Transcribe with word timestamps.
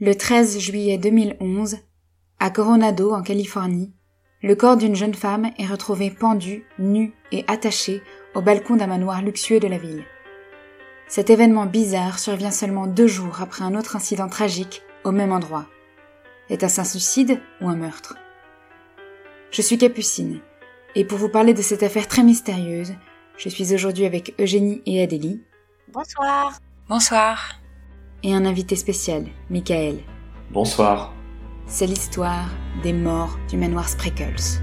Le 0.00 0.14
13 0.14 0.60
juillet 0.60 0.96
2011, 0.96 1.78
à 2.38 2.50
Coronado, 2.50 3.12
en 3.12 3.20
Californie, 3.20 3.92
le 4.44 4.54
corps 4.54 4.76
d'une 4.76 4.94
jeune 4.94 5.14
femme 5.14 5.50
est 5.58 5.66
retrouvé 5.66 6.08
pendu, 6.08 6.64
nu 6.78 7.14
et 7.32 7.44
attaché 7.48 8.00
au 8.36 8.40
balcon 8.40 8.76
d'un 8.76 8.86
manoir 8.86 9.22
luxueux 9.22 9.58
de 9.58 9.66
la 9.66 9.76
ville. 9.76 10.04
Cet 11.08 11.30
événement 11.30 11.66
bizarre 11.66 12.20
survient 12.20 12.52
seulement 12.52 12.86
deux 12.86 13.08
jours 13.08 13.42
après 13.42 13.64
un 13.64 13.74
autre 13.74 13.96
incident 13.96 14.28
tragique 14.28 14.82
au 15.02 15.10
même 15.10 15.32
endroit. 15.32 15.66
Est-ce 16.48 16.80
un 16.80 16.84
suicide 16.84 17.40
ou 17.60 17.68
un 17.68 17.74
meurtre? 17.74 18.14
Je 19.50 19.62
suis 19.62 19.78
Capucine, 19.78 20.38
et 20.94 21.04
pour 21.04 21.18
vous 21.18 21.28
parler 21.28 21.54
de 21.54 21.62
cette 21.62 21.82
affaire 21.82 22.06
très 22.06 22.22
mystérieuse, 22.22 22.94
je 23.36 23.48
suis 23.48 23.74
aujourd'hui 23.74 24.04
avec 24.04 24.32
Eugénie 24.40 24.80
et 24.86 25.02
Adélie. 25.02 25.42
Bonsoir. 25.92 26.60
Bonsoir. 26.88 27.58
Et 28.24 28.34
un 28.34 28.44
invité 28.44 28.74
spécial, 28.74 29.26
Michael. 29.48 29.98
Bonsoir. 30.50 31.14
C'est 31.66 31.86
l'histoire 31.86 32.48
des 32.82 32.92
morts 32.92 33.38
du 33.48 33.56
manoir 33.56 33.88
Spreckles. 33.88 34.60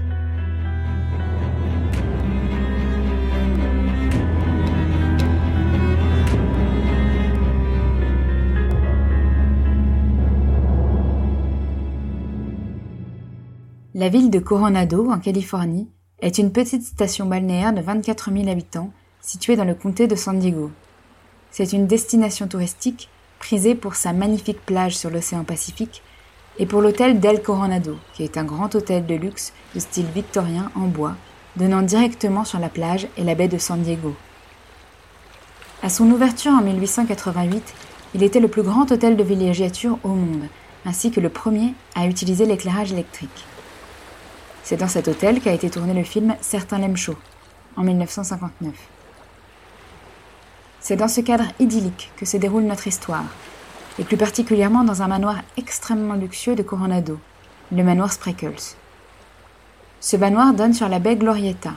La 13.94 14.10
ville 14.10 14.28
de 14.28 14.38
Coronado, 14.38 15.10
en 15.10 15.18
Californie, 15.18 15.88
est 16.20 16.36
une 16.36 16.52
petite 16.52 16.82
station 16.82 17.24
balnéaire 17.24 17.72
de 17.72 17.80
24 17.80 18.30
000 18.30 18.48
habitants 18.50 18.92
située 19.22 19.56
dans 19.56 19.64
le 19.64 19.74
comté 19.74 20.06
de 20.06 20.14
San 20.14 20.38
Diego. 20.38 20.70
C'est 21.50 21.72
une 21.72 21.86
destination 21.86 22.48
touristique 22.48 23.08
prisée 23.38 23.74
pour 23.74 23.94
sa 23.94 24.12
magnifique 24.12 24.64
plage 24.64 24.96
sur 24.96 25.10
l'océan 25.10 25.44
Pacifique 25.44 26.02
et 26.58 26.66
pour 26.66 26.80
l'hôtel 26.80 27.20
Del 27.20 27.42
Coronado, 27.42 27.96
qui 28.14 28.24
est 28.24 28.38
un 28.38 28.44
grand 28.44 28.74
hôtel 28.74 29.06
de 29.06 29.14
luxe 29.14 29.52
de 29.74 29.80
style 29.80 30.06
victorien 30.14 30.70
en 30.74 30.86
bois, 30.86 31.14
donnant 31.56 31.82
directement 31.82 32.44
sur 32.44 32.58
la 32.58 32.68
plage 32.68 33.08
et 33.16 33.24
la 33.24 33.34
baie 33.34 33.48
de 33.48 33.58
San 33.58 33.80
Diego. 33.82 34.14
À 35.82 35.88
son 35.88 36.10
ouverture 36.10 36.52
en 36.52 36.62
1888, 36.62 37.74
il 38.14 38.22
était 38.22 38.40
le 38.40 38.48
plus 38.48 38.62
grand 38.62 38.90
hôtel 38.90 39.16
de 39.16 39.22
villégiature 39.22 39.98
au 40.02 40.08
monde, 40.08 40.48
ainsi 40.84 41.10
que 41.10 41.20
le 41.20 41.28
premier 41.28 41.74
à 41.94 42.06
utiliser 42.06 42.46
l'éclairage 42.46 42.92
électrique. 42.92 43.44
C'est 44.62 44.78
dans 44.78 44.88
cet 44.88 45.08
hôtel 45.08 45.40
qu'a 45.40 45.52
été 45.52 45.70
tourné 45.70 45.94
le 45.94 46.02
film 46.02 46.34
Certains 46.40 46.78
l'aiment 46.78 46.96
chaud, 46.96 47.16
en 47.76 47.82
1959. 47.82 48.95
C'est 50.86 50.94
dans 50.94 51.08
ce 51.08 51.20
cadre 51.20 51.46
idyllique 51.58 52.12
que 52.16 52.24
se 52.24 52.36
déroule 52.36 52.62
notre 52.62 52.86
histoire, 52.86 53.24
et 53.98 54.04
plus 54.04 54.16
particulièrement 54.16 54.84
dans 54.84 55.02
un 55.02 55.08
manoir 55.08 55.42
extrêmement 55.56 56.14
luxueux 56.14 56.54
de 56.54 56.62
Coronado, 56.62 57.18
le 57.72 57.82
manoir 57.82 58.12
Spreckles. 58.12 58.76
Ce 59.98 60.16
manoir 60.16 60.54
donne 60.54 60.74
sur 60.74 60.88
la 60.88 61.00
baie 61.00 61.16
Glorietta. 61.16 61.72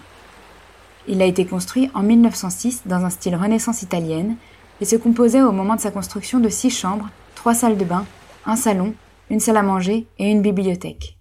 Il 1.08 1.24
a 1.24 1.26
été 1.26 1.44
construit 1.44 1.90
en 1.96 2.04
1906 2.04 2.84
dans 2.86 3.04
un 3.04 3.10
style 3.10 3.36
renaissance 3.36 3.82
italienne 3.82 4.36
et 4.80 4.86
se 4.86 4.96
composait 4.96 5.42
au 5.42 5.52
moment 5.52 5.76
de 5.76 5.82
sa 5.82 5.90
construction 5.90 6.40
de 6.40 6.50
six 6.50 6.70
chambres, 6.70 7.10
trois 7.34 7.56
salles 7.56 7.78
de 7.78 7.86
bain, 7.86 8.06
un 8.46 8.56
salon, 8.56 8.94
une 9.32 9.40
salle 9.40 9.58
à 9.58 9.64
manger 9.64 10.06
et 10.20 10.30
une 10.30 10.44
bibliothèque. 10.44 11.18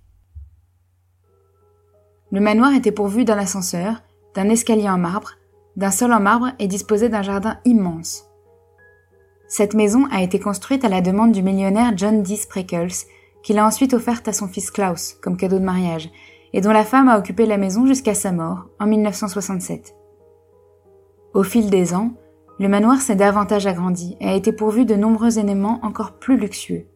Le 2.32 2.40
manoir 2.40 2.74
était 2.74 2.92
pourvu 2.92 3.24
d'un 3.24 3.38
ascenseur, 3.38 4.02
d'un 4.34 4.50
escalier 4.50 4.90
en 4.90 4.98
marbre, 4.98 5.37
d'un 5.78 5.92
sol 5.92 6.12
en 6.12 6.18
marbre 6.18 6.50
et 6.58 6.66
disposait 6.66 7.08
d'un 7.08 7.22
jardin 7.22 7.58
immense. 7.64 8.24
Cette 9.46 9.74
maison 9.74 10.06
a 10.10 10.22
été 10.22 10.40
construite 10.40 10.84
à 10.84 10.88
la 10.88 11.00
demande 11.00 11.30
du 11.30 11.40
millionnaire 11.40 11.92
John 11.96 12.22
D. 12.22 12.34
Spreckles, 12.34 13.06
qu'il 13.44 13.58
a 13.58 13.64
ensuite 13.64 13.94
offerte 13.94 14.26
à 14.26 14.32
son 14.32 14.48
fils 14.48 14.72
Klaus 14.72 15.16
comme 15.22 15.36
cadeau 15.36 15.60
de 15.60 15.64
mariage, 15.64 16.10
et 16.52 16.60
dont 16.60 16.72
la 16.72 16.84
femme 16.84 17.08
a 17.08 17.16
occupé 17.16 17.46
la 17.46 17.58
maison 17.58 17.86
jusqu'à 17.86 18.14
sa 18.14 18.32
mort, 18.32 18.66
en 18.80 18.86
1967. 18.86 19.94
Au 21.32 21.44
fil 21.44 21.70
des 21.70 21.94
ans, 21.94 22.10
le 22.58 22.68
manoir 22.68 23.00
s'est 23.00 23.14
davantage 23.14 23.68
agrandi 23.68 24.16
et 24.20 24.26
a 24.26 24.34
été 24.34 24.50
pourvu 24.50 24.84
de 24.84 24.96
nombreux 24.96 25.38
éléments 25.38 25.78
encore 25.84 26.18
plus 26.18 26.36
luxueux. 26.36 26.86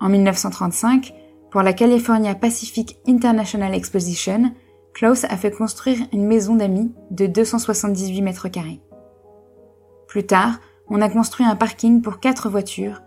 En 0.00 0.08
1935, 0.08 1.14
pour 1.52 1.62
la 1.62 1.72
California 1.72 2.34
Pacific 2.34 2.98
International 3.06 3.72
Exposition, 3.74 4.52
Klaus 4.94 5.24
a 5.24 5.36
fait 5.36 5.50
construire 5.50 5.98
une 6.12 6.24
maison 6.24 6.54
d'amis 6.54 6.92
de 7.10 7.26
278 7.26 8.22
mètres 8.22 8.48
carrés. 8.48 8.80
Plus 10.06 10.24
tard, 10.24 10.60
on 10.88 11.00
a 11.00 11.08
construit 11.08 11.44
un 11.44 11.56
parking 11.56 12.00
pour 12.00 12.20
quatre 12.20 12.48
voitures 12.48 13.02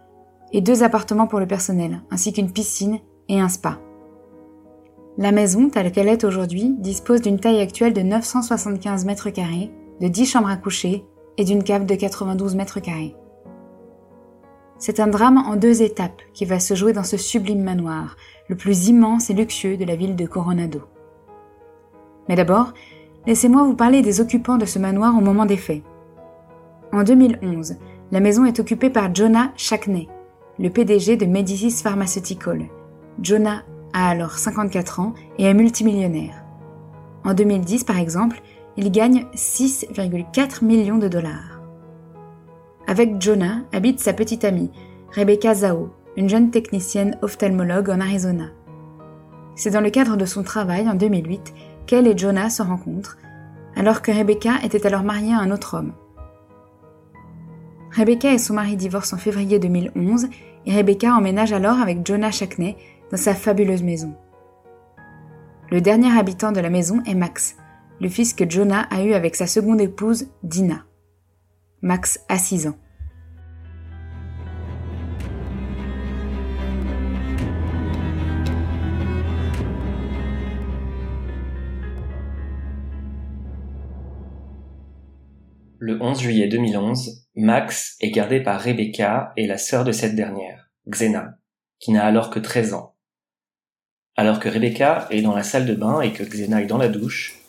et 0.52 0.60
deux 0.60 0.84
appartements 0.84 1.28
pour 1.28 1.40
le 1.40 1.48
personnel, 1.48 2.02
ainsi 2.12 2.34
qu'une 2.34 2.52
piscine 2.52 3.00
et 3.30 3.40
un 3.40 3.48
spa. 3.48 3.80
La 5.18 5.32
maison, 5.32 5.70
telle 5.70 5.94
qu'elle 5.94 6.10
est 6.10 6.26
aujourd'hui, 6.26 6.76
dispose 6.78 7.22
d'une 7.22 7.40
taille 7.40 7.62
actuelle 7.62 7.94
de 7.94 8.02
975 8.02 9.06
mètres 9.06 9.30
carrés, 9.30 9.72
de 10.02 10.10
10 10.10 10.26
chambres 10.26 10.50
à 10.50 10.58
coucher 10.58 11.06
et 11.38 11.46
d'une 11.46 11.64
cave 11.64 11.86
de 11.86 11.96
92 11.96 12.56
mètres 12.56 12.82
carrés. 12.82 13.16
C'est 14.78 15.00
un 15.00 15.08
drame 15.08 15.38
en 15.38 15.56
deux 15.56 15.82
étapes 15.82 16.22
qui 16.34 16.44
va 16.44 16.60
se 16.60 16.76
jouer 16.76 16.92
dans 16.92 17.04
ce 17.06 17.18
sublime 17.18 17.64
manoir, 17.64 18.18
le 18.50 18.58
plus 18.58 18.90
immense 18.90 19.30
et 19.30 19.34
luxueux 19.34 19.78
de 19.78 19.86
la 19.86 19.96
ville 19.96 20.18
de 20.18 20.26
Coronado. 20.28 20.82
Mais 22.30 22.36
d'abord, 22.36 22.74
laissez-moi 23.26 23.64
vous 23.64 23.76
parler 23.76 24.02
des 24.02 24.22
occupants 24.22 24.58
de 24.58 24.66
ce 24.66 24.80
manoir 24.80 25.16
au 25.18 25.22
moment 25.22 25.46
des 25.46 25.58
faits. 25.58 25.84
En 26.94 27.04
2011, 27.04 27.76
la 28.12 28.20
maison 28.20 28.46
est 28.46 28.60
occupée 28.60 28.90
par 28.90 29.14
Jonah 29.14 29.52
Shackney, 29.56 30.08
le 30.60 30.70
PDG 30.70 31.18
de 31.18 31.26
Medicis 31.26 31.84
Pharmaceutical. 31.84 32.66
Jonah 33.22 33.64
a 33.94 34.10
alors 34.10 34.38
54 34.38 35.00
ans 35.00 35.14
et 35.38 35.46
est 35.46 35.54
multimillionnaire. 35.54 36.44
En 37.26 37.34
2010, 37.34 37.84
par 37.84 38.00
exemple, 38.00 38.42
il 38.78 38.92
gagne 38.92 39.26
6,4 39.36 40.64
millions 40.64 40.98
de 40.98 41.08
dollars. 41.08 41.62
Avec 42.88 43.22
Jonah 43.22 43.64
habite 43.74 44.00
sa 44.00 44.14
petite 44.14 44.46
amie, 44.46 44.72
Rebecca 45.14 45.54
Zhao, 45.54 45.90
une 46.16 46.30
jeune 46.30 46.52
technicienne 46.52 47.18
ophtalmologue 47.22 47.90
en 47.90 48.00
Arizona. 48.00 48.46
C'est 49.56 49.72
dans 49.72 49.82
le 49.82 49.90
cadre 49.90 50.16
de 50.16 50.26
son 50.26 50.44
travail 50.44 50.88
en 50.88 50.94
2008 50.94 51.54
qu'elle 51.88 52.08
et 52.08 52.18
Jonah 52.18 52.50
se 52.50 52.62
rencontrent, 52.62 53.18
alors 53.76 54.02
que 54.02 54.12
Rebecca 54.12 54.56
était 54.64 54.86
alors 54.86 55.04
mariée 55.04 55.34
à 55.34 55.40
un 55.40 55.52
autre 55.52 55.78
homme. 55.78 55.94
Rebecca 57.92 58.32
et 58.32 58.38
son 58.38 58.54
mari 58.54 58.76
divorcent 58.76 59.16
en 59.16 59.20
février 59.20 59.58
2011 59.58 60.28
et 60.66 60.76
Rebecca 60.76 61.14
emménage 61.14 61.54
alors 61.54 61.80
avec 61.80 62.06
Jonah 62.06 62.32
Shackney 62.32 62.78
dans 63.10 63.18
sa 63.18 63.34
fabuleuse 63.34 63.84
maison. 63.84 64.14
Le 65.72 65.82
dernier 65.82 66.16
habitant 66.18 66.52
de 66.52 66.60
la 66.60 66.70
maison 66.70 67.02
est 67.06 67.16
Max, 67.16 67.58
le 68.00 68.10
fils 68.10 68.34
que 68.34 68.50
Jonah 68.50 68.82
a 68.92 69.04
eu 69.04 69.14
avec 69.14 69.36
sa 69.36 69.48
seconde 69.48 69.82
épouse, 69.82 70.28
Dina. 70.44 70.84
Max 71.82 72.20
a 72.30 72.38
6 72.38 72.68
ans. 72.68 72.78
Le 85.88 86.04
11 86.04 86.20
juillet 86.20 86.50
2011, 86.50 87.28
Max 87.36 87.96
est 88.02 88.12
gardé 88.12 88.42
par 88.42 88.60
Rebecca 88.60 89.32
et 89.38 89.48
la 89.48 89.58
sœur 89.58 89.86
de 89.86 89.94
cette 89.94 90.18
dernière, 90.18 90.70
Xena, 90.86 91.38
qui 91.80 91.94
n'a 91.94 92.04
alors 92.04 92.30
que 92.30 92.40
13 92.40 92.74
ans. 92.74 92.96
Alors 94.18 94.42
que 94.42 94.50
Rebecca 94.50 95.08
est 95.12 95.22
dans 95.22 95.34
la 95.34 95.44
salle 95.44 95.66
de 95.66 95.74
bain 95.74 96.02
et 96.02 96.12
que 96.12 96.26
Xena 96.26 96.62
est 96.62 96.66
dans 96.66 96.78
la 96.78 96.90
douche, 96.90 97.40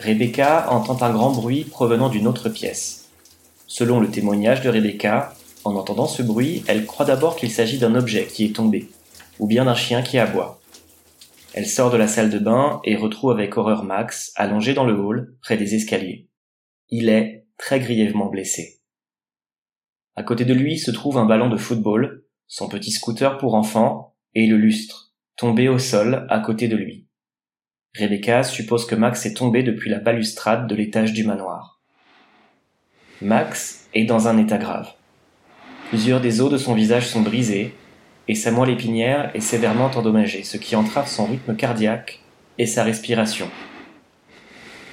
Rebecca 0.00 0.70
entend 0.70 1.00
un 1.00 1.10
grand 1.10 1.30
bruit 1.30 1.64
provenant 1.64 2.10
d'une 2.10 2.26
autre 2.26 2.50
pièce. 2.50 3.08
Selon 3.66 4.00
le 4.00 4.10
témoignage 4.10 4.60
de 4.60 4.68
Rebecca, 4.68 5.32
en 5.64 5.74
entendant 5.74 6.08
ce 6.08 6.20
bruit, 6.20 6.64
elle 6.68 6.84
croit 6.84 7.06
d'abord 7.06 7.36
qu'il 7.36 7.50
s'agit 7.50 7.78
d'un 7.78 7.94
objet 7.94 8.26
qui 8.26 8.44
est 8.44 8.54
tombé, 8.54 8.90
ou 9.38 9.46
bien 9.46 9.64
d'un 9.64 9.74
chien 9.74 10.02
qui 10.02 10.18
aboie. 10.18 10.60
Elle 11.54 11.66
sort 11.66 11.90
de 11.90 11.96
la 11.96 12.06
salle 12.06 12.28
de 12.28 12.38
bain 12.38 12.82
et 12.84 12.96
retrouve 12.96 13.30
avec 13.30 13.56
horreur 13.56 13.82
Max 13.82 14.30
allongé 14.36 14.74
dans 14.74 14.84
le 14.84 14.92
hall, 14.92 15.32
près 15.40 15.56
des 15.56 15.74
escaliers. 15.74 16.28
Il 16.90 17.08
est 17.08 17.37
très 17.58 17.80
grièvement 17.80 18.26
blessé. 18.26 18.80
À 20.16 20.22
côté 20.22 20.44
de 20.44 20.54
lui 20.54 20.78
se 20.78 20.90
trouve 20.90 21.18
un 21.18 21.26
ballon 21.26 21.50
de 21.50 21.56
football, 21.56 22.24
son 22.46 22.68
petit 22.68 22.90
scooter 22.90 23.36
pour 23.38 23.54
enfants 23.54 24.16
et 24.34 24.46
le 24.46 24.56
lustre, 24.56 25.12
tombé 25.36 25.68
au 25.68 25.78
sol 25.78 26.26
à 26.30 26.40
côté 26.40 26.68
de 26.68 26.76
lui. 26.76 27.06
Rebecca 27.96 28.42
suppose 28.42 28.86
que 28.86 28.94
Max 28.94 29.26
est 29.26 29.34
tombé 29.34 29.62
depuis 29.62 29.90
la 29.90 29.98
balustrade 29.98 30.66
de 30.66 30.74
l'étage 30.74 31.12
du 31.12 31.24
manoir. 31.24 31.82
Max 33.20 33.88
est 33.94 34.04
dans 34.04 34.28
un 34.28 34.38
état 34.38 34.58
grave. 34.58 34.92
Plusieurs 35.88 36.20
des 36.20 36.40
os 36.40 36.50
de 36.50 36.58
son 36.58 36.74
visage 36.74 37.06
sont 37.08 37.22
brisés 37.22 37.74
et 38.28 38.34
sa 38.34 38.50
moelle 38.50 38.70
épinière 38.70 39.30
est 39.34 39.40
sévèrement 39.40 39.90
endommagée, 39.94 40.44
ce 40.44 40.56
qui 40.56 40.76
entrave 40.76 41.08
son 41.08 41.26
rythme 41.26 41.56
cardiaque 41.56 42.20
et 42.58 42.66
sa 42.66 42.84
respiration. 42.84 43.48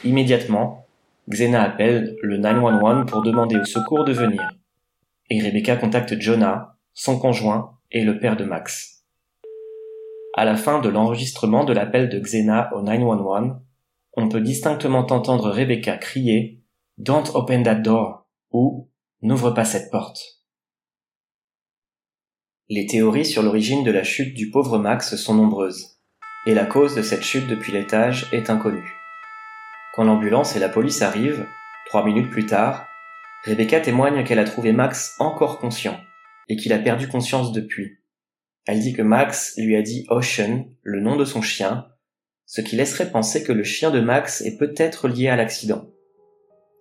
Immédiatement, 0.04 0.85
Xena 1.30 1.64
appelle 1.64 2.16
le 2.22 2.38
911 2.38 3.06
pour 3.08 3.24
demander 3.24 3.58
au 3.58 3.66
secours 3.66 4.06
de 4.06 4.14
venir. 4.14 4.42
Et 5.30 5.42
Rebecca 5.42 5.76
contacte 5.76 6.20
Jonah, 6.20 6.78
son 6.94 7.18
conjoint, 7.18 7.80
est 7.92 8.04
le 8.04 8.20
père 8.20 8.38
de 8.38 8.46
Max. 8.46 9.04
À 10.36 10.46
la 10.46 10.56
fin 10.56 10.80
de 10.80 10.90
l'enregistrement 10.90 11.64
de 11.64 11.74
l'appel 11.74 12.10
de 12.10 12.20
Xena 12.20 12.70
au 12.76 12.82
911, 12.82 13.56
on 14.14 14.30
peut 14.30 14.42
distinctement 14.42 15.06
entendre 15.10 15.50
Rebecca 15.50 15.98
crier 15.98 16.62
Don't 16.98 17.32
open 17.34 17.64
that 17.64 17.76
door 17.76 18.28
ou 18.52 18.90
N'ouvre 19.22 19.52
pas 19.52 19.66
cette 19.66 19.90
porte. 19.90 20.44
Les 22.70 22.86
théories 22.86 23.26
sur 23.26 23.42
l'origine 23.42 23.84
de 23.84 23.90
la 23.90 24.04
chute 24.04 24.36
du 24.36 24.52
pauvre 24.52 24.78
Max 24.78 25.16
sont 25.16 25.34
nombreuses, 25.34 26.00
et 26.46 26.54
la 26.54 26.66
cause 26.66 26.96
de 26.96 27.02
cette 27.02 27.24
chute 27.24 27.48
depuis 27.48 27.72
l'étage 27.72 28.28
est 28.32 28.52
inconnue. 28.52 28.95
Quand 29.96 30.04
l'ambulance 30.04 30.58
et 30.58 30.60
la 30.60 30.68
police 30.68 31.02
arrivent, 31.02 31.46
trois 31.86 32.04
minutes 32.04 32.30
plus 32.30 32.46
tard, 32.46 32.86
Rebecca 33.46 33.80
témoigne 33.80 34.26
qu'elle 34.26 34.40
a 34.40 34.44
trouvé 34.44 34.74
Max 34.74 35.16
encore 35.20 35.60
conscient, 35.60 35.98
et 36.50 36.58
qu'il 36.58 36.74
a 36.74 36.80
perdu 36.80 37.08
conscience 37.08 37.54
depuis. 37.54 38.00
Elle 38.68 38.82
dit 38.82 38.92
que 38.92 39.02
Max 39.02 39.54
lui 39.58 39.74
a 39.78 39.82
dit 39.82 40.06
Ocean, 40.10 40.66
le 40.84 41.00
nom 41.00 41.16
de 41.16 41.24
son 41.24 41.42
chien, 41.42 41.88
ce 42.46 42.60
qui 42.60 42.76
laisserait 42.76 43.10
penser 43.10 43.46
que 43.46 43.54
le 43.54 43.64
chien 43.64 43.90
de 43.90 44.02
Max 44.02 44.42
est 44.42 44.58
peut-être 44.58 45.08
lié 45.08 45.30
à 45.30 45.38
l'accident. 45.38 45.86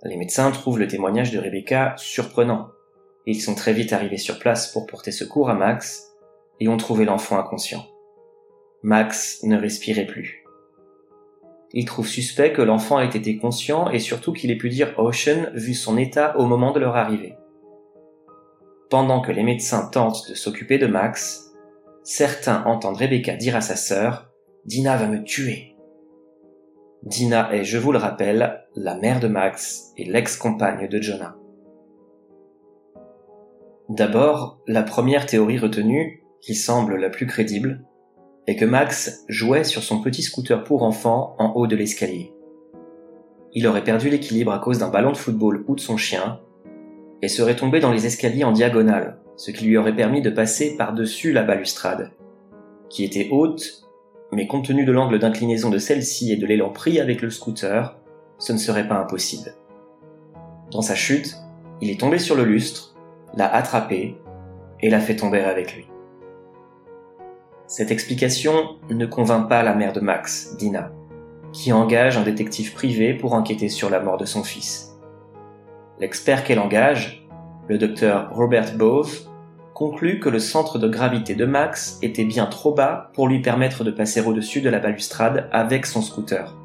Les 0.03 0.17
médecins 0.17 0.51
trouvent 0.51 0.81
le 0.81 0.89
témoignage 0.89 1.31
de 1.31 1.39
Rebecca 1.39 1.95
surprenant. 1.97 2.69
Ils 3.27 3.41
sont 3.41 3.55
très 3.55 3.73
vite 3.73 3.93
arrivés 3.93 4.19
sur 4.19 4.41
place 4.41 4.73
pour 4.73 4.87
porter 4.87 5.13
secours 5.13 5.49
à 5.49 5.55
Max 5.55 6.11
et 6.59 6.67
ont 6.67 6.77
trouvé 6.77 7.05
l'enfant 7.05 7.39
inconscient. 7.39 7.87
Max 8.83 9.39
ne 9.45 9.57
respirait 9.57 10.07
plus. 10.07 10.44
Ils 11.77 11.85
trouvent 11.85 12.07
suspect 12.07 12.53
que 12.53 12.63
l'enfant 12.63 13.01
ait 13.01 13.17
été 13.17 13.37
conscient 13.37 13.91
et 13.91 13.99
surtout 13.99 14.33
qu'il 14.33 14.53
ait 14.53 14.57
pu 14.57 14.69
dire 14.69 14.95
Ocean 14.97 15.51
vu 15.55 15.75
son 15.75 15.99
état 15.99 16.39
au 16.39 16.47
moment 16.47 16.73
de 16.73 16.79
leur 16.79 16.95
arrivée. 16.95 17.35
Pendant 18.91 19.21
que 19.21 19.33
les 19.33 19.43
médecins 19.43 19.89
tentent 19.91 20.31
de 20.31 20.35
s'occuper 20.35 20.79
de 20.79 20.87
Max, 20.87 21.53
certains 22.05 22.63
entendent 22.65 22.99
Rebecca 22.99 23.35
dire 23.35 23.57
à 23.57 23.61
sa 23.61 23.75
sœur 23.75 24.31
Dina 24.67 24.97
va 24.97 25.09
me 25.09 25.25
tuer. 25.25 25.75
Dina 27.03 27.53
est, 27.53 27.65
je 27.65 27.77
vous 27.77 27.91
le 27.91 27.99
rappelle, 27.99 28.63
la 28.77 28.95
mère 28.95 29.19
de 29.19 29.27
Max 29.27 29.93
et 29.97 30.05
l'ex-compagne 30.05 30.89
de 30.89 31.03
Jonah. 31.03 31.37
D'abord, 33.89 34.61
la 34.69 34.85
première 34.85 35.27
théorie 35.27 35.59
retenue, 35.59 36.23
qui 36.41 36.55
semble 36.55 36.97
la 36.97 37.11
plus 37.11 37.27
crédible, 37.27 37.85
est 38.47 38.57
que 38.57 38.65
Max 38.65 39.25
jouait 39.29 39.65
sur 39.65 39.83
son 39.83 40.01
petit 40.01 40.23
scooter 40.23 40.65
pour 40.65 40.83
enfants 40.83 41.35
en 41.39 41.53
haut 41.55 41.67
de 41.67 41.77
l'escalier. 41.77 42.33
Il 43.53 43.67
aurait 43.67 43.85
perdu 43.85 44.11
l'équilibre 44.11 44.53
à 44.53 44.59
cause 44.59 44.79
d'un 44.79 44.91
ballon 44.91 45.13
de 45.13 45.17
football 45.17 45.65
ou 45.69 45.75
de 45.75 45.81
son 45.81 45.97
chien, 45.97 46.41
et 47.23 47.29
serait 47.29 47.57
tombé 47.57 47.81
dans 47.81 47.93
les 47.93 48.07
escaliers 48.07 48.45
en 48.45 48.53
diagonale, 48.53 49.19
ce 49.37 49.51
qui 49.51 49.65
lui 49.65 49.77
aurait 49.77 49.97
permis 49.97 50.21
de 50.21 50.31
passer 50.31 50.77
par-dessus 50.77 51.33
la 51.33 51.43
balustrade, 51.43 52.11
qui 52.91 53.05
était 53.05 53.29
haute 53.31 53.85
mais 54.35 54.47
compte 54.47 54.67
tenu 54.67 54.85
de 54.85 54.93
l'angle 54.93 55.19
d'inclinaison 55.19 55.71
de 55.71 55.79
celle-ci 55.79 56.33
et 56.33 56.37
de 56.37 56.47
l'élan 56.47 56.71
pris 56.71 57.01
avec 57.01 57.23
le 57.23 57.31
scooter, 57.31 57.97
ce 58.39 58.53
ne 58.53 58.59
serait 58.59 58.89
pas 58.89 58.99
impossible. 58.99 59.55
Dans 60.71 60.83
sa 60.83 60.95
chute, 60.95 61.37
il 61.81 61.91
est 61.91 62.01
tombé 62.01 62.19
sur 62.19 62.35
le 62.35 62.45
lustre, 62.45 62.95
l'a 63.37 63.53
attrapé 63.53 64.17
et 64.81 64.91
l'a 64.91 65.01
fait 65.01 65.17
tomber 65.17 65.41
avec 65.41 65.77
lui. 65.77 65.87
Cette 67.77 67.91
explication 67.91 68.77
ne 68.89 69.05
convainc 69.05 69.49
pas 69.49 69.65
la 69.65 69.75
mère 69.75 69.93
de 69.93 69.99
Max, 69.99 70.55
Dina, 70.57 70.93
qui 71.53 71.73
engage 71.73 72.17
un 72.17 72.23
détective 72.23 72.73
privé 72.73 73.15
pour 73.15 73.33
enquêter 73.33 73.69
sur 73.69 73.91
la 73.91 73.99
mort 73.99 74.17
de 74.17 74.25
son 74.25 74.45
fils. 74.45 74.95
L'expert 75.99 76.45
qu'elle 76.45 76.61
engage, 76.61 77.27
le 77.67 77.77
docteur 77.77 78.33
Robert 78.33 78.77
Bove, 78.77 79.13
conclut 79.75 80.21
que 80.21 80.29
le 80.29 80.39
centre 80.39 80.79
de 80.79 80.87
gravité 80.87 81.35
de 81.35 81.47
Max 81.47 81.99
était 82.01 82.25
bien 82.25 82.47
trop 82.47 82.73
bas 82.73 83.11
pour 83.13 83.27
lui 83.27 83.43
permettre 83.43 83.83
de 83.83 83.91
passer 83.91 84.21
au-dessus 84.21 84.61
de 84.61 84.71
la 84.71 84.79
balustrade 84.79 85.49
avec 85.51 85.85
son 85.85 86.01
scooter. 86.01 86.57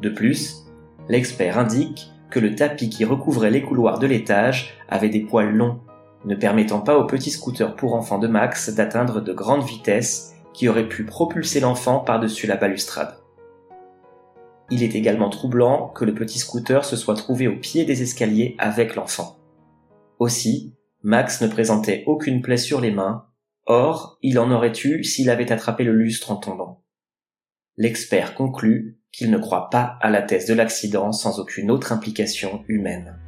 De 0.00 0.08
plus, 0.08 0.64
l'expert 1.08 1.60
indique 1.60 2.10
que 2.30 2.40
le 2.40 2.56
tapis 2.56 2.90
qui 2.90 3.04
recouvrait 3.04 3.52
les 3.52 3.62
couloirs 3.62 4.00
de 4.00 4.08
l'étage 4.08 4.74
avait 4.88 5.10
des 5.10 5.20
poils 5.20 5.54
longs, 5.54 5.78
ne 6.24 6.34
permettant 6.34 6.80
pas 6.80 6.96
au 6.96 7.06
petit 7.06 7.30
scooter 7.30 7.76
pour 7.76 7.94
enfants 7.94 8.18
de 8.18 8.28
Max 8.28 8.70
d'atteindre 8.70 9.20
de 9.20 9.32
grandes 9.32 9.64
vitesses 9.64 10.34
qui 10.52 10.68
auraient 10.68 10.88
pu 10.88 11.04
propulser 11.04 11.60
l'enfant 11.60 12.00
par-dessus 12.00 12.46
la 12.46 12.56
balustrade. 12.56 13.16
Il 14.70 14.82
est 14.82 14.94
également 14.94 15.28
troublant 15.28 15.88
que 15.88 16.04
le 16.04 16.14
petit 16.14 16.38
scooter 16.38 16.84
se 16.84 16.96
soit 16.96 17.14
trouvé 17.14 17.48
au 17.48 17.56
pied 17.56 17.84
des 17.84 18.02
escaliers 18.02 18.56
avec 18.58 18.94
l'enfant. 18.94 19.38
Aussi, 20.18 20.74
Max 21.02 21.42
ne 21.42 21.48
présentait 21.48 22.02
aucune 22.06 22.40
plaie 22.40 22.56
sur 22.56 22.80
les 22.80 22.90
mains, 22.90 23.26
or 23.66 24.18
il 24.22 24.38
en 24.38 24.50
aurait 24.50 24.72
eu 24.84 25.04
s'il 25.04 25.28
avait 25.28 25.52
attrapé 25.52 25.84
le 25.84 25.92
lustre 25.92 26.30
en 26.30 26.36
tombant. 26.36 26.82
L'expert 27.76 28.34
conclut 28.34 29.00
qu'il 29.12 29.30
ne 29.30 29.38
croit 29.38 29.68
pas 29.68 29.98
à 30.00 30.10
la 30.10 30.22
thèse 30.22 30.46
de 30.46 30.54
l'accident 30.54 31.12
sans 31.12 31.40
aucune 31.40 31.70
autre 31.70 31.92
implication 31.92 32.64
humaine. 32.68 33.18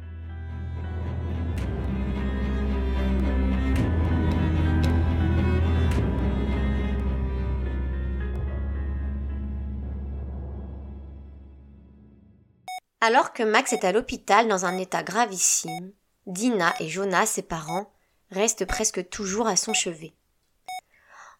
Alors 13.07 13.31
que 13.31 13.43
Max 13.43 13.71
est 13.71 13.85
à 13.85 13.93
l'hôpital 13.93 14.49
dans 14.49 14.65
un 14.65 14.77
état 14.77 15.01
gravissime, 15.01 15.93
Dina 16.25 16.73
et 16.81 16.89
Jonas, 16.89 17.27
ses 17.27 17.41
parents, 17.41 17.89
restent 18.31 18.65
presque 18.65 19.07
toujours 19.07 19.47
à 19.47 19.55
son 19.55 19.73
chevet. 19.73 20.11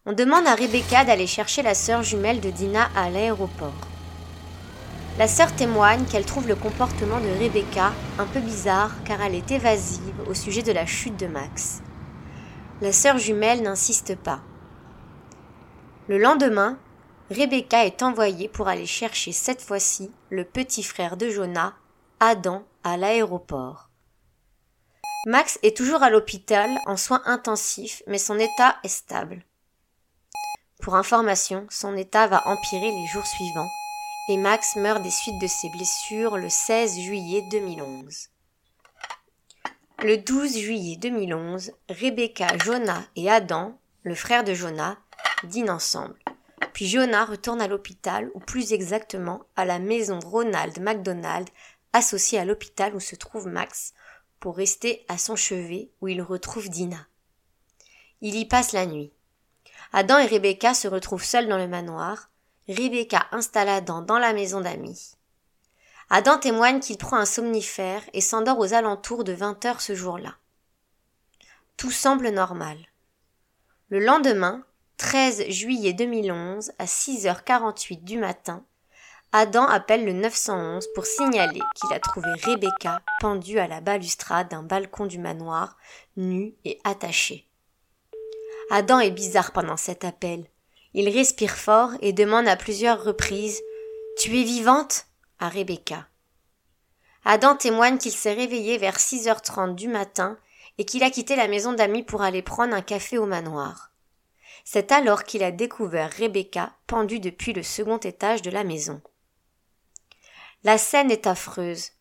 On 0.06 0.14
demande 0.14 0.46
à 0.46 0.54
Rebecca 0.54 1.04
d'aller 1.04 1.26
chercher 1.26 1.60
la 1.60 1.74
sœur 1.74 2.02
jumelle 2.02 2.40
de 2.40 2.48
Dina 2.48 2.88
à 2.96 3.10
l'aéroport. 3.10 3.86
La 5.18 5.28
sœur 5.28 5.54
témoigne 5.56 6.06
qu'elle 6.06 6.24
trouve 6.24 6.48
le 6.48 6.56
comportement 6.56 7.20
de 7.20 7.38
Rebecca 7.38 7.92
un 8.18 8.24
peu 8.24 8.40
bizarre 8.40 8.92
car 9.04 9.20
elle 9.20 9.34
est 9.34 9.50
évasive 9.50 10.22
au 10.26 10.32
sujet 10.32 10.62
de 10.62 10.72
la 10.72 10.86
chute 10.86 11.20
de 11.20 11.26
Max. 11.26 11.82
La 12.80 12.92
sœur 12.94 13.18
jumelle 13.18 13.60
n'insiste 13.60 14.16
pas. 14.16 14.40
Le 16.08 16.16
lendemain, 16.16 16.78
Rebecca 17.30 17.84
est 17.84 18.02
envoyée 18.02 18.48
pour 18.48 18.68
aller 18.68 18.86
chercher 18.86 19.32
cette 19.32 19.60
fois-ci 19.60 20.10
le 20.30 20.44
petit 20.44 20.82
frère 20.82 21.18
de 21.18 21.28
Jonah, 21.28 21.74
Adam, 22.20 22.64
à 22.84 22.96
l'aéroport. 22.96 23.90
Max 25.26 25.58
est 25.62 25.76
toujours 25.76 26.02
à 26.02 26.08
l'hôpital 26.08 26.70
en 26.86 26.96
soins 26.96 27.20
intensifs, 27.26 28.02
mais 28.06 28.18
son 28.18 28.38
état 28.38 28.78
est 28.82 28.88
stable. 28.88 29.44
Pour 30.80 30.94
information, 30.94 31.66
son 31.68 31.96
état 31.96 32.28
va 32.28 32.46
empirer 32.46 32.90
les 32.90 33.06
jours 33.06 33.26
suivants, 33.26 33.68
et 34.30 34.38
Max 34.38 34.76
meurt 34.76 35.02
des 35.02 35.10
suites 35.10 35.40
de 35.40 35.46
ses 35.46 35.68
blessures 35.70 36.38
le 36.38 36.48
16 36.48 36.98
juillet 37.00 37.42
2011. 37.50 38.28
Le 40.02 40.16
12 40.16 40.56
juillet 40.56 40.96
2011, 40.96 41.72
Rebecca, 41.90 42.56
Jonah 42.64 43.04
et 43.16 43.28
Adam, 43.28 43.78
le 44.02 44.14
frère 44.14 44.44
de 44.44 44.54
Jonah, 44.54 44.96
dînent 45.44 45.70
ensemble. 45.70 46.16
Puis 46.72 46.86
Jonah 46.86 47.24
retourne 47.24 47.60
à 47.60 47.68
l'hôpital, 47.68 48.30
ou 48.34 48.40
plus 48.40 48.72
exactement 48.72 49.42
à 49.56 49.64
la 49.64 49.78
maison 49.78 50.18
Ronald 50.20 50.80
McDonald, 50.80 51.48
associée 51.92 52.38
à 52.38 52.44
l'hôpital 52.44 52.94
où 52.94 53.00
se 53.00 53.16
trouve 53.16 53.48
Max, 53.48 53.94
pour 54.40 54.56
rester 54.56 55.04
à 55.08 55.18
son 55.18 55.36
chevet 55.36 55.90
où 56.00 56.08
il 56.08 56.22
retrouve 56.22 56.68
Dina. 56.68 57.06
Il 58.20 58.34
y 58.34 58.46
passe 58.46 58.72
la 58.72 58.86
nuit. 58.86 59.12
Adam 59.92 60.18
et 60.18 60.26
Rebecca 60.26 60.74
se 60.74 60.88
retrouvent 60.88 61.24
seuls 61.24 61.48
dans 61.48 61.58
le 61.58 61.68
manoir. 61.68 62.30
Rebecca 62.68 63.26
installe 63.32 63.68
Adam 63.68 64.02
dans 64.02 64.18
la 64.18 64.32
maison 64.32 64.60
d'amis. 64.60 65.14
Adam 66.10 66.38
témoigne 66.38 66.80
qu'il 66.80 66.98
prend 66.98 67.16
un 67.16 67.26
somnifère 67.26 68.02
et 68.12 68.20
s'endort 68.20 68.58
aux 68.58 68.74
alentours 68.74 69.24
de 69.24 69.32
20 69.32 69.64
heures 69.66 69.80
ce 69.80 69.94
jour-là. 69.94 70.36
Tout 71.76 71.90
semble 71.90 72.30
normal. 72.30 72.78
Le 73.90 74.00
lendemain, 74.00 74.64
13 74.98 75.50
juillet 75.50 75.92
2011, 75.92 76.72
à 76.80 76.84
6h48 76.84 78.02
du 78.02 78.18
matin, 78.18 78.64
Adam 79.30 79.62
appelle 79.62 80.04
le 80.04 80.12
911 80.12 80.88
pour 80.92 81.06
signaler 81.06 81.60
qu'il 81.76 81.92
a 81.94 82.00
trouvé 82.00 82.28
Rebecca 82.42 83.00
pendue 83.20 83.60
à 83.60 83.68
la 83.68 83.80
balustrade 83.80 84.50
d'un 84.50 84.64
balcon 84.64 85.06
du 85.06 85.20
manoir, 85.20 85.76
nue 86.16 86.56
et 86.64 86.80
attachée. 86.82 87.46
Adam 88.70 88.98
est 88.98 89.12
bizarre 89.12 89.52
pendant 89.52 89.76
cet 89.76 90.04
appel. 90.04 90.44
Il 90.94 91.08
respire 91.08 91.54
fort 91.54 91.92
et 92.00 92.12
demande 92.12 92.48
à 92.48 92.56
plusieurs 92.56 93.04
reprises 93.04 93.60
Tu 94.18 94.36
es 94.40 94.42
vivante? 94.42 95.06
à 95.38 95.48
Rebecca. 95.48 96.08
Adam 97.24 97.54
témoigne 97.54 97.98
qu'il 97.98 98.10
s'est 98.10 98.34
réveillé 98.34 98.78
vers 98.78 98.96
6h30 98.96 99.76
du 99.76 99.86
matin 99.86 100.36
et 100.76 100.84
qu'il 100.84 101.04
a 101.04 101.10
quitté 101.10 101.36
la 101.36 101.46
maison 101.46 101.72
d'amis 101.72 102.02
pour 102.02 102.22
aller 102.22 102.42
prendre 102.42 102.74
un 102.74 102.82
café 102.82 103.16
au 103.16 103.26
manoir. 103.26 103.92
C'est 104.70 104.92
alors 104.92 105.24
qu'il 105.24 105.42
a 105.44 105.50
découvert 105.50 106.12
Rebecca 106.12 106.74
pendue 106.86 107.20
depuis 107.20 107.54
le 107.54 107.62
second 107.62 107.96
étage 107.96 108.42
de 108.42 108.50
la 108.50 108.64
maison. 108.64 109.00
La 110.62 110.76
scène 110.76 111.10
est 111.10 111.26
affreuse. 111.26 111.92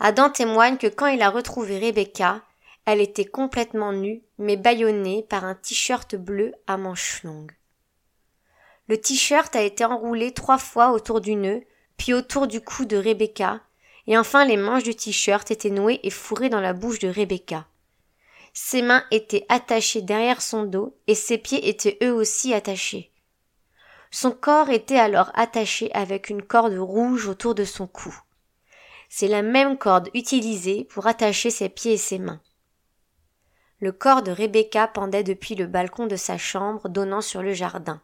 Adam 0.00 0.30
témoigne 0.30 0.78
que 0.78 0.86
quand 0.86 1.08
il 1.08 1.20
a 1.20 1.28
retrouvé 1.28 1.78
Rebecca, 1.78 2.40
Elle 2.86 3.02
était 3.02 3.26
complètement 3.26 3.92
nue, 3.92 4.22
mais 4.38 4.56
bâillonnée 4.56 5.26
par 5.28 5.44
un 5.44 5.54
t-shirt 5.54 6.16
bleu 6.16 6.54
à 6.66 6.78
manches 6.78 7.22
longues. 7.22 7.52
Le 8.88 8.98
t-shirt 8.98 9.54
a 9.54 9.60
été 9.60 9.84
enroulé 9.84 10.32
trois 10.32 10.56
fois 10.56 10.92
autour 10.92 11.20
du 11.20 11.34
nœud, 11.34 11.64
puis 11.98 12.14
autour 12.14 12.46
du 12.46 12.62
cou 12.62 12.86
de 12.86 12.96
Rebecca, 12.96 13.60
et 14.06 14.16
enfin 14.16 14.46
les 14.46 14.56
manches 14.56 14.84
du 14.84 14.94
t-shirt 14.94 15.50
étaient 15.50 15.68
nouées 15.68 16.00
et 16.02 16.10
fourrées 16.10 16.48
dans 16.48 16.62
la 16.62 16.72
bouche 16.72 16.98
de 16.98 17.08
Rebecca. 17.08 17.66
Ses 18.58 18.80
mains 18.80 19.04
étaient 19.10 19.44
attachées 19.50 20.00
derrière 20.00 20.40
son 20.40 20.62
dos 20.62 20.96
et 21.06 21.14
ses 21.14 21.36
pieds 21.36 21.68
étaient 21.68 21.98
eux 22.02 22.14
aussi 22.14 22.54
attachés. 22.54 23.12
Son 24.10 24.30
corps 24.30 24.70
était 24.70 24.96
alors 24.98 25.30
attaché 25.34 25.92
avec 25.92 26.30
une 26.30 26.40
corde 26.40 26.72
rouge 26.72 27.28
autour 27.28 27.54
de 27.54 27.64
son 27.64 27.86
cou. 27.86 28.18
C'est 29.10 29.28
la 29.28 29.42
même 29.42 29.76
corde 29.76 30.08
utilisée 30.14 30.84
pour 30.84 31.06
attacher 31.06 31.50
ses 31.50 31.68
pieds 31.68 31.92
et 31.92 31.98
ses 31.98 32.18
mains. 32.18 32.40
Le 33.80 33.92
corps 33.92 34.22
de 34.22 34.32
Rebecca 34.32 34.88
pendait 34.88 35.22
depuis 35.22 35.54
le 35.54 35.66
balcon 35.66 36.06
de 36.06 36.16
sa 36.16 36.38
chambre 36.38 36.88
donnant 36.88 37.20
sur 37.20 37.42
le 37.42 37.52
jardin. 37.52 38.00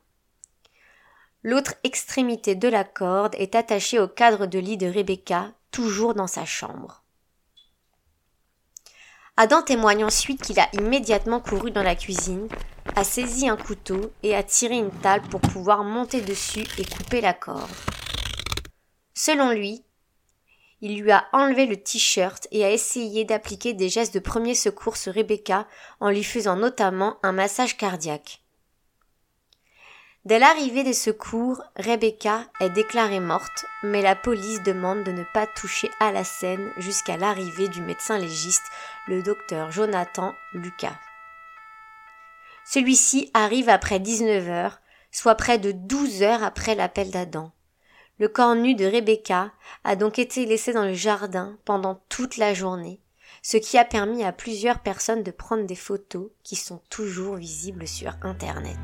L'autre 1.43 1.77
extrémité 1.83 2.57
de 2.57 2.69
la 2.69 2.85
corde 2.85 3.35
est 3.39 3.55
attachée 3.55 3.99
au 3.99 4.07
cadre 4.07 4.45
de 4.45 4.59
lit 4.59 4.77
de 4.77 4.87
Rebecca, 4.87 5.51
toujours 5.71 6.13
dans 6.13 6.27
sa 6.27 6.45
chambre. 6.45 7.02
Adam 9.39 9.63
témoigne 9.63 10.05
ensuite 10.05 10.43
qu'il 10.43 10.61
a 10.61 10.69
immédiatement 10.75 11.41
couru 11.41 11.71
dans 11.71 11.83
la 11.83 11.97
cuisine, 11.97 12.49
a 12.97 13.03
saisi 13.03 13.49
un 13.49 13.57
couteau 13.57 14.13
et 14.23 14.35
a 14.35 14.43
tiré 14.43 14.77
une 14.77 14.91
table 14.91 15.27
pour 15.29 15.41
pouvoir 15.41 15.85
monter 15.85 16.21
dessus 16.21 16.67
et 16.77 16.85
couper 16.85 17.23
la 17.23 17.33
corde. 17.33 17.71
Selon 19.15 19.53
lui, 19.53 19.85
il 20.83 21.01
lui 21.01 21.13
a 21.13 21.27
enlevé 21.33 21.65
le 21.65 21.77
t-shirt 21.77 22.47
et 22.51 22.63
a 22.65 22.71
essayé 22.71 23.25
d'appliquer 23.25 23.73
des 23.73 23.89
gestes 23.89 24.13
de 24.13 24.19
premier 24.19 24.55
secours 24.55 24.99
sur 24.99 25.15
Rebecca 25.15 25.67
en 26.01 26.11
lui 26.11 26.25
faisant 26.25 26.57
notamment 26.57 27.17
un 27.23 27.33
massage 27.33 27.79
cardiaque. 27.79 28.43
Dès 30.25 30.39
l'arrivée 30.39 30.85
des 30.85 30.93
secours, 30.93 31.61
Rebecca 31.75 32.45
est 32.61 32.71
déclarée 32.71 33.19
morte, 33.19 33.65
mais 33.83 34.03
la 34.03 34.15
police 34.15 34.63
demande 34.63 35.03
de 35.03 35.11
ne 35.11 35.25
pas 35.35 35.49
toucher 35.49 35.91
à 35.99 36.13
la 36.13 36.23
scène 36.23 36.71
jusqu'à 36.79 37.17
l'arrivée 37.17 37.67
du 37.67 37.83
médecin 37.83 38.19
légiste, 38.19 38.63
le 39.09 39.23
docteur 39.23 39.71
Jonathan 39.71 40.35
Lucas. 40.53 40.99
Celui-ci 42.65 43.31
arrive 43.35 43.69
après 43.69 43.99
19 43.99 44.49
heures, 44.49 44.81
soit 45.11 45.35
près 45.35 45.59
de 45.59 45.73
12 45.73 46.23
heures 46.23 46.45
après 46.45 46.75
l'appel 46.75 47.11
d'Adam. 47.11 47.53
Le 48.19 48.29
corps 48.29 48.55
nu 48.55 48.75
de 48.75 48.85
Rebecca 48.85 49.51
a 49.85 49.97
donc 49.97 50.19
été 50.19 50.47
laissé 50.47 50.73
dans 50.73 50.85
le 50.85 50.95
jardin 50.95 51.59
pendant 51.65 52.01
toute 52.09 52.37
la 52.37 52.55
journée, 52.55 53.01
ce 53.43 53.57
qui 53.57 53.79
a 53.79 53.85
permis 53.85 54.23
à 54.23 54.33
plusieurs 54.33 54.79
personnes 54.81 55.25
de 55.25 55.31
prendre 55.33 55.65
des 55.65 55.75
photos 55.75 56.31
qui 56.45 56.55
sont 56.55 56.81
toujours 56.89 57.37
visibles 57.37 57.89
sur 57.89 58.13
Internet. 58.23 58.79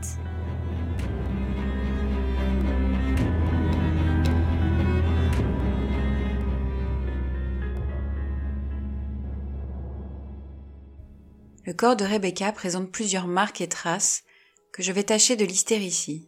Le 11.69 11.75
corps 11.75 11.97
de 11.97 12.05
Rebecca 12.07 12.51
présente 12.51 12.91
plusieurs 12.91 13.27
marques 13.27 13.61
et 13.61 13.69
traces 13.69 14.25
que 14.73 14.83
je 14.83 14.91
vais 14.91 15.03
tâcher 15.03 15.37
de 15.37 15.45
lister 15.45 15.77
ici. 15.77 16.27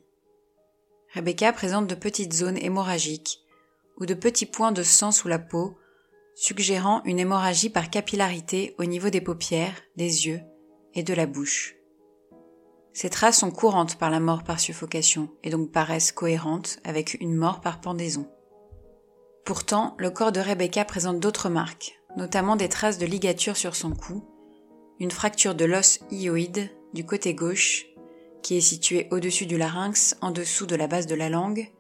Rebecca 1.14 1.50
présente 1.54 1.86
de 1.86 1.94
petites 1.94 2.34
zones 2.34 2.58
hémorragiques 2.58 3.40
ou 3.96 4.04
de 4.04 4.12
petits 4.12 4.44
points 4.44 4.70
de 4.70 4.82
sang 4.82 5.12
sous 5.12 5.28
la 5.28 5.38
peau, 5.38 5.78
suggérant 6.34 7.02
une 7.04 7.18
hémorragie 7.18 7.70
par 7.70 7.88
capillarité 7.88 8.74
au 8.76 8.84
niveau 8.84 9.08
des 9.08 9.22
paupières, 9.22 9.80
des 9.96 10.26
yeux 10.26 10.42
et 10.92 11.02
de 11.02 11.14
la 11.14 11.24
bouche. 11.24 11.74
Ces 12.92 13.08
traces 13.08 13.38
sont 13.38 13.50
courantes 13.50 13.96
par 13.96 14.10
la 14.10 14.20
mort 14.20 14.44
par 14.44 14.60
suffocation 14.60 15.30
et 15.42 15.48
donc 15.48 15.72
paraissent 15.72 16.12
cohérentes 16.12 16.80
avec 16.84 17.16
une 17.18 17.34
mort 17.34 17.62
par 17.62 17.80
pendaison. 17.80 18.30
Pourtant, 19.46 19.96
le 19.98 20.10
corps 20.10 20.32
de 20.32 20.40
Rebecca 20.40 20.84
présente 20.84 21.18
d'autres 21.18 21.48
marques, 21.48 21.98
notamment 22.18 22.56
des 22.56 22.68
traces 22.68 22.98
de 22.98 23.06
ligature 23.06 23.56
sur 23.56 23.74
son 23.74 23.94
cou, 23.94 24.29
une 25.00 25.10
fracture 25.10 25.54
de 25.54 25.64
l'os 25.64 26.00
hyoïde 26.10 26.68
du 26.92 27.06
côté 27.06 27.32
gauche, 27.32 27.86
qui 28.42 28.58
est 28.58 28.60
situé 28.60 29.08
au-dessus 29.10 29.46
du 29.46 29.56
larynx, 29.56 30.14
en 30.20 30.30
dessous 30.30 30.66
de 30.66 30.76
la 30.76 30.86
base 30.86 31.06
de 31.06 31.14
la 31.14 31.30
langue, 31.30 31.70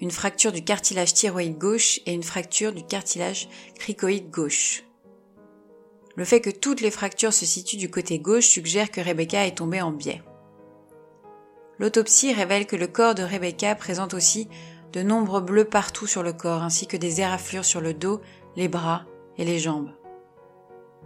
une 0.00 0.12
fracture 0.12 0.52
du 0.52 0.62
cartilage 0.62 1.12
thyroïde 1.12 1.58
gauche 1.58 2.00
et 2.06 2.12
une 2.12 2.22
fracture 2.22 2.72
du 2.72 2.84
cartilage 2.84 3.48
cricoïde 3.74 4.30
gauche. 4.30 4.84
Le 6.14 6.24
fait 6.24 6.40
que 6.40 6.50
toutes 6.50 6.80
les 6.80 6.90
fractures 6.90 7.32
se 7.32 7.46
situent 7.46 7.76
du 7.76 7.90
côté 7.90 8.18
gauche 8.18 8.46
suggère 8.46 8.90
que 8.90 9.00
Rebecca 9.00 9.44
est 9.46 9.58
tombée 9.58 9.80
en 9.80 9.90
biais. 9.90 10.22
L'autopsie 11.78 12.32
révèle 12.32 12.66
que 12.66 12.76
le 12.76 12.86
corps 12.86 13.14
de 13.14 13.22
Rebecca 13.22 13.74
présente 13.74 14.14
aussi 14.14 14.48
de 14.92 15.02
nombreux 15.02 15.40
bleus 15.40 15.64
partout 15.64 16.06
sur 16.06 16.22
le 16.22 16.32
corps, 16.32 16.62
ainsi 16.62 16.86
que 16.86 16.96
des 16.96 17.22
éraflures 17.22 17.64
sur 17.64 17.80
le 17.80 17.94
dos, 17.94 18.20
les 18.56 18.68
bras 18.68 19.06
et 19.38 19.44
les 19.44 19.58
jambes. 19.58 19.90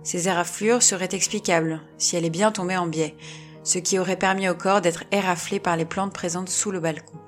Ces 0.03 0.29
éraflures 0.29 0.83
seraient 0.83 1.09
explicables 1.13 1.81
si 1.99 2.17
elle 2.17 2.25
est 2.25 2.31
bien 2.31 2.53
tombée 2.53 2.77
en 2.77 2.87
biais, 2.87 3.17
ce 3.65 3.79
qui 3.79 3.99
aurait 3.99 4.17
permis 4.17 4.49
au 4.49 4.55
corps 4.55 4.81
d'être 4.81 5.05
éraflé 5.11 5.59
par 5.59 5.77
les 5.77 5.85
plantes 5.85 6.13
présentes 6.13 6.49
sous 6.49 6.71
le 6.71 6.81
balcon. 6.81 7.19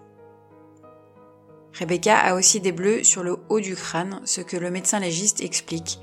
Rebecca 1.79 2.19
a 2.19 2.35
aussi 2.35 2.61
des 2.61 2.73
bleus 2.73 3.05
sur 3.05 3.23
le 3.23 3.39
haut 3.49 3.61
du 3.61 3.77
crâne, 3.77 4.21
ce 4.25 4.41
que 4.41 4.57
le 4.57 4.71
médecin 4.71 5.01
légiste 5.01 5.41
explique 5.41 5.99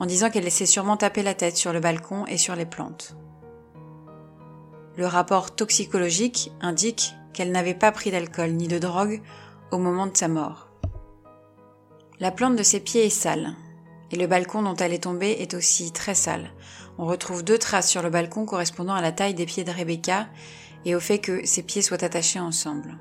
en 0.00 0.06
disant 0.06 0.30
qu'elle 0.30 0.50
s'est 0.50 0.66
sûrement 0.66 0.96
tapé 0.96 1.22
la 1.22 1.34
tête 1.34 1.56
sur 1.56 1.72
le 1.72 1.80
balcon 1.80 2.26
et 2.26 2.36
sur 2.36 2.56
les 2.56 2.66
plantes. 2.66 3.16
Le 4.96 5.06
rapport 5.06 5.54
toxicologique 5.54 6.52
indique 6.60 7.14
qu'elle 7.32 7.52
n'avait 7.52 7.74
pas 7.74 7.92
pris 7.92 8.10
d'alcool 8.10 8.52
ni 8.52 8.68
de 8.68 8.78
drogue 8.78 9.22
au 9.70 9.78
moment 9.78 10.06
de 10.06 10.16
sa 10.16 10.28
mort. 10.28 10.68
La 12.20 12.30
plante 12.30 12.56
de 12.56 12.62
ses 12.62 12.80
pieds 12.80 13.06
est 13.06 13.10
sale, 13.10 13.54
et 14.14 14.16
le 14.16 14.28
balcon 14.28 14.62
dont 14.62 14.76
elle 14.76 14.92
est 14.92 15.02
tombée 15.02 15.36
est 15.40 15.54
aussi 15.54 15.90
très 15.90 16.14
sale. 16.14 16.52
On 16.98 17.06
retrouve 17.06 17.42
deux 17.42 17.58
traces 17.58 17.90
sur 17.90 18.00
le 18.00 18.10
balcon 18.10 18.46
correspondant 18.46 18.94
à 18.94 19.02
la 19.02 19.10
taille 19.10 19.34
des 19.34 19.44
pieds 19.44 19.64
de 19.64 19.72
Rebecca 19.72 20.28
et 20.84 20.94
au 20.94 21.00
fait 21.00 21.18
que 21.18 21.44
ses 21.44 21.64
pieds 21.64 21.82
soient 21.82 22.04
attachés 22.04 22.38
ensemble. 22.38 22.96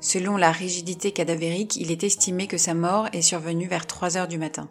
Selon 0.00 0.36
la 0.36 0.52
rigidité 0.52 1.12
cadavérique, 1.12 1.76
il 1.76 1.90
est 1.90 2.04
estimé 2.04 2.46
que 2.46 2.58
sa 2.58 2.74
mort 2.74 3.08
est 3.14 3.22
survenue 3.22 3.66
vers 3.66 3.86
3 3.86 4.18
heures 4.18 4.28
du 4.28 4.36
matin. 4.36 4.68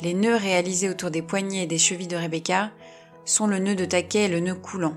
Les 0.00 0.14
nœuds 0.14 0.36
réalisés 0.36 0.88
autour 0.88 1.10
des 1.10 1.22
poignets 1.22 1.64
et 1.64 1.66
des 1.66 1.78
chevilles 1.78 2.06
de 2.06 2.16
Rebecca 2.16 2.70
sont 3.24 3.48
le 3.48 3.58
nœud 3.58 3.74
de 3.74 3.84
taquet 3.84 4.26
et 4.26 4.28
le 4.28 4.38
nœud 4.38 4.54
coulant. 4.54 4.94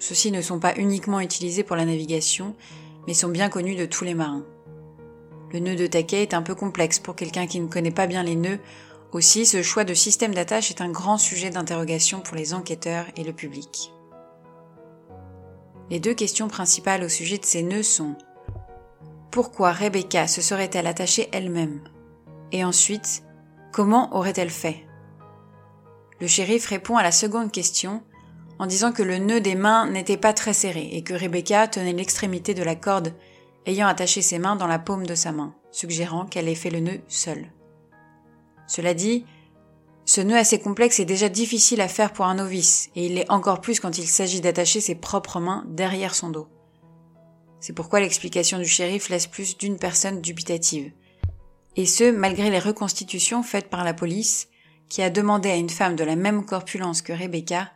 Ceux-ci 0.00 0.32
ne 0.32 0.42
sont 0.42 0.58
pas 0.58 0.74
uniquement 0.76 1.20
utilisés 1.20 1.62
pour 1.62 1.76
la 1.76 1.84
navigation, 1.84 2.56
mais 3.06 3.14
sont 3.14 3.28
bien 3.28 3.48
connus 3.48 3.76
de 3.76 3.86
tous 3.86 4.02
les 4.02 4.14
marins. 4.14 4.44
Le 5.52 5.60
nœud 5.60 5.76
de 5.76 5.86
taquet 5.86 6.22
est 6.22 6.34
un 6.34 6.42
peu 6.42 6.54
complexe 6.54 6.98
pour 6.98 7.16
quelqu'un 7.16 7.46
qui 7.46 7.60
ne 7.60 7.68
connaît 7.68 7.90
pas 7.90 8.06
bien 8.06 8.22
les 8.22 8.36
nœuds. 8.36 8.58
Aussi, 9.12 9.46
ce 9.46 9.62
choix 9.62 9.84
de 9.84 9.94
système 9.94 10.34
d'attache 10.34 10.70
est 10.70 10.82
un 10.82 10.90
grand 10.90 11.16
sujet 11.16 11.48
d'interrogation 11.48 12.20
pour 12.20 12.36
les 12.36 12.52
enquêteurs 12.52 13.06
et 13.16 13.24
le 13.24 13.32
public. 13.32 13.90
Les 15.90 16.00
deux 16.00 16.12
questions 16.12 16.48
principales 16.48 17.02
au 17.02 17.08
sujet 17.08 17.38
de 17.38 17.46
ces 17.46 17.62
nœuds 17.62 17.82
sont 17.82 18.16
pourquoi 19.30 19.72
Rebecca 19.72 20.26
se 20.26 20.42
serait-elle 20.42 20.86
attachée 20.86 21.28
elle-même? 21.32 21.80
Et 22.52 22.64
ensuite, 22.64 23.22
comment 23.72 24.14
aurait-elle 24.16 24.50
fait? 24.50 24.84
Le 26.20 26.26
shérif 26.26 26.66
répond 26.66 26.96
à 26.96 27.02
la 27.02 27.12
seconde 27.12 27.52
question 27.52 28.02
en 28.58 28.66
disant 28.66 28.92
que 28.92 29.02
le 29.02 29.18
nœud 29.18 29.40
des 29.40 29.54
mains 29.54 29.88
n'était 29.88 30.16
pas 30.16 30.32
très 30.32 30.52
serré 30.52 30.88
et 30.92 31.02
que 31.02 31.14
Rebecca 31.14 31.68
tenait 31.68 31.92
l'extrémité 31.92 32.54
de 32.54 32.62
la 32.62 32.74
corde 32.74 33.14
ayant 33.66 33.86
attaché 33.86 34.22
ses 34.22 34.38
mains 34.38 34.56
dans 34.56 34.66
la 34.66 34.78
paume 34.78 35.06
de 35.06 35.14
sa 35.14 35.32
main, 35.32 35.54
suggérant 35.70 36.26
qu'elle 36.26 36.48
ait 36.48 36.54
fait 36.54 36.70
le 36.70 36.80
nœud 36.80 37.00
seule. 37.08 37.52
Cela 38.66 38.94
dit, 38.94 39.24
ce 40.04 40.20
nœud 40.20 40.36
assez 40.36 40.58
complexe 40.58 41.00
est 41.00 41.04
déjà 41.04 41.28
difficile 41.28 41.80
à 41.80 41.88
faire 41.88 42.12
pour 42.12 42.24
un 42.24 42.36
novice, 42.36 42.90
et 42.96 43.06
il 43.06 43.14
l'est 43.14 43.30
encore 43.30 43.60
plus 43.60 43.78
quand 43.78 43.98
il 43.98 44.06
s'agit 44.06 44.40
d'attacher 44.40 44.80
ses 44.80 44.94
propres 44.94 45.40
mains 45.40 45.64
derrière 45.68 46.14
son 46.14 46.30
dos. 46.30 46.48
C'est 47.60 47.74
pourquoi 47.74 48.00
l'explication 48.00 48.58
du 48.58 48.66
shérif 48.66 49.08
laisse 49.08 49.26
plus 49.26 49.58
d'une 49.58 49.78
personne 49.78 50.20
dubitative. 50.20 50.92
Et 51.76 51.86
ce, 51.86 52.10
malgré 52.10 52.50
les 52.50 52.58
reconstitutions 52.58 53.42
faites 53.42 53.68
par 53.68 53.84
la 53.84 53.94
police, 53.94 54.48
qui 54.88 55.02
a 55.02 55.10
demandé 55.10 55.50
à 55.50 55.56
une 55.56 55.68
femme 55.68 55.96
de 55.96 56.04
la 56.04 56.16
même 56.16 56.44
corpulence 56.44 57.02
que 57.02 57.12
Rebecca 57.12 57.70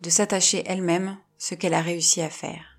de 0.00 0.10
s'attacher 0.10 0.62
elle-même, 0.66 1.18
ce 1.38 1.54
qu'elle 1.54 1.74
a 1.74 1.80
réussi 1.80 2.20
à 2.20 2.30
faire. 2.30 2.73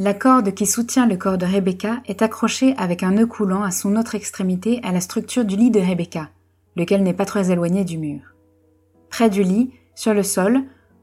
La 0.00 0.14
corde 0.14 0.54
qui 0.54 0.64
soutient 0.64 1.08
le 1.08 1.16
corps 1.16 1.38
de 1.38 1.44
Rebecca 1.44 2.02
est 2.06 2.22
accrochée 2.22 2.72
avec 2.78 3.02
un 3.02 3.10
nœud 3.10 3.26
coulant 3.26 3.64
à 3.64 3.72
son 3.72 3.96
autre 3.96 4.14
extrémité 4.14 4.78
à 4.84 4.92
la 4.92 5.00
structure 5.00 5.44
du 5.44 5.56
lit 5.56 5.72
de 5.72 5.80
Rebecca, 5.80 6.30
lequel 6.76 7.02
n'est 7.02 7.12
pas 7.12 7.24
très 7.24 7.50
éloigné 7.50 7.84
du 7.84 7.98
mur. 7.98 8.20
Près 9.10 9.28
du 9.28 9.42
lit, 9.42 9.72
sur 9.96 10.14
le 10.14 10.22
sol, 10.22 10.60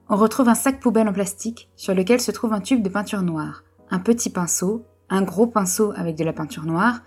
on 0.07 0.15
retrouve 0.15 0.47
un 0.47 0.55
sac 0.55 0.79
poubelle 0.79 1.09
en 1.09 1.11
plastique 1.11 1.69
sur 1.75 1.93
lequel 1.93 2.21
se 2.21 2.31
trouve 2.31 2.53
un 2.53 2.61
tube 2.61 2.81
de 2.81 2.87
peinture 2.87 3.21
noire, 3.21 3.65
un 3.91 3.99
petit 3.99 4.29
pinceau, 4.29 4.85
un 5.09 5.23
gros 5.23 5.47
pinceau 5.47 5.91
avec 5.97 6.15
de 6.15 6.23
la 6.23 6.31
peinture 6.31 6.63
noire, 6.63 7.01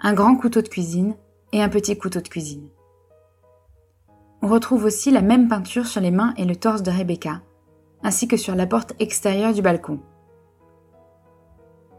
un 0.00 0.12
grand 0.14 0.36
couteau 0.36 0.62
de 0.62 0.68
cuisine 0.68 1.16
et 1.50 1.60
un 1.60 1.68
petit 1.68 1.98
couteau 1.98 2.20
de 2.20 2.28
cuisine. 2.28 2.68
On 4.42 4.46
retrouve 4.46 4.84
aussi 4.84 5.10
la 5.10 5.22
même 5.22 5.48
peinture 5.48 5.88
sur 5.88 6.00
les 6.00 6.12
mains 6.12 6.34
et 6.36 6.44
le 6.44 6.54
torse 6.54 6.84
de 6.84 6.92
Rebecca, 6.92 7.42
ainsi 8.04 8.28
que 8.28 8.36
sur 8.36 8.54
la 8.54 8.68
porte 8.68 8.94
extérieure 9.00 9.54
du 9.54 9.60
balcon. 9.60 9.98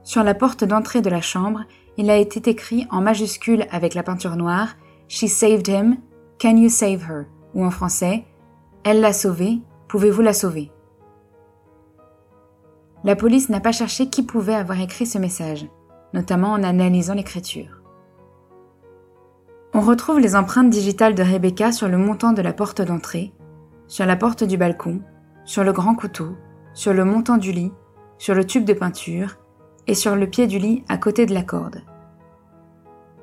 Sur 0.04 0.24
la 0.24 0.34
porte 0.34 0.64
d'entrée 0.64 1.02
de 1.02 1.10
la 1.10 1.22
chambre, 1.22 1.62
il 1.98 2.10
a 2.10 2.18
été 2.18 2.50
écrit 2.50 2.88
en 2.92 3.02
majuscule 3.02 3.66
avec 3.72 3.94
la 3.94 4.04
peinture 4.04 4.36
noire 4.36 4.76
She 5.08 5.28
saved 5.28 5.68
him, 5.68 5.98
can 6.40 6.58
you 6.58 6.70
save 6.70 7.04
her? 7.10 7.26
ou 7.54 7.64
en 7.64 7.72
français 7.72 8.26
Elle 8.84 9.00
l'a 9.00 9.14
sauvé, 9.14 9.60
pouvez-vous 9.88 10.22
la 10.22 10.34
sauver? 10.34 10.72
La 13.04 13.16
police 13.16 13.50
n'a 13.50 13.60
pas 13.60 13.72
cherché 13.72 14.10
qui 14.10 14.24
pouvait 14.24 14.56
avoir 14.56 14.80
écrit 14.80 15.06
ce 15.06 15.18
message, 15.18 15.68
notamment 16.14 16.52
en 16.52 16.64
analysant 16.64 17.14
l'écriture. 17.14 17.82
On 19.74 19.82
retrouve 19.82 20.20
les 20.20 20.36
empreintes 20.36 20.70
digitales 20.70 21.16
de 21.16 21.24
Rebecca 21.24 21.72
sur 21.72 21.88
le 21.88 21.98
montant 21.98 22.32
de 22.32 22.42
la 22.42 22.54
porte 22.54 22.82
d'entrée, 22.82 23.34
sur 23.88 24.06
la 24.06 24.16
porte 24.16 24.44
du 24.44 24.58
balcon, 24.58 25.02
sur 25.46 25.64
le 25.64 25.74
grand 25.74 25.96
couteau, 25.96 26.36
sur 26.74 26.94
le 26.94 27.06
montant 27.06 27.38
du 27.38 27.52
lit, 27.52 27.72
sur 28.18 28.36
le 28.36 28.46
tube 28.46 28.66
de 28.66 28.74
peinture 28.74 29.38
et 29.88 29.94
sur 29.94 30.16
le 30.16 30.28
pied 30.28 30.48
du 30.48 30.60
lit 30.60 30.84
à 30.90 30.98
côté 30.98 31.26
de 31.26 31.34
la 31.34 31.44
corde. 31.44 31.82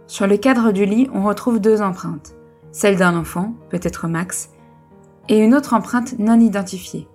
Sur 0.07 0.27
le 0.27 0.37
cadre 0.37 0.73
du 0.73 0.85
lit, 0.85 1.09
on 1.15 1.23
retrouve 1.23 1.61
deux 1.61 1.83
empreintes, 1.83 2.35
celle 2.73 2.97
d'un 2.97 3.17
enfant, 3.17 3.55
peut-être 3.69 4.09
Max, 4.09 4.51
et 5.29 5.39
une 5.39 5.55
autre 5.55 5.75
empreinte 5.75 6.19
non 6.19 6.41
identifiée. 6.41 7.09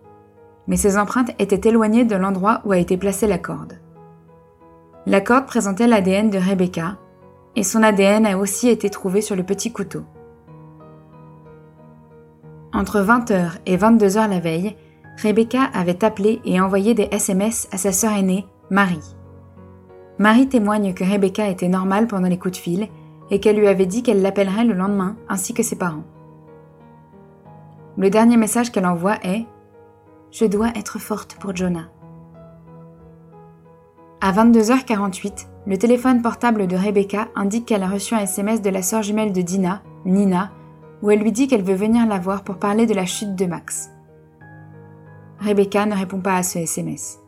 Mais 0.67 0.77
ces 0.77 0.97
empreintes 0.97 1.31
étaient 1.37 1.69
éloignées 1.69 2.05
de 2.05 2.15
l'endroit 2.15 2.61
où 2.65 2.71
a 2.71 2.77
été 2.77 2.97
placée 2.97 3.27
la 3.27 3.37
corde. 3.37 3.79
La 5.05 5.21
corde 5.21 5.45
présentait 5.45 5.87
l'ADN 5.87 6.29
de 6.29 6.39
Rebecca, 6.39 6.97
et 7.55 7.63
son 7.63 7.83
ADN 7.83 8.25
a 8.25 8.37
aussi 8.37 8.69
été 8.69 8.89
trouvé 8.89 9.21
sur 9.21 9.35
le 9.35 9.43
petit 9.43 9.71
couteau. 9.71 10.03
Entre 12.73 12.99
20h 12.99 13.59
et 13.65 13.77
22h 13.77 14.29
la 14.29 14.39
veille, 14.39 14.75
Rebecca 15.21 15.63
avait 15.73 16.03
appelé 16.03 16.41
et 16.43 16.59
envoyé 16.59 16.93
des 16.93 17.07
SMS 17.11 17.69
à 17.71 17.77
sa 17.77 17.91
sœur 17.91 18.13
aînée, 18.13 18.45
Marie. 18.69 19.15
Marie 20.17 20.48
témoigne 20.48 20.93
que 20.93 21.03
Rebecca 21.03 21.48
était 21.50 21.67
normale 21.67 22.07
pendant 22.07 22.29
les 22.29 22.38
coups 22.39 22.57
de 22.57 22.62
fil 22.62 22.88
et 23.31 23.39
qu'elle 23.39 23.57
lui 23.57 23.67
avait 23.67 23.86
dit 23.86 24.01
qu'elle 24.01 24.22
l'appellerait 24.22 24.63
le 24.63 24.74
lendemain 24.74 25.17
ainsi 25.27 25.53
que 25.53 25.63
ses 25.63 25.77
parents. 25.77 26.03
Le 27.98 28.10
dernier 28.10 28.38
message 28.38 28.72
qu'elle 28.72 28.86
envoie 28.86 29.17
est 29.24 29.45
Je 30.31 30.45
dois 30.45 30.69
être 30.75 31.00
forte 31.00 31.36
pour 31.39 31.55
Jonah. 31.55 31.89
À 34.22 34.31
22h48, 34.31 35.48
le 35.67 35.77
téléphone 35.77 36.22
portable 36.22 36.67
de 36.67 36.75
Rebecca 36.75 37.27
indique 37.36 37.65
qu'elle 37.65 37.84
a 37.84 37.89
reçu 37.89 38.15
un 38.15 38.19
SMS 38.19 38.62
de 38.62 38.69
la 38.69 38.81
sœur 38.81 39.03
jumelle 39.03 39.34
de 39.34 39.41
Dina, 39.41 39.81
Nina, 40.05 40.51
où 41.01 41.12
elle 41.12 41.19
lui 41.19 41.31
dit 41.31 41.48
qu'elle 41.48 41.63
veut 41.63 41.75
venir 41.75 42.07
la 42.07 42.19
voir 42.19 42.43
pour 42.43 42.57
parler 42.57 42.86
de 42.86 42.93
la 42.93 43.05
chute 43.05 43.36
de 43.36 43.45
Max. 43.45 43.89
Rebecca 45.39 45.86
ne 45.86 45.95
répond 45.95 46.19
pas 46.19 46.38
à 46.38 46.43
ce 46.43 46.60
SMS. 46.60 47.19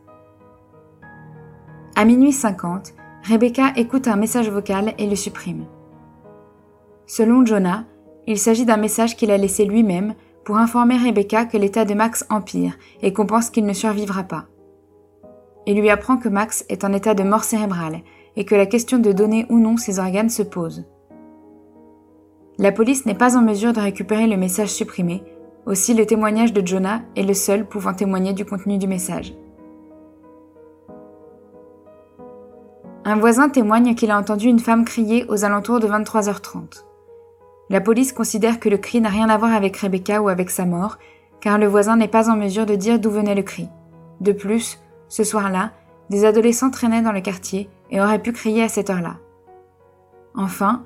À 2.00 2.04
minuit 2.04 2.30
50, 2.30 2.94
Rebecca 3.24 3.72
écoute 3.74 4.06
un 4.06 4.14
message 4.14 4.48
vocal 4.48 4.94
et 4.98 5.08
le 5.08 5.16
supprime. 5.16 5.64
Selon 7.08 7.44
Jonah, 7.44 7.86
il 8.28 8.38
s'agit 8.38 8.64
d'un 8.64 8.76
message 8.76 9.16
qu'il 9.16 9.32
a 9.32 9.36
laissé 9.36 9.64
lui-même 9.64 10.14
pour 10.44 10.58
informer 10.58 10.96
Rebecca 10.96 11.44
que 11.44 11.56
l'état 11.56 11.84
de 11.84 11.94
Max 11.94 12.24
empire 12.30 12.78
et 13.02 13.12
qu'on 13.12 13.26
pense 13.26 13.50
qu'il 13.50 13.66
ne 13.66 13.72
survivra 13.72 14.22
pas. 14.22 14.44
Il 15.66 15.80
lui 15.80 15.90
apprend 15.90 16.18
que 16.18 16.28
Max 16.28 16.64
est 16.68 16.84
en 16.84 16.92
état 16.92 17.14
de 17.14 17.24
mort 17.24 17.42
cérébrale 17.42 18.02
et 18.36 18.44
que 18.44 18.54
la 18.54 18.66
question 18.66 19.00
de 19.00 19.10
donner 19.10 19.46
ou 19.48 19.58
non 19.58 19.76
ses 19.76 19.98
organes 19.98 20.30
se 20.30 20.44
pose. 20.44 20.84
La 22.58 22.70
police 22.70 23.06
n'est 23.06 23.14
pas 23.14 23.36
en 23.36 23.42
mesure 23.42 23.72
de 23.72 23.80
récupérer 23.80 24.28
le 24.28 24.36
message 24.36 24.68
supprimé, 24.68 25.24
aussi 25.66 25.94
le 25.94 26.06
témoignage 26.06 26.52
de 26.52 26.64
Jonah 26.64 27.02
est 27.16 27.24
le 27.24 27.34
seul 27.34 27.66
pouvant 27.66 27.92
témoigner 27.92 28.34
du 28.34 28.44
contenu 28.44 28.78
du 28.78 28.86
message. 28.86 29.34
Un 33.08 33.16
voisin 33.16 33.48
témoigne 33.48 33.94
qu'il 33.94 34.10
a 34.10 34.18
entendu 34.18 34.48
une 34.48 34.58
femme 34.58 34.84
crier 34.84 35.24
aux 35.30 35.42
alentours 35.46 35.80
de 35.80 35.88
23h30. 35.88 36.84
La 37.70 37.80
police 37.80 38.12
considère 38.12 38.60
que 38.60 38.68
le 38.68 38.76
cri 38.76 39.00
n'a 39.00 39.08
rien 39.08 39.30
à 39.30 39.38
voir 39.38 39.54
avec 39.54 39.78
Rebecca 39.78 40.20
ou 40.20 40.28
avec 40.28 40.50
sa 40.50 40.66
mort, 40.66 40.98
car 41.40 41.56
le 41.56 41.66
voisin 41.66 41.96
n'est 41.96 42.06
pas 42.06 42.28
en 42.28 42.36
mesure 42.36 42.66
de 42.66 42.74
dire 42.74 42.98
d'où 42.98 43.08
venait 43.08 43.34
le 43.34 43.40
cri. 43.40 43.66
De 44.20 44.32
plus, 44.32 44.78
ce 45.08 45.24
soir-là, 45.24 45.70
des 46.10 46.26
adolescents 46.26 46.70
traînaient 46.70 47.00
dans 47.00 47.12
le 47.12 47.22
quartier 47.22 47.70
et 47.90 47.98
auraient 47.98 48.18
pu 48.18 48.32
crier 48.32 48.62
à 48.64 48.68
cette 48.68 48.90
heure-là. 48.90 49.16
Enfin, 50.34 50.84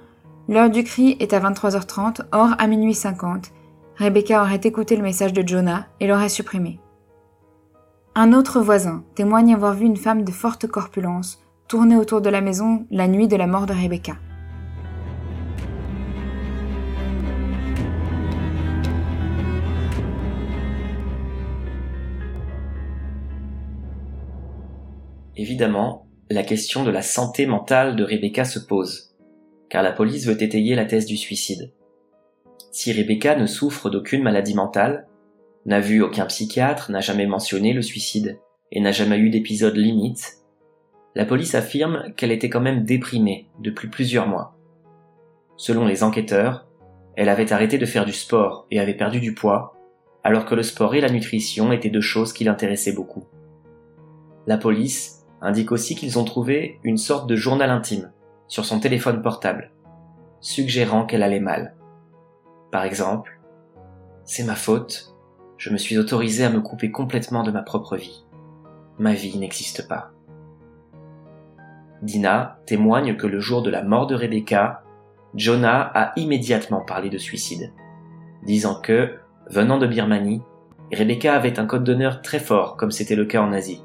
L'heure 0.49 0.71
du 0.71 0.85
cri 0.85 1.17
est 1.19 1.33
à 1.33 1.41
23h30, 1.41 2.27
or 2.31 2.51
à 2.57 2.69
minuit 2.69 2.95
50. 2.95 3.51
Rebecca 3.97 4.43
aurait 4.43 4.61
écouté 4.63 4.95
le 4.95 5.03
message 5.03 5.33
de 5.33 5.45
Jonah 5.45 5.87
et 5.99 6.07
l'aurait 6.07 6.29
supprimé. 6.29 6.79
Un 8.15 8.33
autre 8.33 8.61
voisin 8.61 9.03
témoigne 9.17 9.55
avoir 9.55 9.75
vu 9.75 9.87
une 9.87 9.97
femme 9.97 10.23
de 10.23 10.31
forte 10.31 10.69
corpulence 10.69 11.42
tourner 11.73 11.97
autour 11.97 12.21
de 12.21 12.29
la 12.29 12.43
maison 12.43 12.85
la 12.91 13.09
nuit 13.09 13.29
de 13.29 13.37
la 13.37 13.47
mort 13.47 13.65
de 13.65 13.73
Rebecca. 13.73 14.19
Évidemment, 25.35 26.07
la 26.29 26.43
question 26.43 26.85
de 26.85 26.91
la 26.91 27.01
santé 27.01 27.47
mentale 27.47 27.97
de 27.97 28.05
Rebecca 28.05 28.45
se 28.45 28.59
pose 28.59 29.17
car 29.71 29.83
la 29.83 29.93
police 29.93 30.27
veut 30.27 30.43
étayer 30.43 30.75
la 30.75 30.85
thèse 30.85 31.07
du 31.07 31.17
suicide. 31.17 31.73
Si 32.71 32.93
Rebecca 32.93 33.35
ne 33.35 33.47
souffre 33.47 33.89
d'aucune 33.89 34.23
maladie 34.23 34.55
mentale, 34.55 35.09
n'a 35.65 35.81
vu 35.81 36.03
aucun 36.03 36.27
psychiatre, 36.27 36.91
n'a 36.91 37.01
jamais 37.01 37.27
mentionné 37.27 37.73
le 37.73 37.81
suicide, 37.81 38.39
et 38.73 38.81
n'a 38.81 38.93
jamais 38.93 39.17
eu 39.17 39.31
d'épisode 39.31 39.77
limite, 39.77 40.42
la 41.15 41.25
police 41.27 41.55
affirme 41.55 42.13
qu'elle 42.17 42.33
était 42.33 42.49
quand 42.49 42.61
même 42.61 42.85
déprimée 42.85 43.49
depuis 43.61 43.89
plusieurs 43.89 44.27
mois. 44.27 44.57
Selon 45.57 45.87
les 45.87 46.03
enquêteurs, 46.03 46.67
elle 47.17 47.29
avait 47.29 47.53
arrêté 47.53 47.77
de 47.79 47.87
faire 47.87 48.07
du 48.07 48.13
sport 48.13 48.67
et 48.71 48.81
avait 48.81 48.97
perdu 48.97 49.21
du 49.21 49.35
poids, 49.35 49.77
alors 50.25 50.47
que 50.47 50.55
le 50.55 50.63
sport 50.63 50.95
et 50.95 51.01
la 51.01 51.11
nutrition 51.11 51.73
étaient 51.73 51.91
deux 51.91 52.01
choses 52.01 52.33
qui 52.33 52.45
l'intéressaient 52.45 52.95
beaucoup. 52.95 53.25
La 54.47 54.57
police 54.57 55.27
indique 55.41 55.73
aussi 55.73 55.95
qu'ils 55.95 56.19
ont 56.19 56.25
trouvé 56.25 56.79
une 56.85 56.97
sorte 56.97 57.29
de 57.29 57.37
journal 57.37 57.71
intime, 57.71 58.13
sur 58.49 58.65
son 58.65 58.81
téléphone 58.81 59.23
portable, 59.23 59.71
suggérant 60.41 61.05
qu'elle 61.05 61.23
allait 61.23 61.41
mal. 61.41 61.75
Par 62.71 62.85
exemple, 62.85 63.39
C'est 64.25 64.45
ma 64.45 64.55
faute, 64.55 65.17
je 65.59 65.71
me 65.71 65.77
suis 65.77 65.99
autorisé 65.99 66.45
à 66.45 66.51
me 66.51 66.61
couper 66.61 66.93
complètement 66.93 67.43
de 67.43 67.51
ma 67.51 67.63
propre 67.63 67.97
vie. 67.97 68.25
Ma 68.99 69.15
vie 69.15 69.37
n'existe 69.37 69.89
pas. 69.89 70.12
Dina 72.03 72.59
témoigne 72.67 73.17
que 73.17 73.29
le 73.29 73.39
jour 73.39 73.63
de 73.63 73.71
la 73.71 73.85
mort 73.85 74.09
de 74.09 74.17
Rebecca, 74.17 74.83
Jonah 75.35 75.91
a 75.95 76.13
immédiatement 76.17 76.81
parlé 76.81 77.09
de 77.11 77.19
suicide, 77.19 77.73
disant 78.45 78.81
que, 78.81 79.15
venant 79.49 79.79
de 79.79 79.87
Birmanie, 79.87 80.43
Rebecca 80.93 81.35
avait 81.35 81.61
un 81.61 81.67
code 81.67 81.85
d'honneur 81.85 82.21
très 82.21 82.41
fort 82.41 82.77
comme 82.77 82.91
c'était 82.91 83.15
le 83.15 83.25
cas 83.25 83.41
en 83.41 83.53
Asie, 83.53 83.85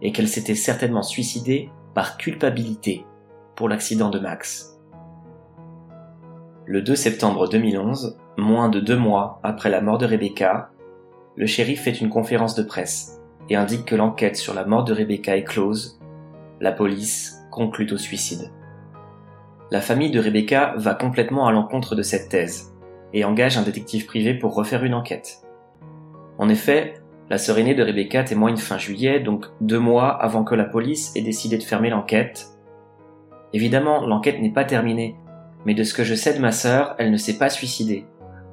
et 0.00 0.12
qu'elle 0.12 0.28
s'était 0.28 0.54
certainement 0.54 1.02
suicidée 1.02 1.70
par 1.94 2.16
culpabilité 2.16 3.04
pour 3.54 3.68
l'accident 3.68 4.08
de 4.08 4.18
Max. 4.18 4.80
Le 6.64 6.80
2 6.80 6.94
septembre 6.94 7.48
2011, 7.48 8.18
moins 8.38 8.70
de 8.70 8.80
deux 8.80 8.96
mois 8.96 9.40
après 9.42 9.68
la 9.68 9.80
mort 9.80 9.98
de 9.98 10.06
Rebecca, 10.06 10.70
le 11.36 11.46
shérif 11.46 11.82
fait 11.82 12.00
une 12.00 12.08
conférence 12.08 12.54
de 12.54 12.62
presse 12.62 13.20
et 13.50 13.56
indique 13.56 13.84
que 13.84 13.96
l'enquête 13.96 14.36
sur 14.36 14.54
la 14.54 14.64
mort 14.64 14.84
de 14.84 14.92
Rebecca 14.92 15.36
est 15.36 15.44
close. 15.44 16.00
La 16.60 16.72
police 16.72 17.37
conclut 17.58 17.92
au 17.92 17.98
suicide. 17.98 18.50
La 19.70 19.82
famille 19.82 20.10
de 20.10 20.20
Rebecca 20.20 20.74
va 20.76 20.94
complètement 20.94 21.46
à 21.46 21.52
l'encontre 21.52 21.94
de 21.94 22.02
cette 22.02 22.30
thèse 22.30 22.72
et 23.12 23.24
engage 23.24 23.58
un 23.58 23.62
détective 23.62 24.06
privé 24.06 24.32
pour 24.32 24.54
refaire 24.54 24.84
une 24.84 24.94
enquête. 24.94 25.42
En 26.38 26.48
effet, 26.48 26.94
la 27.28 27.36
sœur 27.36 27.58
aînée 27.58 27.74
de 27.74 27.82
Rebecca 27.82 28.24
témoigne 28.24 28.56
fin 28.56 28.78
juillet, 28.78 29.20
donc 29.20 29.46
deux 29.60 29.78
mois 29.78 30.10
avant 30.10 30.44
que 30.44 30.54
la 30.54 30.64
police 30.64 31.14
ait 31.16 31.22
décidé 31.22 31.58
de 31.58 31.62
fermer 31.62 31.90
l'enquête, 31.90 32.58
Évidemment, 33.52 34.06
l'enquête 34.06 34.40
n'est 34.40 34.52
pas 34.52 34.64
terminée, 34.64 35.16
mais 35.64 35.74
de 35.74 35.82
ce 35.82 35.94
que 35.94 36.04
je 36.04 36.14
sais 36.14 36.34
de 36.34 36.40
ma 36.40 36.52
sœur, 36.52 36.94
elle 36.98 37.10
ne 37.10 37.16
s'est 37.16 37.38
pas 37.38 37.48
suicidée. 37.48 38.04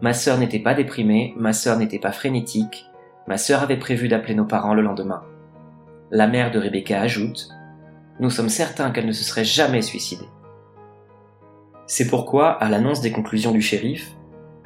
Ma 0.02 0.14
sœur 0.14 0.38
n'était 0.38 0.60
pas 0.60 0.74
déprimée, 0.74 1.34
ma 1.38 1.54
sœur 1.54 1.78
n'était 1.78 2.00
pas 2.00 2.12
frénétique, 2.12 2.86
ma 3.28 3.38
sœur 3.38 3.62
avait 3.62 3.78
prévu 3.78 4.08
d'appeler 4.08 4.36
nos 4.36 4.46
parents 4.46 4.74
le 4.74 4.82
lendemain. 4.82 5.24
La 6.12 6.28
mère 6.28 6.52
de 6.52 6.60
Rebecca 6.60 7.02
ajoute 7.02 7.50
Nous 8.20 8.30
sommes 8.30 8.50
certains 8.50 8.92
qu'elle 8.92 9.06
ne 9.06 9.12
se 9.12 9.24
serait 9.24 9.44
jamais 9.44 9.82
suicidée. 9.82 10.30
C'est 11.88 12.08
pourquoi, 12.08 12.52
à 12.52 12.70
l'annonce 12.70 13.02
des 13.02 13.12
conclusions 13.12 13.52
du 13.52 13.62
shérif, 13.62 14.16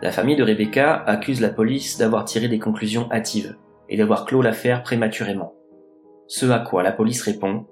la 0.02 0.12
famille 0.12 0.36
de 0.36 0.44
Rebecca 0.44 0.94
accuse 0.94 1.42
la 1.42 1.50
police 1.50 1.98
d'avoir 1.98 2.26
tiré 2.26 2.48
des 2.48 2.60
conclusions 2.60 3.12
hâtives 3.12 3.58
et 3.90 3.98
d'avoir 3.98 4.26
clos 4.26 4.42
l'affaire 4.42 4.84
prématurément. 4.84 5.56
Ce 6.28 6.46
à 6.46 6.60
quoi 6.60 6.84
la 6.84 6.92
police 6.92 7.24
répond 7.24 7.66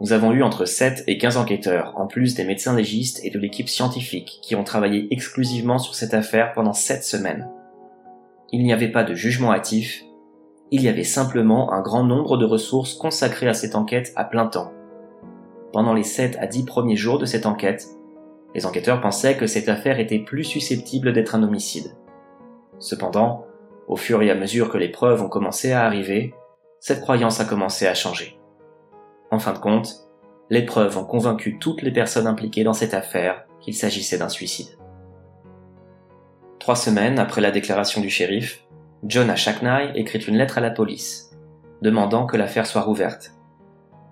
Nous 0.00 0.12
avons 0.12 0.32
eu 0.32 0.42
entre 0.42 0.64
7 0.64 1.04
et 1.06 1.18
15 1.18 1.36
enquêteurs, 1.36 1.94
en 1.96 2.06
plus 2.06 2.34
des 2.34 2.44
médecins 2.44 2.74
légistes 2.74 3.20
et 3.22 3.30
de 3.30 3.38
l'équipe 3.38 3.68
scientifique 3.68 4.40
qui 4.42 4.56
ont 4.56 4.64
travaillé 4.64 5.06
exclusivement 5.12 5.78
sur 5.78 5.94
cette 5.94 6.14
affaire 6.14 6.52
pendant 6.52 6.72
7 6.72 7.04
semaines. 7.04 7.48
Il 8.52 8.64
n'y 8.64 8.72
avait 8.72 8.90
pas 8.90 9.04
de 9.04 9.14
jugement 9.14 9.52
hâtif, 9.52 10.04
il 10.74 10.82
y 10.82 10.88
avait 10.88 11.04
simplement 11.04 11.72
un 11.72 11.82
grand 11.82 12.02
nombre 12.02 12.36
de 12.36 12.44
ressources 12.44 12.94
consacrées 12.94 13.46
à 13.46 13.54
cette 13.54 13.76
enquête 13.76 14.12
à 14.16 14.24
plein 14.24 14.48
temps. 14.48 14.72
Pendant 15.72 15.94
les 15.94 16.02
7 16.02 16.36
à 16.40 16.48
10 16.48 16.64
premiers 16.64 16.96
jours 16.96 17.20
de 17.20 17.26
cette 17.26 17.46
enquête, 17.46 17.86
les 18.56 18.66
enquêteurs 18.66 19.00
pensaient 19.00 19.36
que 19.36 19.46
cette 19.46 19.68
affaire 19.68 20.00
était 20.00 20.18
plus 20.18 20.42
susceptible 20.42 21.12
d'être 21.12 21.36
un 21.36 21.44
homicide. 21.44 21.94
Cependant, 22.80 23.46
au 23.86 23.94
fur 23.94 24.20
et 24.20 24.32
à 24.32 24.34
mesure 24.34 24.68
que 24.68 24.76
les 24.76 24.88
preuves 24.88 25.22
ont 25.22 25.28
commencé 25.28 25.70
à 25.70 25.84
arriver, 25.84 26.34
cette 26.80 27.02
croyance 27.02 27.38
a 27.38 27.44
commencé 27.44 27.86
à 27.86 27.94
changer. 27.94 28.36
En 29.30 29.38
fin 29.38 29.52
de 29.52 29.58
compte, 29.58 30.08
les 30.50 30.66
preuves 30.66 30.98
ont 30.98 31.04
convaincu 31.04 31.56
toutes 31.60 31.82
les 31.82 31.92
personnes 31.92 32.26
impliquées 32.26 32.64
dans 32.64 32.72
cette 32.72 32.94
affaire 32.94 33.44
qu'il 33.60 33.74
s'agissait 33.74 34.18
d'un 34.18 34.28
suicide. 34.28 34.76
Trois 36.58 36.74
semaines 36.74 37.20
après 37.20 37.42
la 37.42 37.52
déclaration 37.52 38.00
du 38.00 38.10
shérif, 38.10 38.63
John 39.06 39.28
Ashaknai 39.28 39.92
écrit 39.96 40.18
une 40.20 40.38
lettre 40.38 40.56
à 40.56 40.62
la 40.62 40.70
police, 40.70 41.30
demandant 41.82 42.24
que 42.24 42.38
l'affaire 42.38 42.66
soit 42.66 42.80
rouverte. 42.80 43.32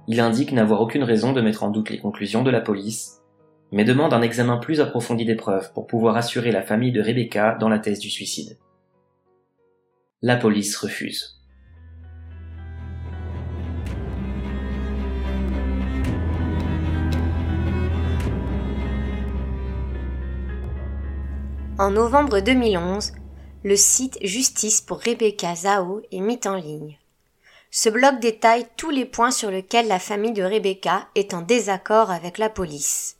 Il 0.06 0.20
indique 0.20 0.52
n'avoir 0.52 0.82
aucune 0.82 1.02
raison 1.02 1.32
de 1.32 1.40
mettre 1.40 1.62
en 1.62 1.70
doute 1.70 1.88
les 1.88 1.98
conclusions 1.98 2.42
de 2.42 2.50
la 2.50 2.60
police, 2.60 3.22
mais 3.70 3.84
demande 3.84 4.12
un 4.12 4.20
examen 4.20 4.58
plus 4.58 4.82
approfondi 4.82 5.24
des 5.24 5.34
preuves 5.34 5.72
pour 5.72 5.86
pouvoir 5.86 6.18
assurer 6.18 6.52
la 6.52 6.60
famille 6.60 6.92
de 6.92 7.00
Rebecca 7.00 7.56
dans 7.58 7.70
la 7.70 7.78
thèse 7.78 8.00
du 8.00 8.10
suicide. 8.10 8.58
La 10.20 10.36
police 10.36 10.76
refuse. 10.76 11.38
En 21.78 21.90
novembre 21.90 22.40
2011, 22.40 23.12
le 23.64 23.76
site 23.76 24.18
Justice 24.22 24.80
pour 24.80 24.98
Rebecca 24.98 25.54
Zhao 25.54 26.02
est 26.10 26.20
mis 26.20 26.40
en 26.46 26.56
ligne. 26.56 26.98
Ce 27.70 27.88
blog 27.88 28.18
détaille 28.18 28.66
tous 28.76 28.90
les 28.90 29.06
points 29.06 29.30
sur 29.30 29.50
lesquels 29.50 29.88
la 29.88 29.98
famille 29.98 30.32
de 30.32 30.42
Rebecca 30.42 31.08
est 31.14 31.32
en 31.32 31.42
désaccord 31.42 32.10
avec 32.10 32.38
la 32.38 32.50
police. 32.50 33.16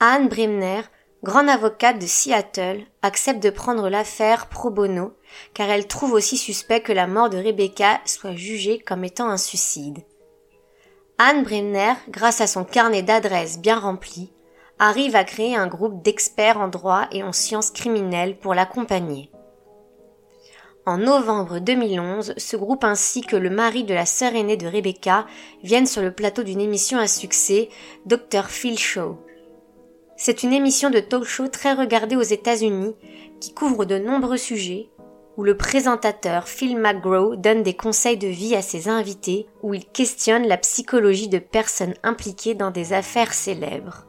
Anne 0.00 0.28
Bremner 0.28 0.82
grande 1.22 1.48
avocate 1.48 2.00
de 2.00 2.06
Seattle, 2.06 2.84
accepte 3.02 3.42
de 3.42 3.50
prendre 3.50 3.88
l'affaire 3.88 4.48
pro 4.48 4.70
bono, 4.70 5.14
car 5.54 5.70
elle 5.70 5.86
trouve 5.86 6.14
aussi 6.14 6.36
suspect 6.36 6.80
que 6.80 6.92
la 6.92 7.06
mort 7.06 7.30
de 7.30 7.38
Rebecca 7.38 8.00
soit 8.06 8.34
jugée 8.34 8.80
comme 8.80 9.04
étant 9.04 9.28
un 9.28 9.36
suicide. 9.36 10.00
Anne 11.18 11.44
Bremner, 11.44 11.92
grâce 12.08 12.40
à 12.40 12.48
son 12.48 12.64
carnet 12.64 13.02
d'adresses 13.02 13.60
bien 13.60 13.78
rempli, 13.78 14.32
arrive 14.80 15.14
à 15.14 15.22
créer 15.22 15.54
un 15.54 15.68
groupe 15.68 16.02
d'experts 16.02 16.58
en 16.58 16.66
droit 16.66 17.06
et 17.12 17.22
en 17.22 17.32
sciences 17.32 17.70
criminelles 17.70 18.36
pour 18.36 18.54
l'accompagner. 18.54 19.30
En 20.84 20.98
novembre 20.98 21.60
2011, 21.60 22.34
ce 22.36 22.56
groupe 22.56 22.82
ainsi 22.82 23.20
que 23.20 23.36
le 23.36 23.50
mari 23.50 23.84
de 23.84 23.94
la 23.94 24.04
sœur 24.04 24.34
aînée 24.34 24.56
de 24.56 24.66
Rebecca 24.66 25.26
viennent 25.62 25.86
sur 25.86 26.02
le 26.02 26.10
plateau 26.10 26.42
d'une 26.42 26.60
émission 26.60 26.98
à 26.98 27.06
succès, 27.06 27.68
Dr. 28.04 28.46
Phil 28.48 28.76
Show. 28.76 29.16
C'est 30.16 30.42
une 30.42 30.52
émission 30.52 30.90
de 30.90 30.98
talk 30.98 31.22
show 31.22 31.46
très 31.46 31.72
regardée 31.74 32.16
aux 32.16 32.22
États-Unis 32.22 32.96
qui 33.38 33.54
couvre 33.54 33.84
de 33.84 33.96
nombreux 33.96 34.36
sujets, 34.36 34.88
où 35.36 35.44
le 35.44 35.56
présentateur 35.56 36.48
Phil 36.48 36.76
McGraw 36.76 37.36
donne 37.36 37.62
des 37.62 37.74
conseils 37.74 38.18
de 38.18 38.26
vie 38.26 38.56
à 38.56 38.62
ses 38.62 38.88
invités, 38.88 39.46
où 39.62 39.74
il 39.74 39.86
questionne 39.86 40.48
la 40.48 40.56
psychologie 40.56 41.28
de 41.28 41.38
personnes 41.38 41.94
impliquées 42.02 42.54
dans 42.54 42.72
des 42.72 42.92
affaires 42.92 43.34
célèbres. 43.34 44.08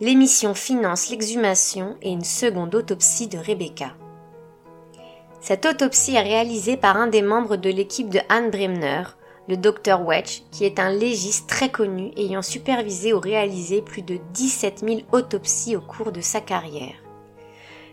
L'émission 0.00 0.54
finance 0.54 1.10
l'exhumation 1.10 1.96
et 2.02 2.10
une 2.10 2.24
seconde 2.24 2.76
autopsie 2.76 3.26
de 3.26 3.38
Rebecca. 3.38 3.96
Cette 5.46 5.66
autopsie 5.66 6.14
est 6.14 6.22
réalisée 6.22 6.78
par 6.78 6.96
un 6.96 7.06
des 7.06 7.20
membres 7.20 7.56
de 7.56 7.68
l'équipe 7.68 8.08
de 8.08 8.20
Anne 8.30 8.48
Bremner, 8.48 9.02
le 9.46 9.58
Dr 9.58 10.00
Wedge, 10.02 10.40
qui 10.50 10.64
est 10.64 10.78
un 10.78 10.88
légiste 10.88 11.50
très 11.50 11.68
connu 11.68 12.12
ayant 12.16 12.40
supervisé 12.40 13.12
ou 13.12 13.20
réalisé 13.20 13.82
plus 13.82 14.00
de 14.00 14.18
17 14.32 14.82
000 14.88 15.00
autopsies 15.12 15.76
au 15.76 15.82
cours 15.82 16.12
de 16.12 16.22
sa 16.22 16.40
carrière. 16.40 16.94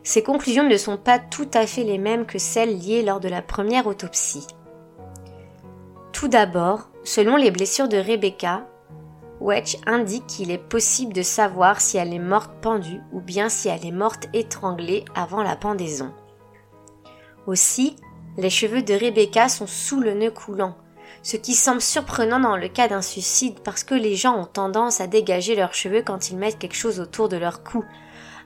Ses 0.02 0.24
conclusions 0.24 0.64
ne 0.64 0.78
sont 0.78 0.96
pas 0.96 1.20
tout 1.20 1.50
à 1.54 1.68
fait 1.68 1.84
les 1.84 1.98
mêmes 1.98 2.26
que 2.26 2.40
celles 2.40 2.80
liées 2.80 3.04
lors 3.04 3.20
de 3.20 3.28
la 3.28 3.42
première 3.42 3.86
autopsie. 3.86 4.48
Tout 6.14 6.30
d'abord, 6.30 6.88
selon 7.04 7.36
les 7.36 7.52
blessures 7.52 7.90
de 7.90 7.98
Rebecca, 7.98 8.66
Wedge 9.42 9.76
indique 9.86 10.26
qu'il 10.26 10.52
est 10.52 10.58
possible 10.58 11.12
de 11.12 11.22
savoir 11.22 11.82
si 11.82 11.98
elle 11.98 12.14
est 12.14 12.20
morte 12.20 12.54
pendue 12.62 13.02
ou 13.12 13.20
bien 13.20 13.50
si 13.50 13.68
elle 13.68 13.86
est 13.86 13.92
morte 13.92 14.30
étranglée 14.32 15.04
avant 15.16 15.44
la 15.44 15.58
pendaison. 15.58 16.14
Aussi, 17.48 17.96
les 18.38 18.50
cheveux 18.50 18.82
de 18.82 18.94
Rebecca 18.94 19.50
sont 19.50 19.68
sous 19.68 20.00
le 20.00 20.14
nœud 20.14 20.32
coulant, 20.32 20.76
ce 21.24 21.38
qui 21.38 21.54
semble 21.54 21.82
surprenant 21.82 22.40
dans 22.40 22.58
le 22.58 22.68
cas 22.68 22.88
d'un 22.88 23.02
suicide 23.02 23.60
parce 23.64 23.84
que 23.84 23.96
les 23.96 24.16
gens 24.16 24.38
ont 24.38 24.46
tendance 24.46 25.02
à 25.02 25.08
dégager 25.08 25.56
leurs 25.56 25.74
cheveux 25.74 26.02
quand 26.02 26.30
ils 26.30 26.38
mettent 26.38 26.60
quelque 26.60 26.76
chose 26.76 27.00
autour 27.00 27.30
de 27.30 27.38
leur 27.38 27.64
cou, 27.64 27.84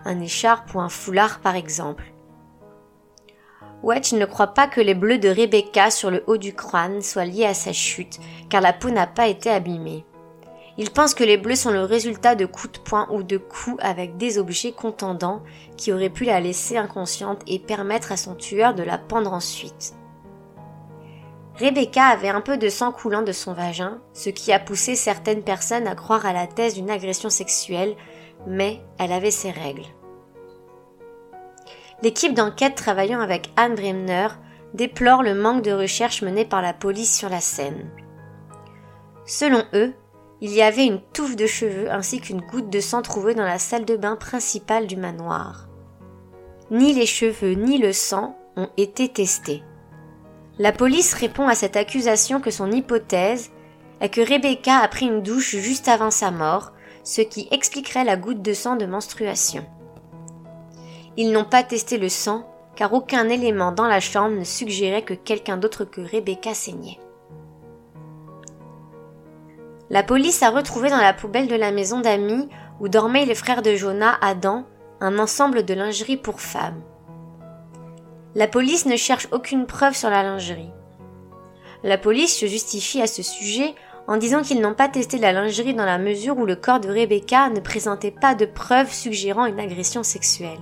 un 0.06 0.20
écharpe 0.22 0.74
ou 0.74 0.80
un 0.80 0.90
foulard 0.90 1.40
par 1.40 1.56
exemple. 1.56 2.12
Wedge 3.84 4.14
ne 4.14 4.26
croit 4.26 4.54
pas 4.54 4.68
que 4.68 4.82
les 4.82 4.96
bleus 4.96 5.20
de 5.20 5.30
Rebecca 5.30 5.92
sur 5.92 6.10
le 6.10 6.24
haut 6.28 6.38
du 6.38 6.56
crâne 6.56 7.02
soient 7.02 7.26
liés 7.26 7.46
à 7.46 7.54
sa 7.54 7.72
chute, 7.72 8.20
car 8.50 8.62
la 8.62 8.74
peau 8.74 8.90
n'a 8.90 9.06
pas 9.06 9.28
été 9.28 9.50
abîmée. 9.50 10.06
Il 10.78 10.92
pense 10.92 11.14
que 11.14 11.24
les 11.24 11.38
bleus 11.38 11.56
sont 11.56 11.72
le 11.72 11.84
résultat 11.84 12.36
de 12.36 12.46
coups 12.46 12.74
de 12.74 12.80
poing 12.80 13.08
ou 13.10 13.24
de 13.24 13.38
coups 13.38 13.78
avec 13.80 14.18
des 14.18 14.38
objets 14.38 14.74
contendants 14.74 15.42
qui 15.78 15.94
auraient 15.94 16.10
pu 16.10 16.26
la 16.26 16.42
laisser 16.42 16.76
inconsciente 16.76 17.42
et 17.48 17.60
permettre 17.60 18.12
à 18.12 18.18
son 18.18 18.36
tueur 18.36 18.74
de 18.74 18.84
la 18.84 18.98
pendre 18.98 19.32
ensuite. 19.32 19.94
Rebecca 21.58 22.08
avait 22.08 22.28
un 22.28 22.42
peu 22.42 22.58
de 22.58 22.68
sang 22.68 22.92
coulant 22.92 23.22
de 23.22 23.32
son 23.32 23.54
vagin, 23.54 24.02
ce 24.14 24.30
qui 24.30 24.52
a 24.52 24.60
poussé 24.60 24.96
certaines 24.96 25.44
personnes 25.44 25.88
à 25.88 25.96
croire 25.96 26.26
à 26.26 26.34
la 26.34 26.48
thèse 26.48 26.74
d'une 26.74 26.90
agression 26.90 27.30
sexuelle, 27.30 27.96
mais 28.46 28.82
elle 29.00 29.14
avait 29.14 29.32
ses 29.32 29.52
règles. 29.52 29.86
L'équipe 32.02 32.34
d'enquête 32.34 32.76
travaillant 32.76 33.22
avec 33.22 33.50
Anne 33.56 33.76
Bremner 33.76 34.28
déplore 34.74 35.24
le 35.24 35.34
manque 35.34 35.64
de 35.64 35.72
recherche 35.72 36.22
menée 36.22 36.44
par 36.44 36.62
la 36.62 36.74
police 36.74 37.18
sur 37.18 37.30
la 37.30 37.40
scène. 37.40 37.90
Selon 39.26 39.64
eux, 39.74 39.94
il 40.42 40.52
y 40.52 40.62
avait 40.62 40.86
une 40.86 41.00
touffe 41.14 41.36
de 41.36 41.48
cheveux 41.48 41.90
ainsi 41.92 42.20
qu'une 42.20 42.42
goutte 42.42 42.70
de 42.70 42.80
sang 42.80 43.02
trouvée 43.02 43.36
dans 43.36 43.46
la 43.46 43.60
salle 43.60 43.86
de 43.86 43.96
bain 43.96 44.16
principale 44.16 44.86
du 44.88 44.98
manoir. 44.98 45.68
Ni 46.72 46.94
les 46.94 47.06
cheveux 47.06 47.54
ni 47.54 47.78
le 47.78 47.94
sang 47.94 48.38
ont 48.58 48.70
été 48.78 49.08
testés. 49.10 49.64
La 50.58 50.72
police 50.72 51.14
répond 51.14 51.48
à 51.48 51.56
cette 51.56 51.78
accusation 51.78 52.42
que 52.42 52.52
son 52.52 52.72
hypothèse 52.72 53.52
est 54.02 54.10
que 54.10 54.22
Rebecca 54.22 54.78
a 54.78 54.88
pris 54.88 55.06
une 55.06 55.22
douche 55.22 55.56
juste 55.56 55.88
avant 55.88 56.12
sa 56.12 56.32
mort, 56.32 56.72
ce 57.04 57.22
qui 57.22 57.48
expliquerait 57.52 58.04
la 58.04 58.18
goutte 58.18 58.42
de 58.42 58.54
sang 58.54 58.76
de 58.76 58.86
menstruation. 58.86 59.66
Ils 61.18 61.32
n'ont 61.32 61.46
pas 61.46 61.64
testé 61.64 61.98
le 61.98 62.10
sang, 62.10 62.46
car 62.76 62.94
aucun 62.94 63.30
élément 63.30 63.72
dans 63.72 63.88
la 63.88 64.00
chambre 64.02 64.38
ne 64.38 64.44
suggérait 64.44 65.04
que 65.04 65.14
quelqu'un 65.14 65.58
d'autre 65.58 65.86
que 65.86 66.02
Rebecca 66.02 66.54
saignait. 66.54 67.00
La 69.92 70.02
police 70.02 70.42
a 70.42 70.50
retrouvé 70.50 70.90
dans 70.90 70.98
la 70.98 71.14
poubelle 71.14 71.48
de 71.48 71.56
la 71.56 71.72
maison 71.72 72.00
d'amis 72.00 72.50
où 72.80 72.90
dormaient 72.90 73.26
les 73.26 73.36
frères 73.36 73.62
de 73.62 73.76
Jonah, 73.76 74.18
Adam, 74.20 74.66
un 75.00 75.20
ensemble 75.20 75.64
de 75.64 75.74
lingerie 75.76 76.18
pour 76.18 76.42
femmes. 76.42 76.82
La 78.34 78.48
police 78.48 78.88
ne 78.88 78.96
cherche 78.96 79.28
aucune 79.32 79.68
preuve 79.68 79.96
sur 79.96 80.10
la 80.10 80.24
lingerie. 80.24 80.72
La 81.84 82.00
police 82.00 82.36
se 82.36 82.48
justifie 82.48 83.02
à 83.02 83.08
ce 83.08 83.22
sujet 83.22 83.76
en 84.08 84.18
disant 84.18 84.42
qu'ils 84.42 84.60
n'ont 84.60 84.74
pas 84.74 84.90
testé 84.90 85.20
la 85.20 85.34
lingerie 85.34 85.76
dans 85.76 85.86
la 85.86 86.00
mesure 86.00 86.38
où 86.38 86.46
le 86.46 86.56
corps 86.56 86.80
de 86.80 86.90
Rebecca 86.90 87.50
ne 87.50 87.60
présentait 87.60 88.12
pas 88.12 88.34
de 88.34 88.46
preuves 88.46 88.92
suggérant 88.92 89.46
une 89.46 89.60
agression 89.60 90.02
sexuelle. 90.02 90.60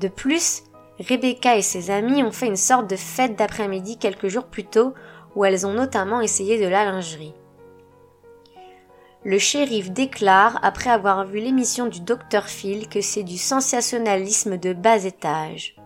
De 0.00 0.08
plus, 0.08 0.64
Rebecca 0.98 1.56
et 1.56 1.62
ses 1.62 1.90
amis 1.90 2.24
ont 2.24 2.32
fait 2.32 2.46
une 2.46 2.56
sorte 2.56 2.90
de 2.90 2.96
fête 2.96 3.36
d'après-midi 3.36 3.96
quelques 3.96 4.28
jours 4.28 4.46
plus 4.46 4.64
tôt 4.64 4.92
où 5.36 5.44
elles 5.44 5.66
ont 5.66 5.72
notamment 5.72 6.20
essayé 6.20 6.60
de 6.60 6.66
la 6.66 6.84
lingerie. 6.84 7.34
Le 9.28 9.38
shérif 9.38 9.90
déclare, 9.90 10.58
après 10.62 10.88
avoir 10.88 11.26
vu 11.26 11.38
l'émission 11.38 11.84
du 11.84 12.00
Dr 12.00 12.44
Phil, 12.46 12.88
que 12.88 13.02
c'est 13.02 13.24
du 13.24 13.36
sensationnalisme 13.36 14.56
de 14.56 14.72
bas 14.72 15.04
étage. 15.04 15.76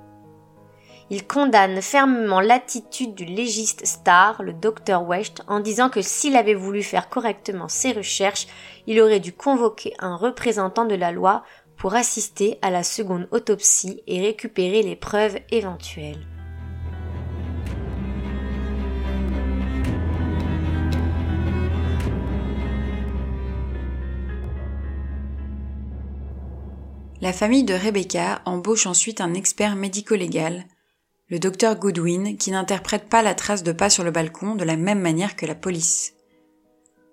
Il 1.10 1.26
condamne 1.26 1.82
fermement 1.82 2.38
l'attitude 2.38 3.16
du 3.16 3.24
légiste 3.24 3.84
star, 3.84 4.44
le 4.44 4.52
docteur 4.52 5.02
West, 5.02 5.42
en 5.48 5.58
disant 5.58 5.90
que 5.90 6.02
s'il 6.02 6.36
avait 6.36 6.54
voulu 6.54 6.84
faire 6.84 7.08
correctement 7.08 7.66
ses 7.66 7.90
recherches, 7.90 8.46
il 8.86 9.00
aurait 9.00 9.18
dû 9.18 9.32
convoquer 9.32 9.92
un 9.98 10.14
représentant 10.14 10.84
de 10.84 10.94
la 10.94 11.10
loi 11.10 11.42
pour 11.76 11.96
assister 11.96 12.60
à 12.62 12.70
la 12.70 12.84
seconde 12.84 13.26
autopsie 13.32 14.04
et 14.06 14.20
récupérer 14.20 14.84
les 14.84 14.94
preuves 14.94 15.40
éventuelles. 15.50 16.28
La 27.22 27.32
famille 27.32 27.62
de 27.62 27.72
Rebecca 27.72 28.42
embauche 28.46 28.86
ensuite 28.86 29.20
un 29.20 29.34
expert 29.34 29.76
médico-légal, 29.76 30.64
le 31.28 31.38
docteur 31.38 31.76
Goodwin, 31.76 32.36
qui 32.36 32.50
n'interprète 32.50 33.08
pas 33.08 33.22
la 33.22 33.36
trace 33.36 33.62
de 33.62 33.70
pas 33.70 33.90
sur 33.90 34.02
le 34.02 34.10
balcon 34.10 34.56
de 34.56 34.64
la 34.64 34.74
même 34.74 34.98
manière 34.98 35.36
que 35.36 35.46
la 35.46 35.54
police. 35.54 36.14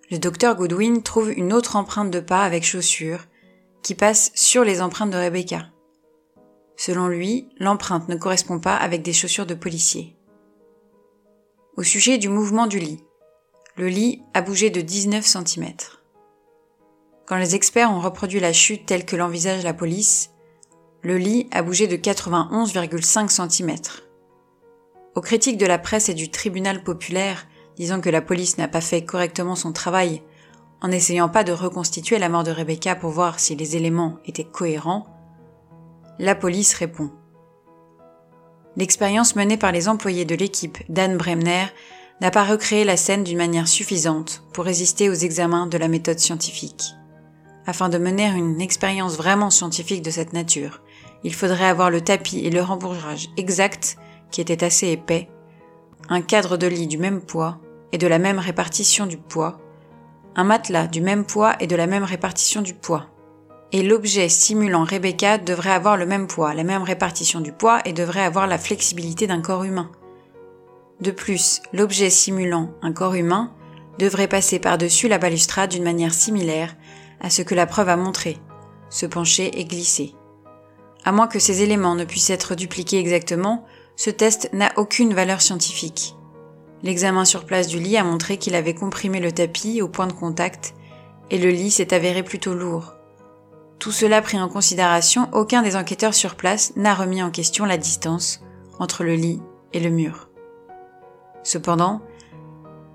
Le 0.09 0.17
docteur 0.17 0.55
Goodwin 0.55 1.03
trouve 1.03 1.31
une 1.31 1.53
autre 1.53 1.75
empreinte 1.75 2.09
de 2.09 2.21
pas 2.21 2.43
avec 2.43 2.63
chaussures, 2.63 3.27
qui 3.83 3.93
passe 3.93 4.31
sur 4.33 4.63
les 4.63 4.81
empreintes 4.81 5.11
de 5.11 5.15
Rebecca. 5.15 5.67
Selon 6.75 7.07
lui, 7.07 7.47
l'empreinte 7.59 8.09
ne 8.09 8.15
correspond 8.15 8.59
pas 8.59 8.77
avec 8.77 9.03
des 9.03 9.13
chaussures 9.13 9.45
de 9.45 9.53
policier. 9.53 10.17
Au 11.77 11.83
sujet 11.83 12.17
du 12.17 12.29
mouvement 12.29 12.65
du 12.65 12.79
lit. 12.79 13.03
Le 13.77 13.89
lit 13.89 14.23
a 14.33 14.41
bougé 14.41 14.71
de 14.71 14.81
19 14.81 15.23
cm. 15.23 15.67
Quand 17.29 17.37
les 17.37 17.53
experts 17.53 17.91
ont 17.91 17.99
reproduit 17.99 18.39
la 18.39 18.53
chute 18.53 18.87
telle 18.87 19.05
que 19.05 19.15
l'envisage 19.15 19.63
la 19.63 19.75
police, 19.75 20.31
le 21.03 21.19
lit 21.19 21.47
a 21.51 21.61
bougé 21.61 21.85
de 21.85 21.95
91,5 21.95 23.29
cm. 23.29 23.75
Aux 25.13 25.21
critiques 25.21 25.59
de 25.59 25.67
la 25.67 25.77
presse 25.77 26.09
et 26.09 26.15
du 26.15 26.31
tribunal 26.31 26.83
populaire 26.83 27.45
disant 27.77 28.01
que 28.01 28.09
la 28.09 28.23
police 28.23 28.57
n'a 28.57 28.67
pas 28.67 28.81
fait 28.81 29.05
correctement 29.05 29.55
son 29.55 29.73
travail 29.73 30.23
en 30.81 30.87
n'essayant 30.87 31.29
pas 31.29 31.43
de 31.43 31.51
reconstituer 31.51 32.17
la 32.17 32.29
mort 32.29 32.43
de 32.43 32.49
Rebecca 32.49 32.95
pour 32.95 33.11
voir 33.11 33.39
si 33.39 33.55
les 33.55 33.75
éléments 33.75 34.17
étaient 34.25 34.43
cohérents, 34.43 35.05
la 36.17 36.33
police 36.33 36.73
répond. 36.73 37.11
L'expérience 38.75 39.35
menée 39.35 39.57
par 39.57 39.71
les 39.71 39.87
employés 39.87 40.25
de 40.25 40.35
l'équipe 40.35 40.79
d'Anne 40.89 41.17
Bremner 41.17 41.67
n'a 42.21 42.31
pas 42.31 42.43
recréé 42.43 42.85
la 42.85 42.97
scène 42.97 43.23
d'une 43.23 43.37
manière 43.37 43.67
suffisante 43.67 44.41
pour 44.51 44.65
résister 44.65 45.11
aux 45.11 45.13
examens 45.13 45.67
de 45.67 45.77
la 45.77 45.89
méthode 45.89 46.17
scientifique. 46.17 46.95
Afin 47.65 47.89
de 47.89 47.97
mener 47.97 48.27
une 48.27 48.61
expérience 48.61 49.17
vraiment 49.17 49.49
scientifique 49.49 50.01
de 50.01 50.11
cette 50.11 50.33
nature, 50.33 50.81
il 51.23 51.33
faudrait 51.33 51.65
avoir 51.65 51.89
le 51.89 52.01
tapis 52.01 52.45
et 52.45 52.49
le 52.49 52.61
rembourrage 52.61 53.29
exact, 53.37 53.97
qui 54.31 54.41
était 54.41 54.63
assez 54.63 54.89
épais, 54.89 55.29
un 56.09 56.21
cadre 56.21 56.57
de 56.57 56.67
lit 56.67 56.87
du 56.87 56.97
même 56.97 57.21
poids 57.21 57.59
et 57.91 57.97
de 57.97 58.07
la 58.07 58.19
même 58.19 58.39
répartition 58.39 59.05
du 59.05 59.17
poids, 59.17 59.59
un 60.35 60.43
matelas 60.43 60.87
du 60.87 61.01
même 61.01 61.25
poids 61.25 61.55
et 61.59 61.67
de 61.67 61.75
la 61.75 61.87
même 61.87 62.03
répartition 62.03 62.61
du 62.61 62.73
poids. 62.73 63.07
Et 63.71 63.83
l'objet 63.83 64.29
simulant 64.29 64.83
Rebecca 64.83 65.37
devrait 65.37 65.71
avoir 65.71 65.97
le 65.97 66.05
même 66.05 66.27
poids, 66.27 66.53
la 66.53 66.63
même 66.63 66.81
répartition 66.81 67.39
du 67.39 67.51
poids 67.51 67.81
et 67.85 67.93
devrait 67.93 68.23
avoir 68.23 68.47
la 68.47 68.57
flexibilité 68.57 69.27
d'un 69.27 69.41
corps 69.41 69.63
humain. 69.63 69.91
De 71.01 71.11
plus, 71.11 71.61
l'objet 71.71 72.09
simulant 72.09 72.71
un 72.81 72.91
corps 72.91 73.13
humain 73.13 73.51
devrait 73.99 74.27
passer 74.27 74.59
par-dessus 74.59 75.07
la 75.07 75.17
balustrade 75.17 75.69
d'une 75.69 75.83
manière 75.83 76.13
similaire 76.13 76.75
à 77.19 77.29
ce 77.29 77.41
que 77.41 77.55
la 77.55 77.65
preuve 77.65 77.89
a 77.89 77.97
montré, 77.97 78.37
se 78.89 79.05
pencher 79.05 79.59
et 79.59 79.65
glisser. 79.65 80.15
À 81.05 81.11
moins 81.11 81.27
que 81.27 81.39
ces 81.39 81.61
éléments 81.61 81.95
ne 81.95 82.05
puissent 82.05 82.29
être 82.29 82.55
dupliqués 82.55 82.99
exactement, 82.99 83.65
ce 83.95 84.09
test 84.09 84.49
n'a 84.53 84.71
aucune 84.77 85.13
valeur 85.13 85.41
scientifique. 85.41 86.15
L'examen 86.83 87.25
sur 87.25 87.45
place 87.45 87.67
du 87.67 87.79
lit 87.79 87.97
a 87.97 88.03
montré 88.03 88.37
qu'il 88.37 88.55
avait 88.55 88.73
comprimé 88.73 89.19
le 89.19 89.31
tapis 89.31 89.81
au 89.81 89.89
point 89.89 90.07
de 90.07 90.13
contact 90.13 90.73
et 91.29 91.37
le 91.37 91.49
lit 91.49 91.71
s'est 91.71 91.93
avéré 91.93 92.23
plutôt 92.23 92.53
lourd. 92.53 92.93
Tout 93.79 93.91
cela 93.91 94.21
pris 94.21 94.39
en 94.39 94.49
considération, 94.49 95.29
aucun 95.33 95.61
des 95.61 95.75
enquêteurs 95.75 96.13
sur 96.13 96.35
place 96.35 96.73
n'a 96.75 96.93
remis 96.93 97.23
en 97.23 97.31
question 97.31 97.65
la 97.65 97.77
distance 97.77 98.41
entre 98.79 99.03
le 99.03 99.15
lit 99.15 99.41
et 99.73 99.79
le 99.79 99.89
mur. 99.89 100.29
Cependant, 101.43 102.01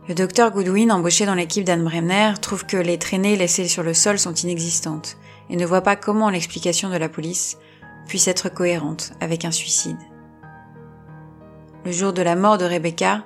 le 0.07 0.15
docteur 0.15 0.51
Goodwin, 0.51 0.93
embauché 0.93 1.25
dans 1.25 1.35
l'équipe 1.35 1.65
d'Anne 1.65 1.85
Bremner, 1.85 2.35
trouve 2.41 2.67
que 2.67 2.77
les 2.77 2.99
traînées 2.99 3.37
laissées 3.37 3.69
sur 3.69 3.83
le 3.83 3.95
sol 3.95 4.19
sont 4.19 4.35
inexistantes 4.35 5.17
et 5.49 5.57
ne 5.57 5.65
voit 5.65 5.81
pas 5.81 5.97
comment 5.97 6.29
l'explication 6.29 6.91
de 6.91 6.97
la 6.97 7.09
police 7.09 7.57
puisse 8.07 8.29
être 8.29 8.51
cohérente 8.51 9.13
avec 9.21 9.47
un 9.47 9.51
suicide. 9.51 9.97
Le 11.87 11.93
jour 11.93 12.13
de 12.13 12.21
la 12.21 12.37
mort 12.37 12.59
de 12.59 12.67
Rebecca, 12.67 13.25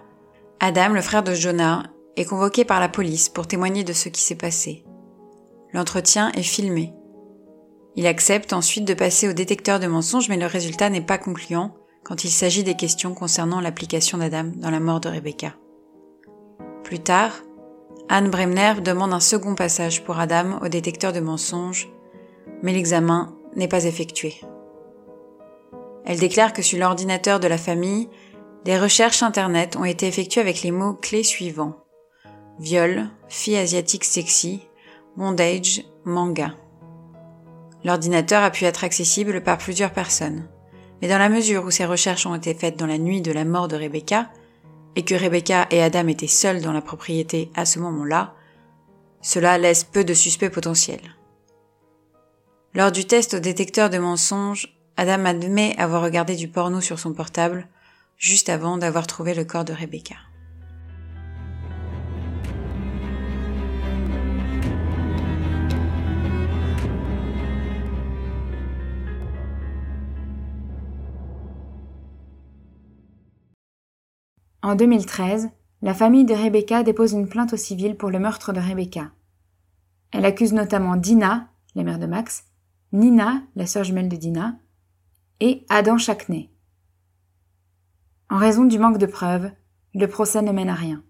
Adam, 0.61 0.91
le 0.91 1.03
frère 1.03 1.25
de 1.25 1.35
Jonah, 1.35 1.85
est 2.17 2.25
convoqué 2.25 2.65
par 2.65 2.81
la 2.81 2.89
police 2.89 3.29
pour 3.29 3.49
témoigner 3.49 3.83
de 3.83 3.93
ce 3.93 4.09
qui 4.09 4.23
s'est 4.23 4.37
passé. 4.37 4.85
L'entretien 5.73 6.31
est 6.33 6.43
filmé. 6.43 6.93
Il 7.97 8.07
accepte 8.07 8.53
ensuite 8.53 8.85
de 8.85 8.95
passer 8.95 9.29
au 9.29 9.33
détecteur 9.33 9.81
de 9.81 9.89
mensonges 9.89 10.29
mais 10.29 10.37
le 10.37 10.47
résultat 10.47 10.91
n'est 10.91 11.01
pas 11.01 11.19
concluant 11.19 11.75
quand 12.05 12.23
il 12.23 12.31
s'agit 12.31 12.63
des 12.63 12.77
questions 12.77 13.15
concernant 13.15 13.61
l'application 13.61 14.19
d'Adam 14.19 14.53
dans 14.55 14.71
la 14.71 14.81
mort 14.81 15.01
de 15.01 15.09
Rebecca. 15.09 15.55
Plus 16.89 17.01
tard, 17.01 17.33
Anne 18.09 18.31
Bremner 18.31 18.81
demande 18.83 19.13
un 19.13 19.21
second 19.21 19.55
passage 19.55 20.03
pour 20.05 20.19
Adam 20.19 20.59
au 20.63 20.69
détecteur 20.69 21.13
de 21.13 21.21
mensonges, 21.21 21.87
mais 22.63 22.73
l'examen 22.73 23.37
n'est 23.57 23.69
pas 23.69 23.85
effectué. 23.85 24.41
Elle 26.07 26.19
déclare 26.19 26.55
que 26.55 26.63
sur 26.63 26.79
l'ordinateur 26.79 27.41
de 27.41 27.47
la 27.47 27.59
famille, 27.59 28.09
des 28.65 28.79
recherches 28.79 29.23
Internet 29.23 29.77
ont 29.77 29.85
été 29.85 30.07
effectuées 30.07 30.41
avec 30.41 30.63
les 30.63 30.71
mots-clés 30.71 31.25
suivants. 31.25 31.77
Viol, 32.59 33.11
fille 33.29 33.59
asiatique 33.59 34.05
sexy, 34.05 34.63
bondage, 35.15 35.85
manga. 36.07 36.55
L'ordinateur 37.85 38.43
a 38.43 38.51
pu 38.51 38.65
être 38.65 38.83
accessible 38.83 39.43
par 39.43 39.59
plusieurs 39.59 39.93
personnes. 39.93 40.49
Mais 41.03 41.09
dans 41.09 41.19
la 41.19 41.29
mesure 41.29 41.67
où 41.67 41.71
ces 41.71 41.85
recherches 41.85 42.25
ont 42.25 42.35
été 42.35 42.55
faites 42.55 42.79
dans 42.79 42.87
la 42.87 42.97
nuit 42.97 43.21
de 43.21 43.31
la 43.31 43.45
mort 43.45 43.69
de 43.69 43.77
Rebecca, 43.77 44.31
et 44.97 45.05
que 45.05 45.15
Rebecca 45.15 45.67
et 45.71 45.83
Adam 45.83 46.09
étaient 46.09 46.27
seuls 46.27 46.61
dans 46.61 46.73
la 46.73 46.83
propriété 46.83 47.51
à 47.55 47.65
ce 47.65 47.79
moment-là, 47.79 48.35
cela 49.21 49.59
laisse 49.59 49.85
peu 49.85 50.05
de 50.05 50.15
suspects 50.15 50.51
potentiels. 50.51 51.17
Lors 52.75 52.93
du 52.93 53.05
test 53.05 53.35
au 53.35 53.39
détecteur 53.39 53.91
de 53.91 53.99
mensonges, 53.99 54.79
Adam 54.97 55.25
admet 55.25 55.77
avoir 55.79 56.03
regardé 56.03 56.37
du 56.37 56.49
porno 56.49 56.81
sur 56.81 56.99
son 56.99 57.13
portable 57.13 57.69
juste 58.17 58.49
avant 58.49 58.79
d'avoir 58.79 59.07
trouvé 59.07 59.35
le 59.35 59.45
corps 59.45 59.65
de 59.65 59.73
Rebecca. 59.73 60.17
En 74.63 74.75
2013, 74.75 75.51
la 75.83 75.95
famille 75.95 76.25
de 76.25 76.35
Rebecca 76.35 76.83
dépose 76.83 77.13
une 77.13 77.29
plainte 77.29 77.53
au 77.53 77.57
civil 77.57 77.97
pour 77.97 78.11
le 78.11 78.19
meurtre 78.19 78.53
de 78.53 78.59
Rebecca. 78.59 79.13
Elle 80.11 80.25
accuse 80.25 80.53
notamment 80.53 80.97
Dina, 80.97 81.49
la 81.77 81.85
mère 81.85 82.01
de 82.01 82.07
Max, 82.07 82.45
Nina, 82.93 83.43
la 83.55 83.67
sœur 83.67 83.85
jumelle 83.85 84.09
de 84.09 84.17
Dina, 84.17 84.57
et 85.39 85.65
Adam 85.69 85.97
Chakney. 85.97 86.51
En 88.31 88.39
raison 88.39 88.65
du 88.65 88.81
manque 88.81 88.99
de 88.99 89.07
preuves, 89.07 89.51
le 89.95 90.07
procès 90.09 90.43
ne 90.43 90.51
mène 90.51 90.71
à 90.71 90.75
rien. 90.75 91.05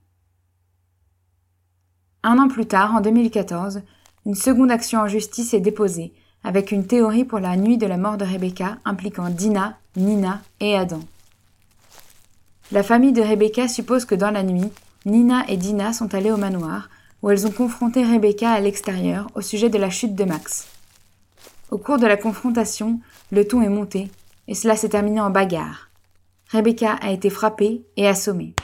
Un 2.22 2.38
an 2.38 2.48
plus 2.48 2.66
tard, 2.66 2.94
en 2.94 3.00
2014, 3.00 3.80
une 4.26 4.34
seconde 4.34 4.70
action 4.70 5.00
en 5.00 5.08
justice 5.08 5.54
est 5.54 5.60
déposée, 5.60 6.12
avec 6.44 6.70
une 6.70 6.86
théorie 6.86 7.24
pour 7.24 7.38
la 7.38 7.56
nuit 7.56 7.78
de 7.78 7.86
la 7.86 7.96
mort 7.96 8.18
de 8.18 8.26
Rebecca 8.26 8.78
impliquant 8.84 9.30
Dina, 9.30 9.78
Nina 9.96 10.42
et 10.60 10.76
Adam. 10.76 11.00
La 12.70 12.82
famille 12.82 13.12
de 13.12 13.22
Rebecca 13.22 13.66
suppose 13.66 14.04
que 14.04 14.14
dans 14.14 14.30
la 14.30 14.42
nuit, 14.42 14.70
Nina 15.06 15.42
et 15.48 15.56
Dina 15.56 15.94
sont 15.94 16.14
allées 16.14 16.30
au 16.30 16.36
manoir, 16.36 16.90
où 17.22 17.30
elles 17.30 17.46
ont 17.46 17.50
confronté 17.50 18.04
Rebecca 18.04 18.50
à 18.50 18.60
l'extérieur 18.60 19.26
au 19.34 19.40
sujet 19.40 19.70
de 19.70 19.78
la 19.78 19.88
chute 19.88 20.14
de 20.14 20.24
Max. 20.24 20.68
Au 21.70 21.78
cours 21.78 21.96
de 21.96 22.06
la 22.06 22.18
confrontation, 22.18 23.00
le 23.32 23.46
ton 23.46 23.62
est 23.62 23.70
monté, 23.70 24.10
et 24.48 24.54
cela 24.54 24.76
s'est 24.76 24.90
terminé 24.90 25.18
en 25.18 25.30
bagarre. 25.30 25.88
Rebecca 26.50 26.92
a 27.00 27.10
été 27.10 27.30
frappée 27.30 27.86
et 27.96 28.06
assommée. 28.06 28.54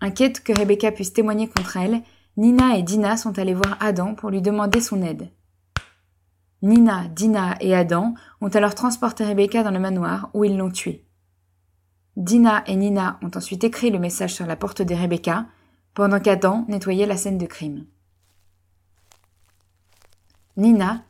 Inquiète 0.00 0.42
que 0.42 0.58
Rebecca 0.58 0.90
puisse 0.90 1.12
témoigner 1.12 1.48
contre 1.48 1.76
elle, 1.76 2.00
Nina 2.38 2.78
et 2.78 2.82
Dina 2.82 3.18
sont 3.18 3.38
allées 3.38 3.54
voir 3.54 3.76
Adam 3.80 4.14
pour 4.14 4.30
lui 4.30 4.40
demander 4.40 4.80
son 4.80 5.02
aide. 5.02 5.28
Nina, 6.62 7.08
Dina 7.14 7.56
et 7.60 7.74
Adam 7.74 8.14
ont 8.40 8.48
alors 8.48 8.74
transporté 8.74 9.22
Rebecca 9.22 9.62
dans 9.62 9.70
le 9.70 9.78
manoir 9.78 10.30
où 10.32 10.44
ils 10.44 10.56
l'ont 10.56 10.70
tuée. 10.70 11.03
Dina 12.16 12.62
et 12.66 12.76
Nina 12.76 13.18
ont 13.22 13.30
ensuite 13.34 13.64
écrit 13.64 13.90
le 13.90 13.98
message 13.98 14.34
sur 14.34 14.46
la 14.46 14.56
porte 14.56 14.82
de 14.82 14.94
Rebecca, 14.94 15.46
pendant 15.94 16.20
qu'Adam 16.20 16.64
nettoyait 16.68 17.06
la 17.06 17.16
scène 17.16 17.38
de 17.38 17.46
crime. 17.46 17.86
Nina, 20.56 21.02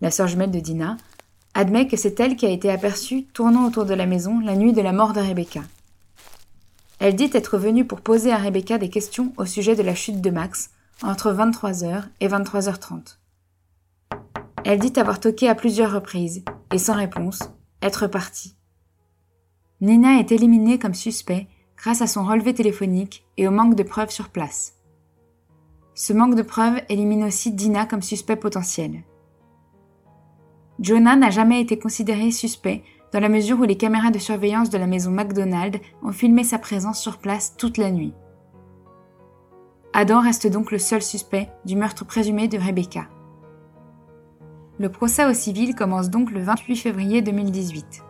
la 0.00 0.10
sœur 0.10 0.28
jumelle 0.28 0.50
de 0.50 0.60
Dina, 0.60 0.96
admet 1.54 1.86
que 1.86 1.96
c'est 1.96 2.18
elle 2.20 2.36
qui 2.36 2.46
a 2.46 2.50
été 2.50 2.70
aperçue 2.70 3.24
tournant 3.26 3.66
autour 3.66 3.84
de 3.84 3.94
la 3.94 4.06
maison 4.06 4.40
la 4.40 4.56
nuit 4.56 4.72
de 4.72 4.80
la 4.80 4.92
mort 4.92 5.12
de 5.12 5.20
Rebecca. 5.20 5.62
Elle 6.98 7.16
dit 7.16 7.30
être 7.32 7.58
venue 7.58 7.84
pour 7.84 8.00
poser 8.00 8.32
à 8.32 8.38
Rebecca 8.38 8.78
des 8.78 8.88
questions 8.88 9.32
au 9.36 9.44
sujet 9.44 9.74
de 9.74 9.82
la 9.82 9.96
chute 9.96 10.20
de 10.20 10.30
Max 10.30 10.70
entre 11.02 11.32
23h 11.32 12.04
et 12.20 12.28
23h30. 12.28 13.18
Elle 14.64 14.78
dit 14.78 14.92
avoir 14.98 15.18
toqué 15.18 15.48
à 15.48 15.56
plusieurs 15.56 15.92
reprises 15.92 16.44
et 16.72 16.78
sans 16.78 16.94
réponse, 16.94 17.40
être 17.82 18.06
partie. 18.06 18.54
Nina 19.82 20.20
est 20.20 20.30
éliminée 20.30 20.78
comme 20.78 20.94
suspect 20.94 21.48
grâce 21.76 22.02
à 22.02 22.06
son 22.06 22.24
relevé 22.24 22.54
téléphonique 22.54 23.26
et 23.36 23.48
au 23.48 23.50
manque 23.50 23.74
de 23.74 23.82
preuves 23.82 24.12
sur 24.12 24.28
place. 24.28 24.78
Ce 25.94 26.12
manque 26.12 26.36
de 26.36 26.42
preuves 26.42 26.80
élimine 26.88 27.24
aussi 27.24 27.50
Dina 27.50 27.84
comme 27.84 28.00
suspect 28.00 28.36
potentiel. 28.36 29.02
Jonah 30.78 31.16
n'a 31.16 31.30
jamais 31.30 31.60
été 31.60 31.80
considéré 31.80 32.30
suspect 32.30 32.84
dans 33.12 33.18
la 33.18 33.28
mesure 33.28 33.58
où 33.58 33.64
les 33.64 33.76
caméras 33.76 34.12
de 34.12 34.20
surveillance 34.20 34.70
de 34.70 34.78
la 34.78 34.86
maison 34.86 35.10
McDonald 35.10 35.80
ont 36.04 36.12
filmé 36.12 36.44
sa 36.44 36.60
présence 36.60 37.00
sur 37.00 37.18
place 37.18 37.56
toute 37.56 37.76
la 37.76 37.90
nuit. 37.90 38.14
Adam 39.94 40.20
reste 40.20 40.46
donc 40.46 40.70
le 40.70 40.78
seul 40.78 41.02
suspect 41.02 41.50
du 41.64 41.74
meurtre 41.74 42.04
présumé 42.04 42.46
de 42.46 42.56
Rebecca. 42.56 43.08
Le 44.78 44.92
procès 44.92 45.28
au 45.28 45.34
civil 45.34 45.74
commence 45.74 46.08
donc 46.08 46.30
le 46.30 46.40
28 46.40 46.76
février 46.76 47.20
2018. 47.20 48.04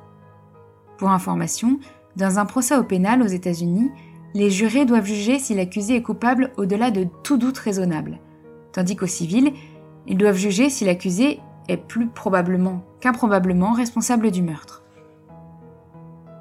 Pour 1.03 1.11
information, 1.11 1.81
dans 2.15 2.39
un 2.39 2.47
procès 2.47 2.77
au 2.77 2.85
pénal 2.85 3.23
aux 3.23 3.27
États-Unis, 3.27 3.91
les 4.35 4.51
jurés 4.51 4.85
doivent 4.85 5.05
juger 5.05 5.41
si 5.41 5.53
l'accusé 5.53 5.97
est 5.97 6.03
coupable 6.03 6.53
au-delà 6.57 6.93
de 6.93 7.09
tout 7.25 7.37
doute 7.37 7.59
raisonnable, 7.59 8.21
tandis 8.71 8.95
qu'au 8.95 9.09
civil, 9.09 9.53
ils 10.07 10.17
doivent 10.17 10.37
juger 10.37 10.71
si 10.71 10.85
l'accusé 10.85 11.41
est 11.67 11.77
plus 11.77 12.07
probablement 12.07 12.85
qu'improbablement 13.01 13.73
responsable 13.73 14.31
du 14.31 14.43
meurtre. 14.43 14.85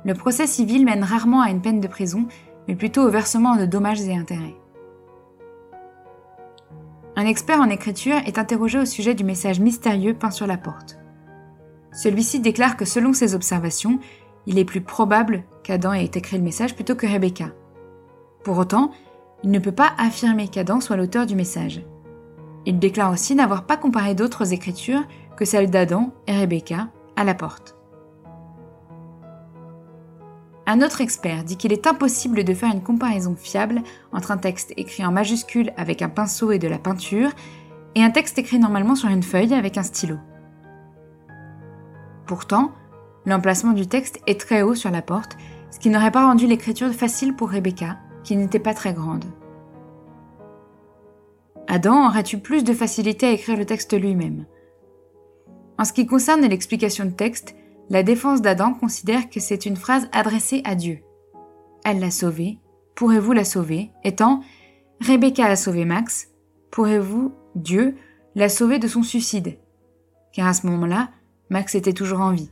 Le 0.05 0.13
procès 0.13 0.45
civil 0.45 0.85
mène 0.85 1.03
rarement 1.03 1.41
à 1.41 1.49
une 1.49 1.63
peine 1.63 1.81
de 1.81 1.87
prison, 1.87 2.27
mais 2.67 2.75
plutôt 2.75 3.01
au 3.01 3.09
versement 3.09 3.55
de 3.55 3.65
dommages 3.65 4.01
et 4.01 4.15
intérêts. 4.15 4.57
Un 7.15 7.25
expert 7.25 7.59
en 7.59 7.69
écriture 7.71 8.17
est 8.27 8.37
interrogé 8.37 8.77
au 8.77 8.85
sujet 8.85 9.15
du 9.15 9.23
message 9.23 9.59
mystérieux 9.59 10.13
peint 10.13 10.29
sur 10.29 10.45
la 10.45 10.57
porte. 10.57 10.99
Celui-ci 11.93 12.39
déclare 12.39 12.77
que 12.77 12.85
selon 12.85 13.11
ses 13.11 13.35
observations, 13.35 13.99
il 14.45 14.59
est 14.59 14.65
plus 14.65 14.81
probable 14.81 15.43
qu'Adam 15.63 15.93
ait 15.93 16.05
écrit 16.05 16.37
le 16.37 16.43
message 16.43 16.75
plutôt 16.75 16.95
que 16.95 17.07
Rebecca. 17.07 17.49
Pour 18.43 18.57
autant, 18.57 18.91
il 19.43 19.51
ne 19.51 19.59
peut 19.59 19.71
pas 19.71 19.91
affirmer 19.97 20.47
qu'Adam 20.47 20.81
soit 20.81 20.97
l'auteur 20.97 21.25
du 21.25 21.35
message. 21.35 21.83
Il 22.65 22.79
déclare 22.79 23.11
aussi 23.11 23.35
n'avoir 23.35 23.65
pas 23.65 23.77
comparé 23.77 24.15
d'autres 24.15 24.53
écritures 24.53 25.03
que 25.35 25.45
celles 25.45 25.69
d'Adam 25.69 26.11
et 26.27 26.37
Rebecca 26.37 26.89
à 27.15 27.23
la 27.23 27.33
porte. 27.33 27.75
Un 30.67 30.81
autre 30.81 31.01
expert 31.01 31.43
dit 31.43 31.57
qu'il 31.57 31.73
est 31.73 31.87
impossible 31.87 32.43
de 32.43 32.53
faire 32.53 32.71
une 32.71 32.83
comparaison 32.83 33.35
fiable 33.35 33.81
entre 34.13 34.31
un 34.31 34.37
texte 34.37 34.73
écrit 34.77 35.05
en 35.05 35.11
majuscule 35.11 35.73
avec 35.75 36.01
un 36.01 36.09
pinceau 36.09 36.51
et 36.51 36.59
de 36.59 36.67
la 36.67 36.77
peinture 36.77 37.31
et 37.95 38.03
un 38.03 38.11
texte 38.11 38.37
écrit 38.37 38.59
normalement 38.59 38.95
sur 38.95 39.09
une 39.09 39.23
feuille 39.23 39.53
avec 39.53 39.77
un 39.77 39.83
stylo. 39.83 40.17
Pourtant, 42.25 42.71
l'emplacement 43.25 43.73
du 43.73 43.87
texte 43.87 44.19
est 44.27 44.39
très 44.39 44.61
haut 44.61 44.75
sur 44.75 44.91
la 44.91 45.01
porte, 45.01 45.37
ce 45.71 45.79
qui 45.79 45.89
n'aurait 45.89 46.11
pas 46.11 46.25
rendu 46.25 46.47
l'écriture 46.47 46.91
facile 46.91 47.35
pour 47.35 47.49
Rebecca, 47.49 47.97
qui 48.23 48.35
n'était 48.35 48.59
pas 48.59 48.73
très 48.73 48.93
grande. 48.93 49.25
Adam 51.67 52.07
aurait 52.07 52.23
eu 52.33 52.37
plus 52.37 52.63
de 52.63 52.73
facilité 52.73 53.27
à 53.27 53.31
écrire 53.31 53.57
le 53.57 53.65
texte 53.65 53.93
lui-même? 53.99 54.45
En 55.77 55.85
ce 55.85 55.93
qui 55.93 56.05
concerne 56.05 56.41
l'explication 56.41 57.05
de 57.05 57.11
texte, 57.11 57.55
la 57.89 58.03
défense 58.03 58.41
d'Adam 58.41 58.73
considère 58.73 59.29
que 59.29 59.39
c'est 59.39 59.65
une 59.65 59.75
phrase 59.75 60.07
adressée 60.11 60.61
à 60.65 60.75
Dieu. 60.75 60.99
Elle 61.83 61.99
l'a 61.99 62.11
sauvé, 62.11 62.59
pourrez-vous 62.95 63.33
la 63.33 63.45
sauver? 63.45 63.91
Étant 64.03 64.41
Rebecca 64.99 65.45
a 65.45 65.55
sauvé 65.55 65.85
Max, 65.85 66.29
pourrez-vous, 66.69 67.33
Dieu, 67.55 67.95
la 68.35 68.49
sauver 68.49 68.79
de 68.79 68.87
son 68.87 69.03
suicide? 69.03 69.57
Car 70.33 70.47
à 70.47 70.53
ce 70.53 70.67
moment-là, 70.67 71.09
Max 71.49 71.75
était 71.75 71.93
toujours 71.93 72.21
en 72.21 72.31
vie. 72.31 72.51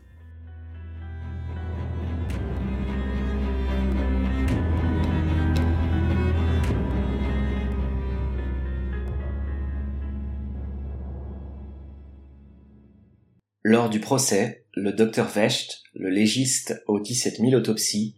Lors 13.72 13.92
du 13.92 14.00
procès, 14.00 14.64
le 14.74 14.92
docteur 14.92 15.28
Vecht, 15.28 15.84
le 15.94 16.10
légiste 16.10 16.82
aux 16.88 17.00
17 17.00 17.38
000 17.38 17.54
autopsies, 17.54 18.16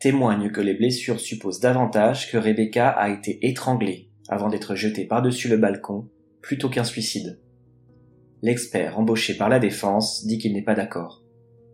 témoigne 0.00 0.50
que 0.50 0.60
les 0.60 0.74
blessures 0.74 1.20
supposent 1.20 1.60
davantage 1.60 2.28
que 2.28 2.36
Rebecca 2.36 2.88
a 2.88 3.08
été 3.08 3.38
étranglée 3.46 4.10
avant 4.28 4.48
d'être 4.48 4.74
jetée 4.74 5.04
par-dessus 5.04 5.46
le 5.46 5.58
balcon 5.58 6.08
plutôt 6.42 6.68
qu'un 6.68 6.82
suicide. 6.82 7.38
L'expert 8.42 8.98
embauché 8.98 9.36
par 9.36 9.48
la 9.48 9.60
défense 9.60 10.26
dit 10.26 10.38
qu'il 10.38 10.54
n'est 10.54 10.64
pas 10.64 10.74
d'accord 10.74 11.22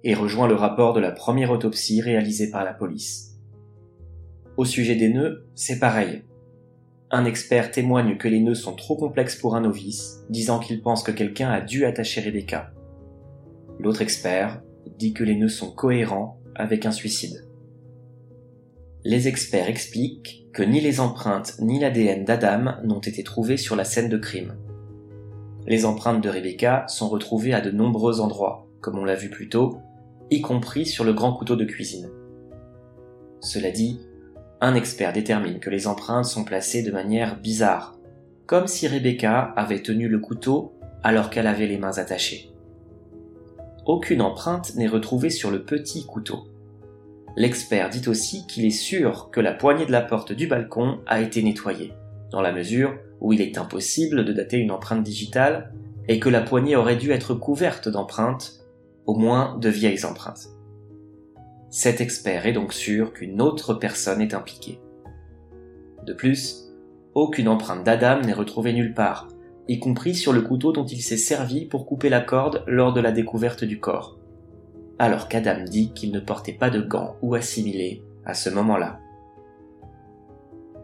et 0.04 0.12
rejoint 0.12 0.46
le 0.46 0.54
rapport 0.54 0.92
de 0.92 1.00
la 1.00 1.10
première 1.10 1.52
autopsie 1.52 2.02
réalisée 2.02 2.50
par 2.50 2.64
la 2.64 2.74
police. 2.74 3.38
Au 4.58 4.66
sujet 4.66 4.94
des 4.94 5.08
nœuds, 5.08 5.46
c'est 5.54 5.78
pareil. 5.78 6.24
Un 7.10 7.24
expert 7.24 7.70
témoigne 7.70 8.18
que 8.18 8.28
les 8.28 8.40
nœuds 8.40 8.54
sont 8.54 8.76
trop 8.76 8.98
complexes 8.98 9.36
pour 9.36 9.56
un 9.56 9.62
novice, 9.62 10.18
disant 10.28 10.58
qu'il 10.58 10.82
pense 10.82 11.02
que 11.02 11.12
quelqu'un 11.12 11.48
a 11.48 11.62
dû 11.62 11.86
attacher 11.86 12.20
Rebecca. 12.20 12.74
L'autre 13.78 14.02
expert 14.02 14.62
dit 14.98 15.12
que 15.12 15.24
les 15.24 15.36
nœuds 15.36 15.48
sont 15.48 15.70
cohérents 15.70 16.40
avec 16.54 16.86
un 16.86 16.92
suicide. 16.92 17.46
Les 19.04 19.28
experts 19.28 19.68
expliquent 19.68 20.46
que 20.52 20.62
ni 20.62 20.80
les 20.80 21.00
empreintes 21.00 21.56
ni 21.60 21.78
l'ADN 21.78 22.24
d'Adam 22.24 22.76
n'ont 22.82 23.00
été 23.00 23.22
trouvés 23.22 23.56
sur 23.56 23.76
la 23.76 23.84
scène 23.84 24.08
de 24.08 24.16
crime. 24.16 24.56
Les 25.66 25.84
empreintes 25.84 26.22
de 26.22 26.28
Rebecca 26.28 26.86
sont 26.88 27.08
retrouvées 27.08 27.52
à 27.52 27.60
de 27.60 27.70
nombreux 27.70 28.20
endroits, 28.20 28.66
comme 28.80 28.98
on 28.98 29.04
l'a 29.04 29.14
vu 29.14 29.28
plus 29.28 29.48
tôt, 29.48 29.78
y 30.30 30.40
compris 30.40 30.86
sur 30.86 31.04
le 31.04 31.12
grand 31.12 31.34
couteau 31.34 31.56
de 31.56 31.64
cuisine. 31.64 32.08
Cela 33.40 33.70
dit, 33.70 34.00
un 34.60 34.74
expert 34.74 35.12
détermine 35.12 35.60
que 35.60 35.70
les 35.70 35.86
empreintes 35.86 36.24
sont 36.24 36.44
placées 36.44 36.82
de 36.82 36.90
manière 36.90 37.38
bizarre, 37.38 37.98
comme 38.46 38.66
si 38.66 38.88
Rebecca 38.88 39.52
avait 39.56 39.82
tenu 39.82 40.08
le 40.08 40.18
couteau 40.18 40.72
alors 41.02 41.30
qu'elle 41.30 41.46
avait 41.46 41.66
les 41.66 41.78
mains 41.78 41.98
attachées 41.98 42.55
aucune 43.86 44.20
empreinte 44.20 44.74
n'est 44.74 44.88
retrouvée 44.88 45.30
sur 45.30 45.50
le 45.50 45.62
petit 45.62 46.04
couteau. 46.04 46.48
L'expert 47.36 47.88
dit 47.88 48.08
aussi 48.08 48.46
qu'il 48.46 48.64
est 48.64 48.70
sûr 48.70 49.30
que 49.30 49.40
la 49.40 49.52
poignée 49.52 49.86
de 49.86 49.92
la 49.92 50.00
porte 50.00 50.32
du 50.32 50.48
balcon 50.48 50.98
a 51.06 51.20
été 51.20 51.42
nettoyée, 51.42 51.92
dans 52.30 52.40
la 52.40 52.52
mesure 52.52 52.96
où 53.20 53.32
il 53.32 53.40
est 53.40 53.58
impossible 53.58 54.24
de 54.24 54.32
dater 54.32 54.56
une 54.56 54.72
empreinte 54.72 55.04
digitale 55.04 55.72
et 56.08 56.18
que 56.18 56.28
la 56.28 56.42
poignée 56.42 56.76
aurait 56.76 56.96
dû 56.96 57.12
être 57.12 57.34
couverte 57.34 57.88
d'empreintes, 57.88 58.64
au 59.06 59.14
moins 59.14 59.56
de 59.58 59.68
vieilles 59.68 60.04
empreintes. 60.04 60.48
Cet 61.70 62.00
expert 62.00 62.46
est 62.46 62.52
donc 62.52 62.72
sûr 62.72 63.12
qu'une 63.12 63.40
autre 63.40 63.74
personne 63.74 64.20
est 64.20 64.34
impliquée. 64.34 64.80
De 66.04 66.12
plus, 66.12 66.72
aucune 67.14 67.48
empreinte 67.48 67.84
d'Adam 67.84 68.20
n'est 68.22 68.32
retrouvée 68.32 68.72
nulle 68.72 68.94
part, 68.94 69.28
y 69.68 69.78
compris 69.78 70.14
sur 70.14 70.32
le 70.32 70.42
couteau 70.42 70.72
dont 70.72 70.86
il 70.86 71.02
s'est 71.02 71.16
servi 71.16 71.64
pour 71.64 71.86
couper 71.86 72.08
la 72.08 72.20
corde 72.20 72.62
lors 72.66 72.92
de 72.92 73.00
la 73.00 73.12
découverte 73.12 73.64
du 73.64 73.80
corps. 73.80 74.18
Alors 74.98 75.28
qu'Adam 75.28 75.64
dit 75.64 75.92
qu'il 75.92 76.12
ne 76.12 76.20
portait 76.20 76.52
pas 76.52 76.70
de 76.70 76.80
gants 76.80 77.16
ou 77.22 77.34
assimilés 77.34 78.02
à 78.24 78.34
ce 78.34 78.48
moment-là. 78.50 79.00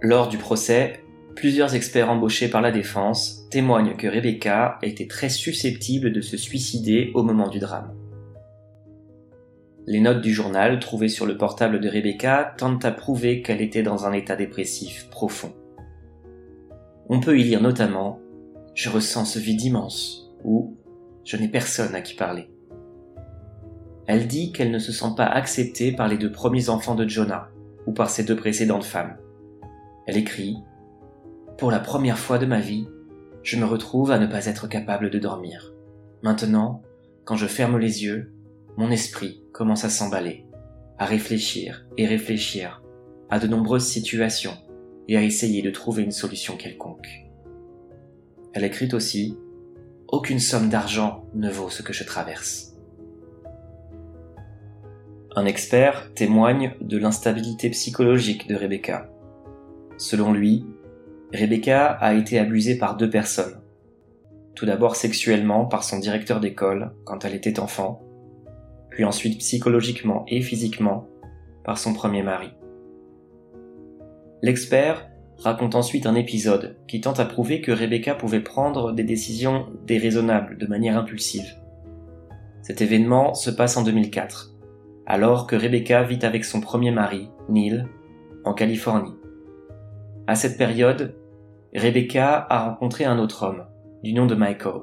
Lors 0.00 0.28
du 0.28 0.36
procès, 0.36 1.00
plusieurs 1.36 1.74
experts 1.74 2.10
embauchés 2.10 2.48
par 2.48 2.60
la 2.60 2.72
défense 2.72 3.46
témoignent 3.50 3.96
que 3.96 4.08
Rebecca 4.08 4.78
était 4.82 5.06
très 5.06 5.28
susceptible 5.28 6.12
de 6.12 6.20
se 6.20 6.36
suicider 6.36 7.12
au 7.14 7.22
moment 7.22 7.48
du 7.48 7.60
drame. 7.60 7.94
Les 9.86 10.00
notes 10.00 10.20
du 10.20 10.32
journal 10.32 10.78
trouvées 10.78 11.08
sur 11.08 11.26
le 11.26 11.36
portable 11.36 11.80
de 11.80 11.88
Rebecca 11.88 12.54
tentent 12.56 12.84
à 12.84 12.92
prouver 12.92 13.42
qu'elle 13.42 13.60
était 13.60 13.82
dans 13.82 14.06
un 14.06 14.12
état 14.12 14.36
dépressif 14.36 15.08
profond. 15.10 15.52
On 17.08 17.20
peut 17.20 17.38
y 17.38 17.42
lire 17.42 17.60
notamment 17.60 18.21
je 18.74 18.90
ressens 18.90 19.26
ce 19.26 19.38
vide 19.38 19.62
immense, 19.62 20.30
ou 20.44 20.76
je 21.24 21.36
n'ai 21.36 21.48
personne 21.48 21.94
à 21.94 22.00
qui 22.00 22.14
parler. 22.14 22.48
Elle 24.06 24.26
dit 24.26 24.52
qu'elle 24.52 24.70
ne 24.70 24.78
se 24.78 24.92
sent 24.92 25.14
pas 25.16 25.26
acceptée 25.26 25.92
par 25.92 26.08
les 26.08 26.18
deux 26.18 26.32
premiers 26.32 26.68
enfants 26.68 26.94
de 26.94 27.08
Jonah, 27.08 27.48
ou 27.86 27.92
par 27.92 28.10
ses 28.10 28.24
deux 28.24 28.36
précédentes 28.36 28.84
femmes. 28.84 29.16
Elle 30.06 30.16
écrit 30.16 30.56
Pour 31.58 31.70
la 31.70 31.80
première 31.80 32.18
fois 32.18 32.38
de 32.38 32.46
ma 32.46 32.60
vie, 32.60 32.86
je 33.42 33.56
me 33.56 33.64
retrouve 33.64 34.10
à 34.10 34.18
ne 34.18 34.26
pas 34.26 34.46
être 34.46 34.68
capable 34.68 35.10
de 35.10 35.18
dormir. 35.18 35.72
Maintenant, 36.22 36.82
quand 37.24 37.36
je 37.36 37.46
ferme 37.46 37.78
les 37.78 38.04
yeux, 38.04 38.32
mon 38.76 38.90
esprit 38.90 39.42
commence 39.52 39.84
à 39.84 39.90
s'emballer, 39.90 40.46
à 40.98 41.04
réfléchir 41.04 41.84
et 41.96 42.06
réfléchir 42.06 42.82
à 43.30 43.38
de 43.38 43.46
nombreuses 43.46 43.86
situations 43.86 44.56
et 45.08 45.16
à 45.16 45.22
essayer 45.22 45.62
de 45.62 45.70
trouver 45.70 46.02
une 46.02 46.12
solution 46.12 46.56
quelconque. 46.56 47.08
Elle 48.54 48.64
écrit 48.64 48.88
aussi 48.92 49.36
Aucune 50.08 50.38
somme 50.38 50.68
d'argent 50.68 51.24
ne 51.34 51.50
vaut 51.50 51.70
ce 51.70 51.82
que 51.82 51.94
je 51.94 52.04
traverse. 52.04 52.76
Un 55.34 55.46
expert 55.46 56.12
témoigne 56.12 56.74
de 56.82 56.98
l'instabilité 56.98 57.70
psychologique 57.70 58.46
de 58.46 58.54
Rebecca. 58.54 59.08
Selon 59.96 60.34
lui, 60.34 60.66
Rebecca 61.32 61.86
a 61.86 62.12
été 62.12 62.38
abusée 62.38 62.76
par 62.76 62.98
deux 62.98 63.08
personnes. 63.08 63.62
Tout 64.54 64.66
d'abord 64.66 64.96
sexuellement 64.96 65.64
par 65.64 65.82
son 65.82 65.98
directeur 65.98 66.40
d'école 66.40 66.92
quand 67.04 67.24
elle 67.24 67.34
était 67.34 67.58
enfant, 67.58 68.02
puis 68.90 69.04
ensuite 69.04 69.38
psychologiquement 69.38 70.26
et 70.28 70.42
physiquement 70.42 71.08
par 71.64 71.78
son 71.78 71.94
premier 71.94 72.22
mari. 72.22 72.50
L'expert 74.42 75.08
raconte 75.42 75.74
ensuite 75.74 76.06
un 76.06 76.14
épisode 76.14 76.76
qui 76.86 77.00
tente 77.00 77.20
à 77.20 77.24
prouver 77.24 77.60
que 77.60 77.72
Rebecca 77.72 78.14
pouvait 78.14 78.40
prendre 78.40 78.92
des 78.92 79.04
décisions 79.04 79.66
déraisonnables 79.86 80.58
de 80.58 80.66
manière 80.66 80.96
impulsive. 80.96 81.56
Cet 82.62 82.80
événement 82.80 83.34
se 83.34 83.50
passe 83.50 83.76
en 83.76 83.82
2004, 83.82 84.54
alors 85.06 85.46
que 85.46 85.56
Rebecca 85.56 86.02
vit 86.04 86.24
avec 86.24 86.44
son 86.44 86.60
premier 86.60 86.92
mari, 86.92 87.28
Neil, 87.48 87.86
en 88.44 88.54
Californie. 88.54 89.14
À 90.26 90.36
cette 90.36 90.56
période, 90.56 91.16
Rebecca 91.74 92.46
a 92.48 92.68
rencontré 92.68 93.04
un 93.04 93.18
autre 93.18 93.44
homme, 93.44 93.64
du 94.04 94.12
nom 94.12 94.26
de 94.26 94.34
Michael, 94.34 94.82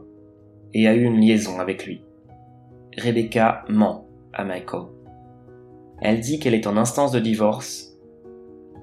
et 0.73 0.87
a 0.87 0.93
eu 0.93 1.03
une 1.03 1.19
liaison 1.19 1.59
avec 1.59 1.85
lui. 1.85 2.03
Rebecca 2.97 3.63
ment 3.69 4.07
à 4.33 4.43
Michael. 4.43 4.83
Elle 6.01 6.19
dit 6.19 6.39
qu'elle 6.39 6.53
est 6.53 6.67
en 6.67 6.77
instance 6.77 7.11
de 7.11 7.19
divorce 7.19 7.88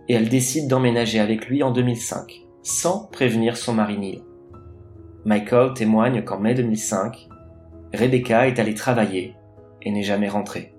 et 0.09 0.15
elle 0.15 0.29
décide 0.29 0.69
d'emménager 0.69 1.19
avec 1.19 1.49
lui 1.49 1.63
en 1.63 1.71
2005, 1.71 2.47
sans 2.63 3.07
prévenir 3.07 3.57
son 3.57 3.75
mari 3.75 3.99
Neil. 3.99 4.23
Michael 5.25 5.75
témoigne 5.75 6.23
qu'en 6.23 6.39
mai 6.39 6.55
2005, 6.55 7.29
Rebecca 7.93 8.47
est 8.47 8.59
allée 8.59 8.75
travailler 8.75 9.35
et 9.83 9.91
n'est 9.91 10.03
jamais 10.03 10.29
rentrée. 10.29 10.75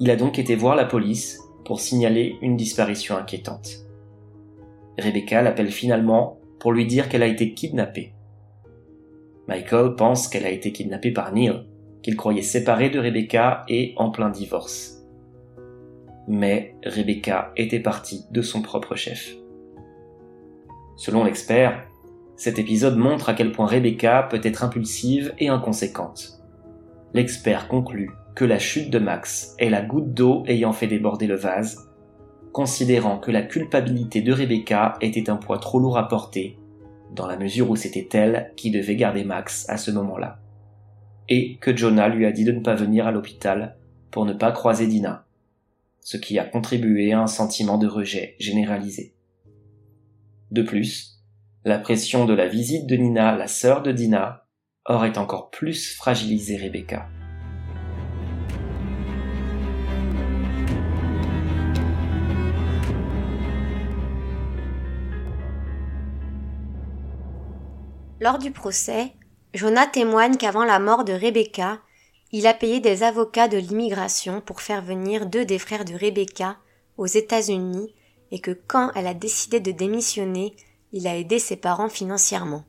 Il 0.00 0.10
a 0.10 0.16
donc 0.16 0.38
été 0.38 0.54
voir 0.54 0.76
la 0.76 0.84
police 0.84 1.40
pour 1.64 1.80
signaler 1.80 2.36
une 2.40 2.56
disparition 2.56 3.16
inquiétante. 3.16 3.84
Rebecca 4.98 5.42
l'appelle 5.42 5.70
finalement 5.70 6.38
pour 6.60 6.72
lui 6.72 6.86
dire 6.86 7.08
qu'elle 7.08 7.22
a 7.22 7.26
été 7.26 7.52
kidnappée. 7.52 8.14
Michael 9.48 9.94
pense 9.96 10.28
qu'elle 10.28 10.46
a 10.46 10.50
été 10.50 10.72
kidnappée 10.72 11.10
par 11.10 11.32
Neil, 11.32 11.64
qu'il 12.02 12.16
croyait 12.16 12.42
séparé 12.42 12.90
de 12.90 12.98
Rebecca 12.98 13.64
et 13.68 13.94
en 13.96 14.10
plein 14.10 14.30
divorce. 14.30 14.97
Mais 16.28 16.76
Rebecca 16.84 17.52
était 17.56 17.80
partie 17.80 18.26
de 18.30 18.42
son 18.42 18.62
propre 18.62 18.94
chef. 18.94 19.34
Selon 20.96 21.24
l'expert, 21.24 21.84
cet 22.36 22.58
épisode 22.58 22.96
montre 22.96 23.28
à 23.28 23.34
quel 23.34 23.50
point 23.50 23.66
Rebecca 23.66 24.28
peut 24.30 24.40
être 24.42 24.62
impulsive 24.62 25.34
et 25.38 25.48
inconséquente. 25.48 26.40
L'expert 27.14 27.66
conclut 27.66 28.10
que 28.36 28.44
la 28.44 28.58
chute 28.58 28.90
de 28.90 28.98
Max 28.98 29.56
est 29.58 29.70
la 29.70 29.82
goutte 29.82 30.12
d'eau 30.12 30.44
ayant 30.46 30.72
fait 30.72 30.86
déborder 30.86 31.26
le 31.26 31.34
vase, 31.34 31.90
considérant 32.52 33.18
que 33.18 33.30
la 33.30 33.42
culpabilité 33.42 34.20
de 34.20 34.32
Rebecca 34.32 34.94
était 35.00 35.30
un 35.30 35.36
poids 35.36 35.58
trop 35.58 35.80
lourd 35.80 35.98
à 35.98 36.06
porter, 36.06 36.58
dans 37.14 37.26
la 37.26 37.36
mesure 37.36 37.70
où 37.70 37.76
c'était 37.76 38.08
elle 38.16 38.52
qui 38.56 38.70
devait 38.70 38.96
garder 38.96 39.24
Max 39.24 39.68
à 39.68 39.76
ce 39.76 39.90
moment-là 39.90 40.38
et 41.28 41.56
que 41.56 41.76
Jonah 41.76 42.08
lui 42.08 42.26
a 42.26 42.32
dit 42.32 42.44
de 42.44 42.52
ne 42.52 42.60
pas 42.60 42.74
venir 42.74 43.06
à 43.06 43.12
l'hôpital 43.12 43.76
pour 44.10 44.24
ne 44.24 44.32
pas 44.32 44.52
croiser 44.52 44.86
Dina, 44.86 45.24
ce 46.10 46.16
qui 46.16 46.38
a 46.38 46.44
contribué 46.46 47.12
à 47.12 47.20
un 47.20 47.26
sentiment 47.26 47.76
de 47.76 47.86
rejet 47.86 48.34
généralisé. 48.38 49.14
De 50.50 50.62
plus, 50.62 51.20
la 51.66 51.78
pression 51.78 52.24
de 52.24 52.32
la 52.32 52.48
visite 52.48 52.86
de 52.86 52.96
Nina, 52.96 53.36
la 53.36 53.46
sœur 53.46 53.82
de 53.82 53.92
Dina, 53.92 54.46
aurait 54.86 55.18
encore 55.18 55.50
plus 55.50 55.94
fragilisé 55.94 56.56
Rebecca. 56.56 57.10
Lors 68.18 68.38
du 68.38 68.50
procès, 68.50 69.12
Jonah 69.52 69.86
témoigne 69.86 70.38
qu'avant 70.38 70.64
la 70.64 70.78
mort 70.78 71.04
de 71.04 71.12
Rebecca, 71.12 71.82
il 72.30 72.46
a 72.46 72.54
payé 72.54 72.80
des 72.80 73.02
avocats 73.02 73.48
de 73.48 73.56
l'immigration 73.56 74.40
pour 74.40 74.60
faire 74.60 74.82
venir 74.82 75.26
deux 75.26 75.44
des 75.44 75.58
frères 75.58 75.84
de 75.84 75.94
Rebecca 75.94 76.56
aux 76.98 77.06
États-Unis 77.06 77.94
et 78.30 78.40
que 78.40 78.50
quand 78.50 78.90
elle 78.94 79.06
a 79.06 79.14
décidé 79.14 79.60
de 79.60 79.70
démissionner, 79.70 80.54
il 80.92 81.06
a 81.06 81.16
aidé 81.16 81.38
ses 81.38 81.56
parents 81.56 81.88
financièrement. 81.88 82.64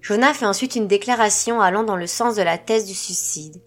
Jonah 0.00 0.34
fait 0.34 0.46
ensuite 0.46 0.74
une 0.74 0.88
déclaration 0.88 1.60
allant 1.60 1.84
dans 1.84 1.96
le 1.96 2.06
sens 2.06 2.34
de 2.34 2.42
la 2.42 2.58
thèse 2.58 2.86
du 2.86 2.94
suicide. 2.94 3.62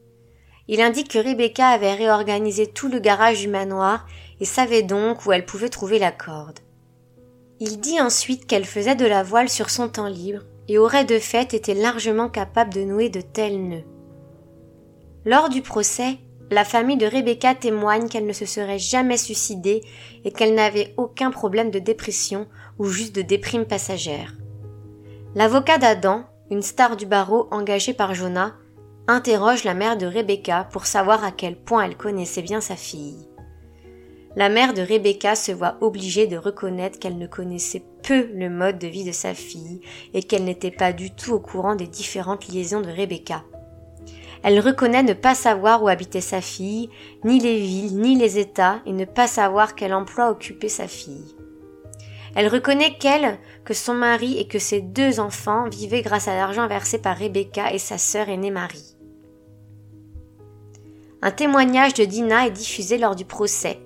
Il 0.67 0.81
indique 0.81 1.11
que 1.11 1.17
Rebecca 1.17 1.69
avait 1.69 1.93
réorganisé 1.93 2.67
tout 2.67 2.89
le 2.89 2.99
garage 2.99 3.39
du 3.39 3.47
manoir 3.47 4.05
et 4.41 4.45
savait 4.45 4.83
donc 4.83 5.25
où 5.25 5.31
elle 5.31 5.45
pouvait 5.45 5.69
trouver 5.69 5.97
la 5.97 6.11
corde. 6.11 6.59
Il 7.59 7.79
dit 7.79 7.99
ensuite 8.01 8.45
qu'elle 8.45 8.65
faisait 8.65 8.95
de 8.95 9.05
la 9.05 9.23
voile 9.23 9.49
sur 9.49 9.69
son 9.69 9.87
temps 9.87 10.09
libre 10.09 10.43
et 10.67 10.77
aurait 10.77 11.05
de 11.05 11.17
fait 11.19 11.53
été 11.53 11.73
largement 11.73 12.29
capable 12.29 12.73
de 12.73 12.81
nouer 12.81 13.09
de 13.09 13.21
tels 13.21 13.67
nœuds. 13.67 13.96
Lors 15.27 15.49
du 15.49 15.61
procès, 15.61 16.19
la 16.51 16.63
famille 16.63 16.95
de 16.95 17.05
Rebecca 17.05 17.53
témoigne 17.53 18.07
qu'elle 18.07 18.25
ne 18.25 18.31
se 18.31 18.45
serait 18.45 18.79
jamais 18.79 19.17
suicidée 19.17 19.81
et 20.23 20.31
qu'elle 20.31 20.55
n'avait 20.55 20.93
aucun 20.95 21.31
problème 21.31 21.69
de 21.69 21.79
dépression 21.79 22.47
ou 22.79 22.85
juste 22.85 23.13
de 23.13 23.21
déprime 23.23 23.65
passagère. 23.65 24.37
L'avocat 25.35 25.79
d'Adam, 25.79 26.23
une 26.49 26.61
star 26.61 26.95
du 26.95 27.05
barreau 27.05 27.49
engagée 27.51 27.91
par 27.91 28.13
Jonah, 28.13 28.55
interroge 29.09 29.65
la 29.65 29.73
mère 29.73 29.97
de 29.97 30.05
Rebecca 30.05 30.69
pour 30.71 30.85
savoir 30.85 31.25
à 31.25 31.33
quel 31.33 31.57
point 31.57 31.83
elle 31.83 31.97
connaissait 31.97 32.41
bien 32.41 32.61
sa 32.61 32.77
fille 32.77 33.27
la 34.37 34.49
mère 34.49 34.75
de 34.75 34.83
Rebecca 34.83 35.35
se 35.35 35.51
voit 35.51 35.77
obligée 35.81 36.27
de 36.27 36.37
reconnaître 36.37 36.99
qu'elle 36.99 37.17
ne 37.17 37.25
connaissait 37.25 37.83
peu 38.03 38.29
le 38.35 38.51
mode 38.51 38.77
de 38.77 38.85
vie 38.85 39.03
de 39.03 39.11
sa 39.11 39.33
fille 39.33 39.81
et 40.13 40.21
qu'elle 40.21 40.43
n'était 40.43 40.69
pas 40.69 40.93
du 40.93 41.09
tout 41.09 41.33
au 41.33 41.39
courant 41.39 41.73
des 41.73 41.87
différentes 41.87 42.47
liaisons 42.47 42.81
de 42.81 42.91
Rebecca. 42.91 43.43
Elle 44.47 44.61
reconnaît 44.61 45.03
ne 45.03 45.11
pas 45.11 45.35
savoir 45.35 45.83
où 45.83 45.89
habitait 45.89 46.21
sa 46.21 46.39
fille, 46.39 46.89
ni 47.25 47.41
les 47.41 47.59
villes, 47.59 47.99
ni 47.99 48.15
les 48.15 48.39
États, 48.39 48.79
et 48.85 48.93
ne 48.93 49.03
pas 49.03 49.27
savoir 49.27 49.75
quel 49.75 49.93
emploi 49.93 50.29
occupait 50.31 50.69
sa 50.69 50.87
fille. 50.87 51.35
Elle 52.33 52.47
reconnaît 52.47 52.97
qu'elle, 52.97 53.39
que 53.65 53.73
son 53.73 53.93
mari 53.93 54.37
et 54.37 54.47
que 54.47 54.57
ses 54.57 54.79
deux 54.79 55.19
enfants 55.19 55.67
vivaient 55.67 56.01
grâce 56.01 56.29
à 56.29 56.35
l'argent 56.35 56.65
versé 56.65 56.97
par 56.97 57.17
Rebecca 57.17 57.73
et 57.73 57.77
sa 57.77 57.97
sœur 57.97 58.29
aînée 58.29 58.49
Marie. 58.49 58.95
Un 61.21 61.31
témoignage 61.31 61.95
de 61.95 62.05
Dina 62.05 62.47
est 62.47 62.51
diffusé 62.51 62.97
lors 62.97 63.17
du 63.17 63.25
procès, 63.25 63.81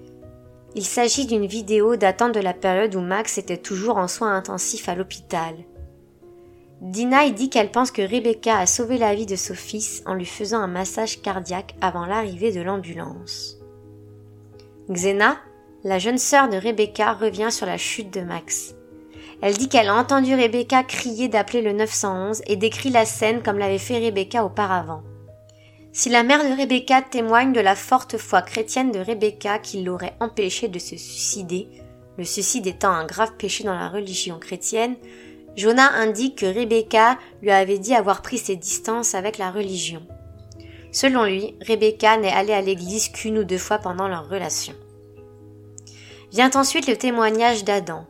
il 0.74 0.86
s'agit 0.86 1.26
d'une 1.26 1.48
vidéo 1.48 1.98
datant 1.98 2.30
de 2.30 2.40
la 2.40 2.54
période 2.54 2.96
où 2.96 3.02
Max 3.02 3.38
était 3.38 3.58
toujours 3.58 3.98
en 3.98 4.08
soins 4.08 4.38
intensifs 4.38 4.88
à 4.88 4.96
l'hôpital. 4.96 5.56
Dina 6.82 7.30
dit 7.30 7.52
qu'elle 7.52 7.70
pense 7.70 7.92
que 7.92 8.02
Rebecca 8.02 8.58
a 8.58 8.66
sauvé 8.66 8.98
la 8.98 9.14
vie 9.14 9.28
de 9.28 9.36
son 9.36 9.54
fils 9.54 10.02
en 10.08 10.16
lui 10.16 10.26
faisant 10.26 10.58
un 10.58 10.68
massage 10.68 11.22
cardiaque 11.22 11.76
avant 11.80 12.08
l'arrivée 12.08 12.52
de 12.52 12.62
l'ambulance. 12.62 13.58
Xena, 14.90 15.38
la 15.84 16.00
jeune 16.00 16.18
sœur 16.18 16.50
de 16.50 16.58
Rebecca, 16.58 17.14
revient 17.14 17.52
sur 17.52 17.68
la 17.68 17.78
chute 17.78 18.12
de 18.12 18.22
Max. 18.22 18.74
Elle 19.44 19.54
dit 19.58 19.70
qu'elle 19.70 19.90
a 19.90 19.96
entendu 19.96 20.34
Rebecca 20.34 20.82
crier 20.82 21.28
d'appeler 21.28 21.62
le 21.62 21.74
911 21.74 22.42
et 22.48 22.56
décrit 22.56 22.90
la 22.90 23.06
scène 23.06 23.44
comme 23.44 23.60
l'avait 23.60 23.78
fait 23.78 24.00
Rebecca 24.00 24.44
auparavant. 24.44 25.04
Si 25.94 26.10
la 26.10 26.24
mère 26.24 26.44
de 26.44 26.60
Rebecca 26.60 27.04
témoigne 27.04 27.54
de 27.54 27.60
la 27.60 27.76
forte 27.76 28.18
foi 28.18 28.42
chrétienne 28.42 28.92
de 28.92 29.00
Rebecca 29.00 29.60
qui 29.60 29.84
l'aurait 29.84 30.16
empêchée 30.20 30.68
de 30.68 30.80
se 30.80 30.98
suicider, 30.98 31.68
le 32.18 32.24
suicide 32.26 32.66
étant 32.66 32.92
un 32.92 33.06
grave 33.06 33.34
péché 33.38 33.64
dans 33.64 33.76
la 33.76 33.88
religion 33.88 34.40
chrétienne, 34.40 34.96
Jonah 35.56 35.92
indique 35.94 36.40
que 36.40 36.46
Rebecca 36.46 37.18
lui 37.42 37.52
avait 37.52 37.80
dit 37.80 37.94
avoir 37.94 38.22
pris 38.22 38.38
ses 38.38 38.56
distances 38.56 39.16
avec 39.16 39.38
la 39.38 39.52
religion. 39.52 40.02
Selon 40.92 41.24
lui, 41.24 41.56
Rebecca 41.66 42.18
n'est 42.18 42.32
allée 42.32 42.54
à 42.54 42.62
l'église 42.62 43.10
qu'une 43.10 43.40
ou 43.40 43.44
deux 43.44 43.58
fois 43.58 43.78
pendant 43.78 44.08
leur 44.08 44.30
relation. 44.30 44.74
Vient 46.32 46.52
ensuite 46.56 46.88
le 46.88 46.96
témoignage 46.96 47.64
d'Adam. 47.64 48.06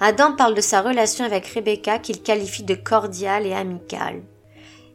Adam 0.00 0.36
parle 0.36 0.54
de 0.54 0.60
sa 0.60 0.82
relation 0.82 1.24
avec 1.24 1.46
Rebecca 1.46 1.98
qu'il 1.98 2.22
qualifie 2.22 2.64
de 2.64 2.74
cordiale 2.74 3.46
et 3.46 3.54
amicale. 3.54 4.22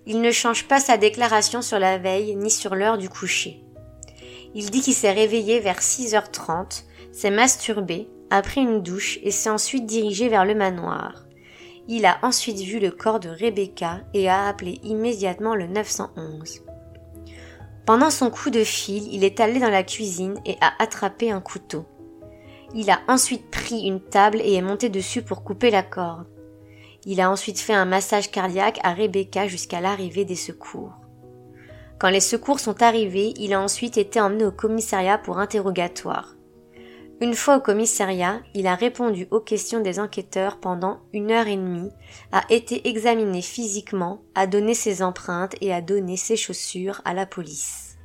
Il 0.06 0.22
ne 0.22 0.32
change 0.32 0.68
pas 0.68 0.80
sa 0.80 0.98
déclaration 0.98 1.62
sur 1.62 1.80
la 1.80 1.98
veille 1.98 2.36
ni 2.36 2.52
sur 2.52 2.76
l'heure 2.76 3.00
du 3.00 3.10
coucher. 3.10 3.64
Il 4.54 4.70
dit 4.70 4.82
qu'il 4.82 4.94
s'est 4.94 5.12
réveillé 5.12 5.60
vers 5.60 5.80
6h30, 5.80 6.84
s'est 7.12 7.32
masturbé, 7.32 8.08
a 8.30 8.42
pris 8.42 8.62
une 8.62 8.82
douche 8.82 9.20
et 9.24 9.32
s'est 9.32 9.50
ensuite 9.50 9.86
dirigé 9.86 10.30
vers 10.30 10.46
le 10.46 10.56
manoir. 10.56 11.24
Il 11.94 12.06
a 12.06 12.20
ensuite 12.22 12.60
vu 12.60 12.80
le 12.80 12.90
corps 12.90 13.20
de 13.20 13.28
Rebecca 13.28 14.00
et 14.14 14.30
a 14.30 14.48
appelé 14.48 14.80
immédiatement 14.82 15.56
le 15.56 15.68
911. 15.68 16.62
Pendant 17.86 18.10
son 18.10 18.30
coup 18.30 18.50
de 18.50 18.64
fil, 18.64 19.14
il 19.14 19.26
est 19.26 19.42
allé 19.42 19.60
dans 19.60 19.70
la 19.70 19.84
cuisine 19.84 20.40
et 20.46 20.56
a 20.62 20.72
attrapé 20.82 21.32
un 21.32 21.42
couteau. 21.42 21.84
Il 22.74 22.90
a 22.92 23.02
ensuite 23.10 23.52
pris 23.52 23.82
une 23.82 24.00
table 24.00 24.40
et 24.40 24.54
est 24.54 24.62
monté 24.62 24.88
dessus 24.88 25.22
pour 25.22 25.44
couper 25.44 25.70
la 25.70 25.84
corde. 25.84 26.28
Il 27.06 27.20
a 27.20 27.30
ensuite 27.30 27.60
fait 27.60 27.74
un 27.74 27.84
massage 27.84 28.32
cardiaque 28.32 28.80
à 28.84 28.94
Rebecca 28.94 29.50
jusqu'à 29.50 29.82
l'arrivée 29.82 30.24
des 30.24 30.38
secours. 30.38 30.94
Quand 32.00 32.10
les 32.10 32.22
secours 32.22 32.62
sont 32.62 32.82
arrivés, 32.82 33.34
il 33.36 33.52
a 33.52 33.60
ensuite 33.60 33.98
été 33.98 34.22
emmené 34.22 34.46
au 34.46 34.54
commissariat 34.54 35.18
pour 35.18 35.40
interrogatoire. 35.40 36.36
Une 37.24 37.36
fois 37.36 37.58
au 37.58 37.62
commissariat, 37.62 38.42
il 38.56 38.66
a 38.66 38.74
répondu 38.74 39.28
aux 39.30 39.42
questions 39.42 39.80
des 39.80 40.00
enquêteurs 40.00 40.60
pendant 40.60 41.02
une 41.14 41.30
heure 41.30 41.46
et 41.46 41.56
demie, 41.56 41.92
a 42.32 42.42
été 42.50 42.90
examiné 42.90 43.44
physiquement, 43.44 44.24
a 44.34 44.48
donné 44.48 44.74
ses 44.74 45.04
empreintes 45.04 45.54
et 45.62 45.72
a 45.72 45.82
donné 45.82 46.18
ses 46.18 46.36
chaussures 46.36 47.00
à 47.06 47.14
la 47.14 47.28
police. 47.28 48.00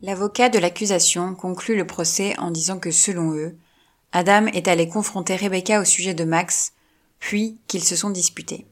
L'avocat 0.00 0.48
de 0.48 0.60
l'accusation 0.60 1.34
conclut 1.34 1.76
le 1.76 1.88
procès 1.88 2.38
en 2.38 2.52
disant 2.52 2.78
que 2.78 2.92
selon 2.92 3.34
eux, 3.34 3.56
Adam 4.12 4.46
est 4.46 4.68
allé 4.68 4.88
confronter 4.88 5.36
Rebecca 5.36 5.80
au 5.80 5.84
sujet 5.84 6.12
de 6.12 6.24
Max, 6.24 6.74
puis 7.18 7.58
qu'ils 7.66 7.84
se 7.84 7.96
sont 7.96 8.10
disputés. 8.10 8.66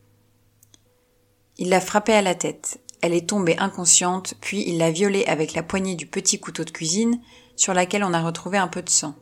Il 1.57 1.70
l'a 1.70 1.80
frappée 1.80 2.12
à 2.12 2.22
la 2.22 2.34
tête, 2.34 2.80
elle 3.01 3.14
est 3.14 3.28
tombée 3.28 3.57
inconsciente, 3.59 4.34
puis 4.41 4.64
il 4.66 4.78
l'a 4.78 4.91
violée 4.91 5.24
avec 5.26 5.55
la 5.55 5.62
poignée 5.62 5.95
du 5.95 6.07
petit 6.07 6.38
couteau 6.38 6.64
de 6.64 6.70
cuisine 6.70 7.20
sur 7.57 7.72
laquelle 7.72 8.05
on 8.05 8.12
a 8.12 8.22
retrouvé 8.22 8.59
un 8.59 8.68
peu 8.68 8.82
de 8.82 8.91
sang. 8.91 9.14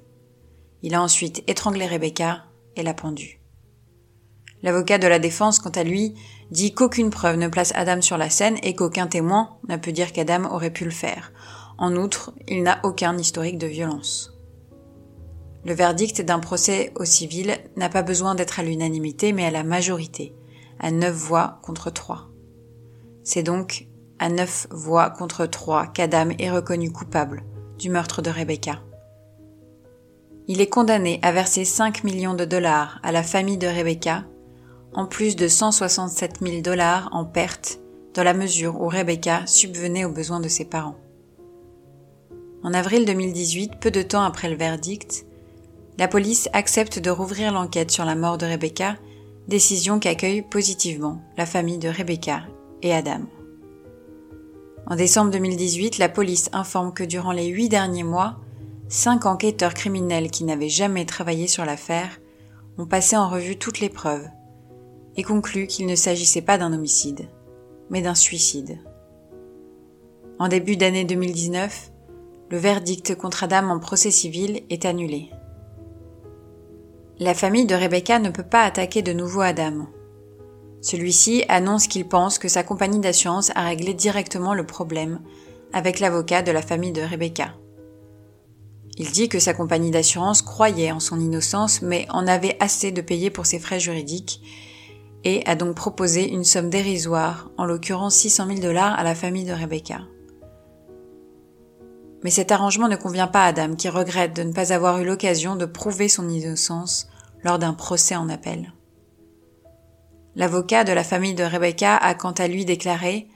Il 0.82 0.94
a 0.94 1.02
ensuite 1.02 1.44
étranglé 1.46 1.86
Rebecca 1.86 2.44
et 2.74 2.82
l'a 2.82 2.94
pendue. 2.94 3.40
L'avocat 4.62 4.98
de 4.98 5.06
la 5.06 5.20
défense, 5.20 5.60
quant 5.60 5.70
à 5.70 5.84
lui, 5.84 6.14
dit 6.50 6.74
qu'aucune 6.74 7.10
preuve 7.10 7.36
ne 7.36 7.46
place 7.46 7.72
Adam 7.76 8.00
sur 8.00 8.18
la 8.18 8.30
scène 8.30 8.58
et 8.64 8.74
qu'aucun 8.74 9.06
témoin 9.06 9.56
n'a 9.68 9.78
pu 9.78 9.92
dire 9.92 10.12
qu'Adam 10.12 10.50
aurait 10.50 10.72
pu 10.72 10.84
le 10.84 10.90
faire. 10.90 11.32
En 11.78 11.94
outre, 11.94 12.32
il 12.48 12.64
n'a 12.64 12.80
aucun 12.82 13.16
historique 13.16 13.58
de 13.58 13.68
violence. 13.68 14.37
Le 15.68 15.74
verdict 15.74 16.22
d'un 16.22 16.38
procès 16.38 16.94
au 16.96 17.04
civil 17.04 17.58
n'a 17.76 17.90
pas 17.90 18.00
besoin 18.00 18.34
d'être 18.34 18.58
à 18.58 18.62
l'unanimité 18.62 19.34
mais 19.34 19.44
à 19.44 19.50
la 19.50 19.64
majorité, 19.64 20.34
à 20.80 20.90
neuf 20.90 21.14
voix 21.14 21.58
contre 21.62 21.90
trois. 21.90 22.30
C'est 23.22 23.42
donc 23.42 23.86
à 24.18 24.30
neuf 24.30 24.66
voix 24.70 25.10
contre 25.10 25.44
trois 25.44 25.86
qu'Adam 25.86 26.30
est 26.38 26.50
reconnu 26.50 26.90
coupable 26.90 27.42
du 27.78 27.90
meurtre 27.90 28.22
de 28.22 28.30
Rebecca. 28.30 28.80
Il 30.46 30.62
est 30.62 30.70
condamné 30.70 31.20
à 31.20 31.32
verser 31.32 31.66
5 31.66 32.02
millions 32.02 32.32
de 32.32 32.46
dollars 32.46 32.98
à 33.02 33.12
la 33.12 33.22
famille 33.22 33.58
de 33.58 33.66
Rebecca 33.66 34.24
en 34.94 35.04
plus 35.04 35.36
de 35.36 35.48
167 35.48 36.38
000 36.40 36.62
dollars 36.62 37.10
en 37.12 37.26
pertes 37.26 37.78
dans 38.14 38.24
la 38.24 38.32
mesure 38.32 38.80
où 38.80 38.88
Rebecca 38.88 39.46
subvenait 39.46 40.06
aux 40.06 40.12
besoins 40.12 40.40
de 40.40 40.48
ses 40.48 40.64
parents. 40.64 40.96
En 42.62 42.72
avril 42.72 43.04
2018, 43.04 43.72
peu 43.78 43.90
de 43.90 44.00
temps 44.00 44.22
après 44.22 44.48
le 44.48 44.56
verdict, 44.56 45.26
la 45.98 46.06
police 46.06 46.48
accepte 46.52 47.00
de 47.00 47.10
rouvrir 47.10 47.52
l'enquête 47.52 47.90
sur 47.90 48.04
la 48.04 48.14
mort 48.14 48.38
de 48.38 48.46
Rebecca, 48.46 48.96
décision 49.48 49.98
qu'accueille 49.98 50.42
positivement 50.42 51.20
la 51.36 51.44
famille 51.44 51.78
de 51.78 51.88
Rebecca 51.88 52.42
et 52.82 52.94
Adam. 52.94 53.22
En 54.86 54.94
décembre 54.94 55.32
2018, 55.32 55.98
la 55.98 56.08
police 56.08 56.50
informe 56.52 56.94
que 56.94 57.02
durant 57.02 57.32
les 57.32 57.46
huit 57.46 57.68
derniers 57.68 58.04
mois, 58.04 58.36
cinq 58.88 59.26
enquêteurs 59.26 59.74
criminels 59.74 60.30
qui 60.30 60.44
n'avaient 60.44 60.68
jamais 60.68 61.04
travaillé 61.04 61.48
sur 61.48 61.64
l'affaire 61.64 62.20
ont 62.78 62.86
passé 62.86 63.16
en 63.16 63.28
revue 63.28 63.58
toutes 63.58 63.80
les 63.80 63.90
preuves 63.90 64.28
et 65.16 65.24
conclut 65.24 65.66
qu'il 65.66 65.86
ne 65.86 65.96
s'agissait 65.96 66.42
pas 66.42 66.58
d'un 66.58 66.72
homicide, 66.72 67.28
mais 67.90 68.02
d'un 68.02 68.14
suicide. 68.14 68.78
En 70.38 70.46
début 70.46 70.76
d'année 70.76 71.04
2019, 71.04 71.90
le 72.50 72.56
verdict 72.56 73.16
contre 73.16 73.42
Adam 73.42 73.68
en 73.70 73.80
procès 73.80 74.12
civil 74.12 74.62
est 74.70 74.84
annulé. 74.84 75.30
La 77.20 77.34
famille 77.34 77.66
de 77.66 77.74
Rebecca 77.74 78.20
ne 78.20 78.30
peut 78.30 78.44
pas 78.44 78.62
attaquer 78.62 79.02
de 79.02 79.12
nouveau 79.12 79.40
Adam. 79.40 79.88
Celui-ci 80.80 81.44
annonce 81.48 81.88
qu'il 81.88 82.06
pense 82.06 82.38
que 82.38 82.46
sa 82.46 82.62
compagnie 82.62 83.00
d'assurance 83.00 83.50
a 83.56 83.64
réglé 83.64 83.92
directement 83.92 84.54
le 84.54 84.64
problème 84.64 85.18
avec 85.72 85.98
l'avocat 85.98 86.42
de 86.42 86.52
la 86.52 86.62
famille 86.62 86.92
de 86.92 87.02
Rebecca. 87.02 87.56
Il 88.98 89.10
dit 89.10 89.28
que 89.28 89.40
sa 89.40 89.52
compagnie 89.52 89.90
d'assurance 89.90 90.42
croyait 90.42 90.92
en 90.92 91.00
son 91.00 91.18
innocence 91.18 91.82
mais 91.82 92.06
en 92.10 92.28
avait 92.28 92.56
assez 92.60 92.92
de 92.92 93.00
payer 93.00 93.30
pour 93.30 93.46
ses 93.46 93.58
frais 93.58 93.80
juridiques 93.80 94.40
et 95.24 95.42
a 95.44 95.56
donc 95.56 95.74
proposé 95.74 96.30
une 96.30 96.44
somme 96.44 96.70
dérisoire, 96.70 97.50
en 97.58 97.64
l'occurrence 97.64 98.14
600 98.14 98.46
000 98.46 98.60
dollars 98.60 98.96
à 98.96 99.02
la 99.02 99.16
famille 99.16 99.44
de 99.44 99.52
Rebecca. 99.52 100.02
Mais 102.24 102.30
cet 102.30 102.50
arrangement 102.50 102.88
ne 102.88 102.96
convient 102.96 103.28
pas 103.28 103.44
à 103.44 103.48
Adam 103.48 103.74
qui 103.74 103.88
regrette 103.88 104.34
de 104.34 104.42
ne 104.42 104.52
pas 104.52 104.72
avoir 104.72 104.98
eu 104.98 105.04
l'occasion 105.04 105.56
de 105.56 105.66
prouver 105.66 106.08
son 106.08 106.28
innocence 106.28 107.08
lors 107.44 107.58
d'un 107.58 107.74
procès 107.74 108.16
en 108.16 108.28
appel. 108.28 108.72
L'avocat 110.34 110.84
de 110.84 110.92
la 110.92 111.04
famille 111.04 111.34
de 111.34 111.44
Rebecca 111.44 111.96
a 111.96 112.14
quant 112.14 112.32
à 112.32 112.48
lui 112.48 112.64
déclaré 112.64 113.28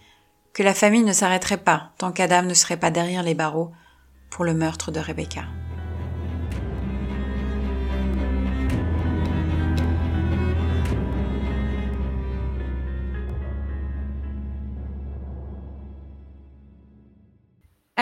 que 0.53 0.63
la 0.63 0.75
famille 0.75 1.05
ne 1.05 1.13
s'arrêterait 1.13 1.57
pas 1.57 1.93
tant 1.99 2.13
qu'Adam 2.13 2.43
ne 2.43 2.55
serait 2.55 2.77
pas 2.77 2.91
derrière 2.91 3.23
les 3.23 3.35
barreaux 3.35 3.73
pour 4.31 4.45
le 4.45 4.55
meurtre 4.55 4.91
de 4.91 5.01
Rebecca. 5.01 5.43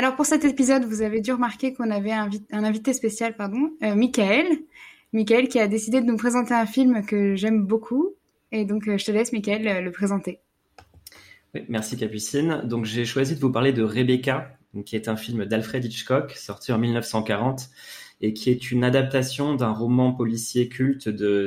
Alors 0.00 0.16
pour 0.16 0.24
cet 0.24 0.46
épisode, 0.46 0.84
vous 0.84 1.02
avez 1.02 1.20
dû 1.20 1.30
remarquer 1.30 1.74
qu'on 1.74 1.90
avait 1.90 2.12
un, 2.12 2.30
invité 2.52 2.94
spécial, 2.94 3.36
pardon, 3.36 3.68
euh, 3.82 3.94
Michael. 3.94 4.46
Qui 5.12 5.58
a 5.58 5.68
décidé 5.68 6.00
de 6.00 6.06
nous 6.06 6.16
présenter 6.16 6.54
un 6.54 6.64
film 6.64 7.04
que 7.04 7.36
j'aime 7.36 7.66
beaucoup. 7.66 8.14
Et 8.50 8.64
donc 8.64 8.88
euh, 8.88 8.96
je 8.96 9.04
te 9.04 9.10
laisse, 9.10 9.30
Michael, 9.30 9.68
euh, 9.68 9.80
le 9.82 9.90
présenter. 9.90 10.40
merci 11.68 11.98
Capucine. 11.98 12.62
Donc 12.64 12.86
j'ai 12.86 13.04
choisi 13.04 13.34
de 13.34 13.40
vous 13.40 13.52
parler 13.52 13.74
de 13.74 13.82
Rebecca, 13.82 14.56
qui 14.86 14.96
est 14.96 15.06
un 15.06 15.16
film 15.16 15.44
d'Alfred 15.44 15.84
Hitchcock, 15.84 16.32
sorti 16.32 16.72
en 16.72 16.78
1940, 16.78 17.68
et 18.22 18.32
qui 18.32 18.48
est 18.48 18.70
une 18.70 18.84
adaptation 18.84 19.54
d'un 19.54 19.72
roman 19.72 20.14
policier 20.14 20.70
culte 20.70 21.10
de 21.10 21.46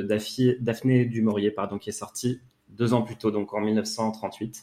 Daphné 0.60 1.06
du 1.06 1.26
pardon, 1.56 1.78
qui 1.78 1.90
est 1.90 1.92
sorti 1.92 2.38
deux 2.68 2.94
ans 2.94 3.02
plus 3.02 3.16
tôt, 3.16 3.32
donc 3.32 3.52
en 3.52 3.60
1938. 3.60 4.62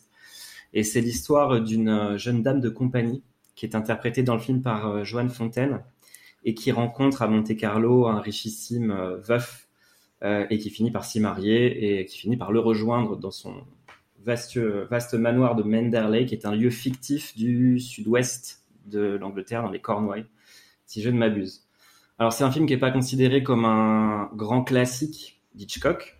Et 0.75 0.83
c'est 0.83 1.01
l'histoire 1.01 1.59
d'une 1.59 2.15
jeune 2.15 2.41
dame 2.41 2.61
de 2.61 2.69
compagnie 2.69 3.21
qui 3.62 3.68
est 3.68 3.76
interprété 3.76 4.24
dans 4.24 4.34
le 4.34 4.39
film 4.39 4.64
par 4.64 4.88
euh, 4.88 5.03
Joanne 5.03 5.30
Fontaine 5.30 5.84
et 6.43 6.55
qui 6.55 6.72
rencontre 6.72 7.22
à 7.22 7.28
Monte 7.28 7.55
Carlo 7.55 8.07
un 8.07 8.20
richissime 8.20 8.89
euh, 8.89 9.18
veuf 9.18 9.68
euh, 10.24 10.47
et 10.49 10.57
qui 10.57 10.72
finit 10.72 10.89
par 10.89 11.05
s'y 11.05 11.20
marier 11.20 11.99
et 11.99 12.05
qui 12.05 12.18
finit 12.18 12.38
par 12.38 12.51
le 12.51 12.59
rejoindre 12.59 13.18
dans 13.18 13.30
son 13.30 13.53
vaste, 14.26 14.57
vaste 14.57 15.14
manoir 15.14 15.53
de 15.53 15.62
Menderley, 15.62 16.26
qui 16.26 16.34
est 16.34 16.47
un 16.47 16.55
lieu 16.55 16.72
fictif 16.72 17.38
du 17.38 17.80
sud-ouest 17.80 18.64
de 18.88 19.16
l'Angleterre, 19.22 19.62
dans 19.62 19.70
les 19.70 19.80
Cornouailles, 19.80 20.26
si 20.88 21.03
je 21.03 21.12
ne 21.12 21.20
m'abuse. 21.20 21.68
Alors 22.18 22.34
c'est 22.34 22.43
un 22.43 22.49
film 22.49 22.66
qui 22.66 22.74
n'est 22.74 22.80
pas 22.80 22.89
considéré 22.89 23.43
comme 23.43 23.66
un 23.66 24.32
grand 24.34 24.64
classique 24.64 25.39
d'Hitchcock, 25.53 26.18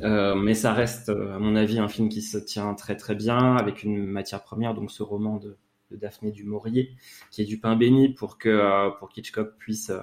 mais 0.00 0.54
ça 0.54 0.72
reste, 0.72 1.10
à 1.10 1.38
mon 1.38 1.54
avis, 1.54 1.78
un 1.78 1.88
film 1.88 2.08
qui 2.08 2.22
se 2.22 2.38
tient 2.38 2.72
très 2.72 2.96
très 2.96 3.14
bien, 3.14 3.56
avec 3.56 3.82
une 3.82 4.06
matière 4.06 4.42
première, 4.42 4.72
donc 4.72 4.90
ce 4.90 5.02
roman 5.02 5.36
de, 5.36 5.58
de 5.92 5.96
Daphné 5.96 6.32
du 6.32 6.44
Maurier, 6.44 6.96
qui 7.30 7.42
est 7.42 7.44
du 7.44 7.58
pain 7.58 7.76
béni 7.76 8.08
pour 8.08 8.38
que 8.38 8.48
euh, 8.48 8.90
pour 8.98 9.10
Hitchcock 9.14 9.56
puisse 9.58 9.90
euh, 9.90 10.00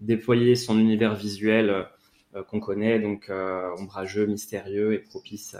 déployer 0.00 0.54
son 0.54 0.78
univers 0.78 1.14
visuel 1.14 1.86
euh, 2.34 2.42
qu'on 2.44 2.60
connaît, 2.60 2.98
donc 2.98 3.30
ombrageux, 3.78 4.26
mystérieux 4.26 4.92
et 4.92 4.98
propice 4.98 5.56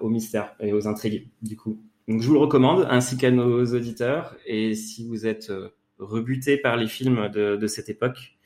au 0.00 0.08
mystère 0.08 0.54
et 0.60 0.72
aux 0.72 0.86
intrigues, 0.86 1.30
du 1.42 1.56
coup. 1.56 1.82
Donc 2.06 2.22
je 2.22 2.28
vous 2.28 2.34
le 2.34 2.38
recommande, 2.38 2.86
ainsi 2.88 3.16
qu'à 3.16 3.32
nos 3.32 3.64
auditeurs. 3.74 4.36
Et 4.46 4.76
si 4.76 5.04
vous 5.04 5.26
êtes 5.26 5.52
rebuté 5.98 6.58
par 6.58 6.76
les 6.76 6.86
films 6.86 7.28
de, 7.28 7.66
cette 7.66 7.88
époque, 7.88 8.38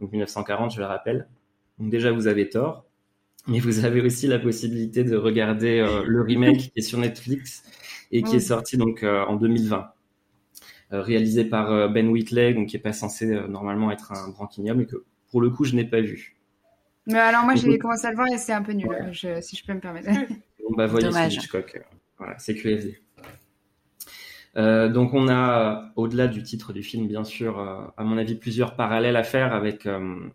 donc 0.00 0.10
1940, 0.12 0.72
je 0.72 0.80
le 0.80 0.86
rappelle, 0.86 1.28
donc 1.78 1.90
déjà 1.90 2.12
vous 2.12 2.28
avez 2.28 2.48
tort, 2.48 2.86
mais 3.50 3.58
vous 3.58 3.84
avez 3.84 4.00
aussi 4.00 4.26
la 4.26 4.38
possibilité 4.38 5.04
de 5.04 5.16
regarder 5.16 5.84
le 6.06 6.22
remake 6.22 6.58
qui 6.58 6.72
est 6.76 6.82
sur 6.82 6.98
Netflix 6.98 7.62
et 8.10 8.22
qui 8.22 8.36
est 8.36 8.40
sorti 8.40 8.76
donc 8.76 9.02
euh, 9.02 9.24
en 9.24 9.36
2020. 9.36 9.92
Euh, 10.92 11.02
réalisé 11.02 11.44
par 11.44 11.70
euh, 11.70 11.88
Ben 11.88 12.08
Whitley, 12.08 12.54
donc 12.54 12.68
qui 12.68 12.76
est 12.76 12.80
pas 12.80 12.92
censé 12.92 13.26
normalement 13.48 13.92
être 13.92 14.12
un 14.12 14.28
branquignol, 14.30 14.76
mais 14.76 14.86
que 14.86 15.04
pour 15.30 15.40
le 15.40 15.50
coup 15.50 15.64
je 15.64 15.76
n'ai 15.76 15.84
pas 15.84 16.00
vu. 16.00 16.36
Mais 17.06 17.18
alors 17.18 17.44
moi 17.44 17.54
j'ai 17.54 17.78
commencé 17.78 18.06
à 18.06 18.10
le 18.10 18.16
voir 18.16 18.28
et 18.28 18.38
c'est 18.38 18.52
un 18.52 18.62
peu 18.62 18.72
nul, 18.72 18.88
si 19.40 19.56
je 19.56 19.64
peux 19.64 19.74
me 19.74 19.80
permettre. 19.80 20.08
Bon 20.68 20.76
bah 20.76 20.86
voyez 20.86 21.08
Dommage. 21.08 21.34
Hitchcock, 21.34 21.82
voilà, 22.18 22.38
c'est 22.38 22.54
QFD. 22.54 23.00
donc 24.54 25.14
on 25.14 25.28
a, 25.28 25.90
au-delà 25.96 26.28
du 26.28 26.42
titre 26.44 26.72
du 26.72 26.82
film, 26.82 27.08
bien 27.08 27.24
sûr, 27.24 27.58
à 27.96 28.04
mon 28.04 28.18
avis, 28.18 28.36
plusieurs 28.36 28.76
parallèles 28.76 29.16
à 29.16 29.24
faire 29.24 29.52
avec 29.52 29.88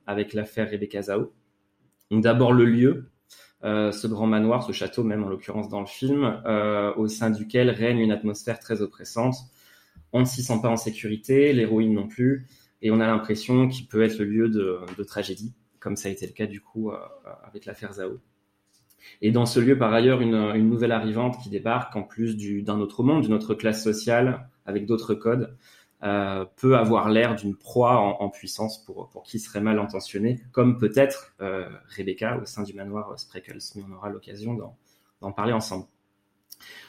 avec 0.08 0.34
l'affaire 0.34 0.70
Rebecca 0.70 1.04
Zao. 1.04 1.32
Donc 2.16 2.24
d'abord 2.24 2.54
le 2.54 2.64
lieu, 2.64 3.12
euh, 3.66 3.92
ce 3.92 4.08
grand 4.08 4.26
manoir, 4.26 4.64
ce 4.64 4.72
château 4.72 5.04
même 5.04 5.26
en 5.26 5.28
l'occurrence 5.28 5.68
dans 5.68 5.82
le 5.82 5.86
film, 5.86 6.42
euh, 6.46 6.94
au 6.96 7.10
sein 7.10 7.30
duquel 7.30 7.70
règne 7.70 8.00
une 8.00 8.14
atmosphère 8.14 8.58
très 8.58 8.82
oppressante. 8.82 9.36
On 10.14 10.22
ne 10.22 10.26
s'y 10.26 10.42
sent 10.42 10.60
pas 10.62 10.70
en 10.70 10.78
sécurité, 10.78 11.52
l'héroïne 11.52 11.94
non 11.94 12.08
plus, 12.08 12.48
et 12.82 12.90
on 12.90 13.02
a 13.02 13.06
l'impression 13.06 13.68
qu'il 13.68 13.88
peut 13.88 14.02
être 14.02 14.18
le 14.20 14.24
lieu 14.24 14.48
de, 14.48 15.04
tragédie, 15.04 15.54
comme 15.82 15.98
ça 15.98 16.08
a 16.08 16.12
été 16.14 16.26
le 16.26 16.32
cas 16.32 16.46
du 16.46 16.62
coup 16.62 16.90
euh, 16.90 16.96
avec 17.44 17.66
l'affaire 17.66 17.92
Zao. 17.92 18.22
Et 19.22 19.32
dans 19.32 19.46
ce 19.46 19.60
lieu, 19.60 19.78
par 19.78 19.94
ailleurs, 19.94 20.22
une, 20.22 20.54
nouvelle 20.70 20.94
arrivante 20.94 21.44
qui 21.44 21.50
débarque, 21.50 21.98
en 21.98 22.04
plus 22.04 22.38
d'un 22.64 22.80
autre 22.80 23.04
monde, 23.04 23.24
d'une 23.24 23.34
autre 23.34 23.56
classe 23.56 23.84
sociale, 23.84 24.48
avec 24.66 24.86
d'autres 24.86 25.16
codes, 25.16 25.58
euh, 26.06 26.46
peut 26.58 26.78
avoir 26.78 27.10
l'air 27.10 27.34
d'une 27.34 27.56
proie 27.56 27.98
en, 27.98 28.30
puissance 28.30 28.84
pour, 28.86 29.24
qui 29.26 29.40
serait 29.40 29.62
mal 29.62 29.80
intentionné, 29.80 30.40
comme 30.52 30.78
peut-être 30.78 31.34
euh, 31.42 31.68
Rebecca 31.98 32.38
au 32.40 32.46
sein 32.46 32.62
du 32.62 32.76
manoir 32.76 33.18
Spreckles, 33.18 33.58
mais 33.76 33.82
on 33.90 33.96
aura 33.96 34.10
l'occasion 34.10 34.54
d'en 35.22 35.32
parler 35.32 35.52
ensemble. 35.52 35.86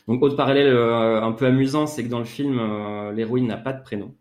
Donc 0.06 0.22
autre 0.22 0.36
parallèle 0.36 0.68
euh, 0.68 1.22
un 1.22 1.32
peu 1.32 1.46
amusant, 1.46 1.86
c'est 1.86 2.04
que 2.04 2.10
dans 2.10 2.18
le 2.18 2.26
film, 2.26 2.60
l'héroïne 3.12 3.46
n'a 3.46 3.56
pas 3.56 3.72
de 3.72 3.82
prénom. 3.82 4.14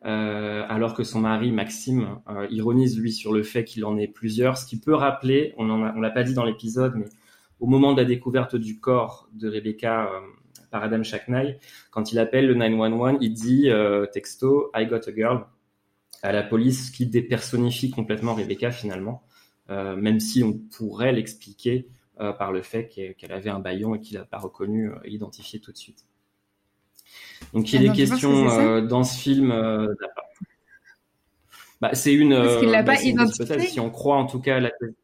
alors 0.00 0.94
que 0.94 1.04
son 1.04 1.20
mari 1.20 1.52
Maxime 1.52 2.18
ironise 2.48 2.98
lui 2.98 3.12
sur 3.12 3.34
le 3.34 3.42
fait 3.42 3.64
qu'il 3.64 3.84
en 3.84 3.98
ait 3.98 4.08
plusieurs, 4.08 4.56
ce 4.56 4.64
qui 4.64 4.80
peut 4.80 4.94
rappeler, 4.94 5.52
on 5.58 5.66
ne 5.66 6.00
l'a 6.00 6.10
pas 6.10 6.22
dit 6.22 6.32
dans 6.32 6.46
l'épisode, 6.46 6.94
mais 6.96 7.08
au 7.60 7.66
moment 7.66 7.92
de 7.92 8.00
la 8.00 8.06
découverte 8.06 8.56
du 8.56 8.80
corps 8.80 9.28
de 9.34 9.50
Rebecca 9.50 10.10
par 10.72 10.82
Adam 10.82 11.04
Shackney, 11.04 11.58
quand 11.92 12.10
il 12.10 12.18
appelle 12.18 12.48
le 12.48 12.54
911, 12.54 13.18
il 13.20 13.32
dit 13.32 13.68
texto 14.12 14.72
I 14.74 14.86
got 14.86 15.06
a 15.06 15.14
girl. 15.14 15.44
À 16.22 16.32
la 16.32 16.42
police, 16.42 16.88
ce 16.88 16.92
qui 16.92 17.06
dépersonnifie 17.06 17.90
complètement 17.90 18.34
Rebecca 18.34 18.70
finalement, 18.72 19.22
même 19.68 20.18
si 20.18 20.42
on 20.42 20.54
pourrait 20.54 21.12
l'expliquer 21.12 21.86
euh, 22.20 22.32
par 22.32 22.52
le 22.52 22.60
fait 22.60 22.88
qu'elle 22.88 23.32
avait 23.32 23.48
un 23.48 23.58
baillon 23.58 23.94
et 23.94 24.00
qu'il 24.00 24.18
n'a 24.18 24.26
pas 24.26 24.36
reconnu 24.36 24.90
et 24.90 24.90
euh, 24.90 25.10
identifié 25.10 25.60
tout 25.60 25.72
de 25.72 25.78
suite. 25.78 26.04
Donc 27.54 27.72
il 27.72 27.88
ah, 27.88 27.90
est 27.90 27.96
question 27.96 28.50
euh, 28.50 28.82
dans 28.82 29.02
ce 29.02 29.18
film 29.18 29.48
bah, 31.80 31.94
c'est 31.94 32.12
une, 32.12 32.34
l'a 32.34 32.82
bah, 32.82 32.94
pas 32.94 33.02
identifié. 33.02 33.60
si 33.60 33.80
on 33.80 33.90
croit 33.90 34.18
en 34.18 34.26
tout 34.26 34.40
cas 34.40 34.60
la 34.60 34.70
thèse. 34.70 34.94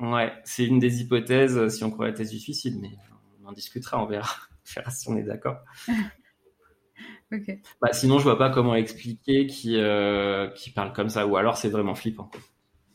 Ouais, 0.00 0.32
c'est 0.44 0.64
une 0.64 0.78
des 0.78 1.02
hypothèses 1.02 1.68
si 1.68 1.84
on 1.84 1.90
croit 1.90 2.06
la 2.06 2.12
thèse 2.14 2.30
du 2.30 2.40
suicide, 2.40 2.78
mais 2.80 2.92
on 3.44 3.48
en 3.48 3.52
discutera, 3.52 4.02
on 4.02 4.06
verra, 4.06 4.34
verra 4.74 4.90
si 4.90 5.08
on 5.08 5.16
est 5.16 5.22
d'accord. 5.22 5.58
bah, 7.80 7.92
sinon, 7.92 8.18
je 8.18 8.24
vois 8.24 8.38
pas 8.38 8.50
comment 8.50 8.74
expliquer 8.74 9.46
qui 9.46 9.78
qui 10.54 10.70
parle 10.70 10.92
comme 10.92 11.08
ça, 11.08 11.26
ou 11.26 11.36
alors 11.36 11.56
c'est 11.56 11.68
vraiment 11.68 11.94
flippant. 11.94 12.30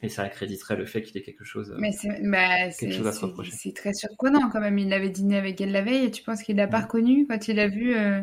Et 0.04 0.10
ça 0.10 0.24
accréditerait 0.24 0.76
le 0.76 0.86
fait 0.86 1.04
qu'il 1.04 1.16
ait 1.18 1.22
quelque 1.22 1.44
chose, 1.44 1.76
Mais 1.78 1.92
c'est, 1.92 2.10
bah, 2.24 2.72
C'est 2.72 3.74
très 3.76 3.94
surprenant 3.94 4.50
quand 4.50 4.60
même. 4.60 4.80
Il 4.80 4.92
avait 4.94 5.10
dîné 5.10 5.38
avec 5.38 5.62
elle 5.62 5.72
la 5.72 5.84
veille 5.84 6.06
et 6.06 6.12
tu 6.12 6.24
penses 6.24 6.42
qu'il 6.42 6.56
l'a 6.56 6.68
pas 6.68 6.82
reconnu 6.82 7.28
quand 7.28 7.48
il 7.48 7.60
a 7.60 7.68
vu. 7.68 7.96
Euh, 7.96 8.20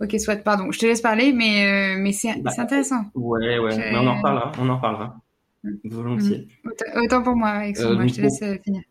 ok, 0.00 0.20
soit, 0.20 0.36
pardon, 0.36 0.70
je 0.70 0.78
te 0.78 0.86
laisse 0.86 1.00
parler, 1.00 1.32
mais, 1.32 1.96
euh, 1.96 1.98
mais 1.98 2.12
c'est, 2.12 2.40
bah, 2.40 2.52
intéressant. 2.56 3.04
Ouais, 3.16 3.58
ouais, 3.58 3.76
mais 3.76 3.96
on 3.96 4.06
en 4.06 4.16
reparlera, 4.16 4.52
on 4.60 4.68
en 4.68 4.76
reparlera. 4.76 5.20
Mm. 5.64 5.70
Volontiers. 5.86 6.48
Autant, 6.94 7.22
pour 7.24 7.34
moi, 7.34 7.48
Alexandre, 7.48 8.02
euh, 8.02 8.06
je 8.06 8.14
te 8.14 8.20
laisse 8.20 8.44
finir. 8.62 8.82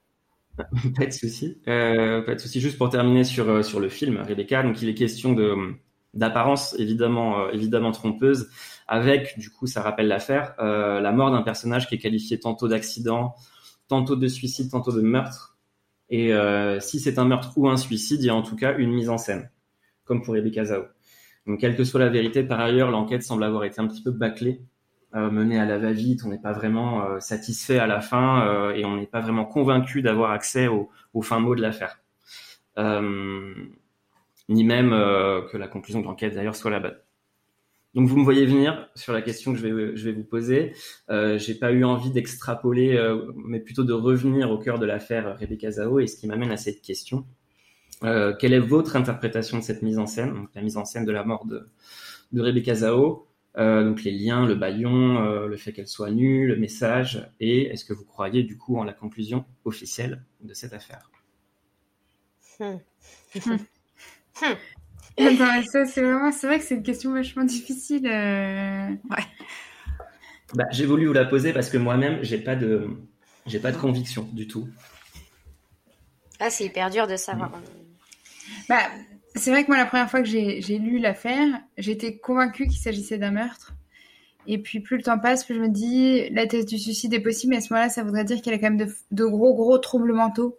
pas 0.97 1.05
de 1.05 1.12
souci. 1.12 1.57
pas 1.66 2.36
de 2.36 2.39
souci. 2.39 2.60
Juste 2.62 2.78
pour 2.78 2.89
terminer 2.89 3.24
sur, 3.24 3.64
sur 3.64 3.80
le 3.80 3.89
film, 3.89 4.18
Rebecca, 4.18 4.64
donc 4.64 4.82
il 4.82 4.89
est 4.89 4.93
question 4.93 5.34
de, 5.34 5.55
d'apparence 6.14 6.76
évidemment, 6.80 7.49
évidemment 7.49 7.91
trompeuse 7.91 8.49
avec, 8.89 9.38
du 9.38 9.51
coup, 9.51 9.68
ça 9.68 9.84
rappelle 9.84 10.07
l'affaire, 10.07 10.55
euh, 10.60 10.99
la 10.99 11.12
mort 11.12 11.30
d'un 11.30 11.43
personnage 11.43 11.88
qui 11.88 11.93
est 11.95 11.99
qualifié 11.99 12.39
tantôt 12.39 12.68
d'accident, 12.68 13.36
tantôt 13.88 14.16
de 14.16 14.28
suicide, 14.28 14.72
tantôt 14.72 14.91
de 14.91 15.01
meurtre. 15.01 15.60
Et 16.10 16.34
euh, 16.34 16.80
si 16.80 16.99
c'est 16.99 17.20
un 17.20 17.26
meurtre 17.26 17.55
ou 17.55 17.70
un 17.70 17.78
suicide, 17.78 18.20
il 18.22 18.26
y 18.26 18.30
a 18.30 18.36
en 18.36 18.41
tout 18.41 18.55
cas 18.55 18.76
une 18.78 18.91
mise 18.91 19.10
en 19.10 19.20
scène, 19.20 19.51
comme 20.05 20.24
pour 20.24 20.34
Rebecca 20.34 20.66
Zao. 20.66 20.86
Donc, 21.45 21.60
quelle 21.60 21.76
que 21.76 21.84
soit 21.84 21.99
la 21.99 22.10
vérité, 22.10 22.43
par 22.43 22.60
ailleurs, 22.60 22.89
l'enquête 22.89 23.22
semble 23.22 23.43
avoir 23.43 23.64
été 23.64 23.80
un 23.80 23.88
petit 23.88 24.01
peu 24.01 24.10
bâclée, 24.10 24.60
euh, 25.16 25.32
menée 25.32 25.60
à 25.60 25.66
la 25.66 25.78
va-vite. 25.78 26.22
On 26.26 26.30
n'est 26.30 26.41
pas 26.41 26.53
vraiment 26.53 27.20
satisfait 27.20 27.80
à 27.80 27.88
la 27.88 28.01
fin 28.01 28.72
et 28.74 28.86
on 28.86 28.97
n'est 28.97 29.07
pas 29.07 29.22
vraiment 29.22 29.45
convaincu 29.45 30.01
d'avoir 30.01 30.32
accès 30.32 30.68
au, 30.68 30.89
au, 31.14 31.22
fin 31.22 31.39
mot 31.39 31.55
de 31.55 31.62
l'affaire. 31.62 31.99
ni 32.78 34.64
même 34.64 34.91
que 34.91 35.57
la 35.57 35.68
conclusion 35.68 36.01
de 36.01 36.05
l'enquête, 36.05 36.36
d'ailleurs, 36.36 36.55
soit 36.55 36.72
la 36.72 36.80
bonne. 36.80 36.97
Donc 37.95 38.07
vous 38.07 38.18
me 38.18 38.24
voyez 38.24 38.45
venir 38.45 38.88
sur 38.93 39.14
la 39.14 39.22
question 39.22 39.51
que 39.51 39.60
je 39.60 39.68
vais, 40.05 40.12
vous 40.12 40.24
poser. 40.24 40.74
Euh, 41.10 41.39
j'ai 41.39 41.55
pas 41.55 41.72
eu 41.72 41.84
envie 41.84 42.12
d'extrapoler, 42.12 42.95
euh, 42.95 43.32
mais 43.36 43.60
plutôt 43.60 43.84
de 43.84 43.93
revenir 43.93 44.51
au 44.51 44.60
cœur 44.60 44.78
de 44.78 44.86
l'affaire 44.86 45.38
Rebecca 45.39 45.72
Zao 45.72 45.99
et 45.99 46.05
ce 46.05 46.16
qui 46.16 46.28
m'amène 46.28 46.51
à 46.51 46.57
cette 46.57 46.82
question. 46.82 47.26
Euh, 48.03 48.34
quelle 48.39 48.53
est 48.53 48.60
votre 48.60 48.95
interprétation 48.95 49.57
de 49.57 49.64
cette 49.64 49.82
mise 49.82 49.97
en 49.97 50.05
scène, 50.05 50.47
la 50.53 50.62
mise 50.62 50.78
en 50.78 50.86
scène 50.86 51.03
de 51.03 51.12
la 51.12 51.24
mort 51.24 51.45
de, 51.45 51.68
de 52.32 52.41
Rebecca 52.41 52.76
Zao, 52.76 53.26
euh, 53.60 53.84
donc 53.84 54.03
les 54.03 54.12
liens, 54.12 54.45
le 54.45 54.55
baillon, 54.55 55.24
euh, 55.24 55.47
le 55.47 55.57
fait 55.57 55.74
qu'elle 55.74 55.88
soit 55.88 56.12
nue, 56.12 56.47
le 56.47 56.55
message, 56.55 57.30
et 57.39 57.68
est-ce 57.68 57.86
que 57.86 57.93
vous 57.93 58.05
croyez 58.05 58.43
du 58.43 58.57
coup 58.57 58.78
en 58.78 58.84
la 58.84 58.93
conclusion 58.93 59.45
officielle 59.66 60.24
de 60.41 60.53
cette 60.53 60.74
affaire? 60.74 61.12
Hmm. 62.60 62.78
Hmm. 63.36 63.57
Hmm 64.41 64.55
c'est 65.18 66.01
vraiment, 66.01 66.32
c'est 66.32 66.47
vrai 66.47 66.60
que 66.60 66.66
c'est 66.66 66.76
une 66.76 66.84
question 66.84 67.14
vachement 67.14 67.43
difficile. 67.43 68.07
Euh. 68.07 68.89
Ouais. 69.10 69.26
Bah, 70.53 70.66
j'ai 70.72 70.86
voulu 70.86 71.07
vous 71.07 71.14
la 71.14 71.26
poser 71.26 71.53
parce 71.53 71.70
que 71.70 71.78
moi-même, 71.78 72.20
j'ai 72.24 72.39
pas 72.39 72.55
de, 72.55 72.89
j'ai 73.45 73.60
pas 73.60 73.72
de 73.72 73.78
conviction 73.78 74.28
du 74.34 74.47
tout. 74.47 74.68
Ah, 76.39 76.49
c'est 76.49 76.66
hyper 76.66 76.89
dur 76.89 77.05
de 77.05 77.18
savoir. 77.18 77.51
Bah, 78.68 78.84
c'est 79.36 79.51
vrai 79.51 79.63
que 79.63 79.67
moi, 79.67 79.77
la 79.77 79.86
première 79.86 80.09
fois 80.09 80.21
que 80.21 80.27
j'ai, 80.27 80.59
lu 80.59 80.99
l'affaire, 80.99 81.47
j'étais 81.77 82.17
convaincue 82.17 82.67
qu'il 82.67 82.80
s'agissait 82.80 83.17
d'un 83.17 83.32
meurtre. 83.32 83.73
Et 84.47 84.57
puis, 84.57 84.80
plus 84.80 84.97
le 84.97 85.03
temps 85.03 85.19
passe, 85.19 85.43
plus 85.43 85.55
je 85.55 85.61
me 85.61 85.69
dis, 85.69 86.30
la 86.30 86.47
thèse 86.47 86.65
du 86.65 86.80
suicide 86.80 87.13
est 87.13 87.19
possible, 87.19 87.51
mais 87.51 87.57
à 87.57 87.61
ce 87.61 87.71
moment-là, 87.73 87.89
ça 87.89 88.03
voudrait 88.03 88.23
dire 88.23 88.41
qu'il 88.41 88.51
y 88.51 88.55
a 88.55 88.57
quand 88.57 88.71
même 88.71 88.77
de, 88.77 88.88
de 89.11 89.25
gros, 89.25 89.53
gros 89.53 89.77
troubles 89.77 90.13
mentaux 90.13 90.57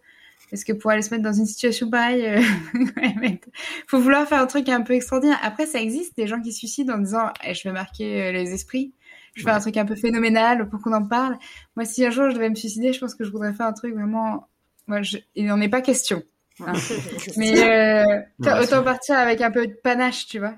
parce 0.50 0.64
que 0.64 0.72
pour 0.72 0.90
aller 0.90 1.02
se 1.02 1.10
mettre 1.10 1.22
dans 1.22 1.32
une 1.32 1.46
situation 1.46 1.88
pareille, 1.88 2.22
il 2.22 3.24
euh, 3.24 3.36
faut 3.86 4.00
vouloir 4.00 4.26
faire 4.26 4.40
un 4.40 4.46
truc 4.46 4.68
un 4.68 4.82
peu 4.82 4.94
extraordinaire. 4.94 5.38
Après, 5.42 5.64
ça 5.64 5.80
existe 5.80 6.16
des 6.16 6.26
gens 6.26 6.40
qui 6.40 6.52
se 6.52 6.58
suicident 6.58 6.94
en 6.94 6.98
disant 6.98 7.30
eh, 7.44 7.54
je 7.54 7.68
vais 7.68 7.72
marquer 7.72 8.22
euh, 8.22 8.32
les 8.32 8.52
esprits, 8.52 8.92
je 9.34 9.42
vais 9.42 9.44
faire 9.46 9.54
un 9.54 9.60
truc 9.60 9.76
un 9.76 9.84
peu 9.84 9.94
phénoménal 9.94 10.68
pour 10.68 10.80
qu'on 10.80 10.92
en 10.92 11.06
parle. 11.06 11.38
Moi, 11.76 11.84
si 11.84 12.04
un 12.04 12.10
jour 12.10 12.28
je 12.30 12.34
devais 12.34 12.50
me 12.50 12.56
suicider, 12.56 12.92
je 12.92 12.98
pense 12.98 13.14
que 13.14 13.24
je 13.24 13.30
voudrais 13.30 13.52
faire 13.52 13.66
un 13.66 13.72
truc 13.72 13.94
vraiment. 13.94 14.48
Moi, 14.88 15.02
je... 15.02 15.18
il 15.36 15.46
n'en 15.46 15.60
est 15.60 15.68
pas 15.68 15.82
question. 15.82 16.22
Hein. 16.66 16.72
Mais 17.36 18.22
euh, 18.42 18.62
autant 18.62 18.82
partir 18.82 19.16
avec 19.16 19.40
un 19.40 19.50
peu 19.50 19.66
de 19.66 19.74
panache, 19.74 20.26
tu 20.26 20.38
vois 20.38 20.54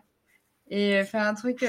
et 0.74 1.04
faire 1.04 1.26
un 1.26 1.34
truc 1.34 1.58
qui 1.58 1.66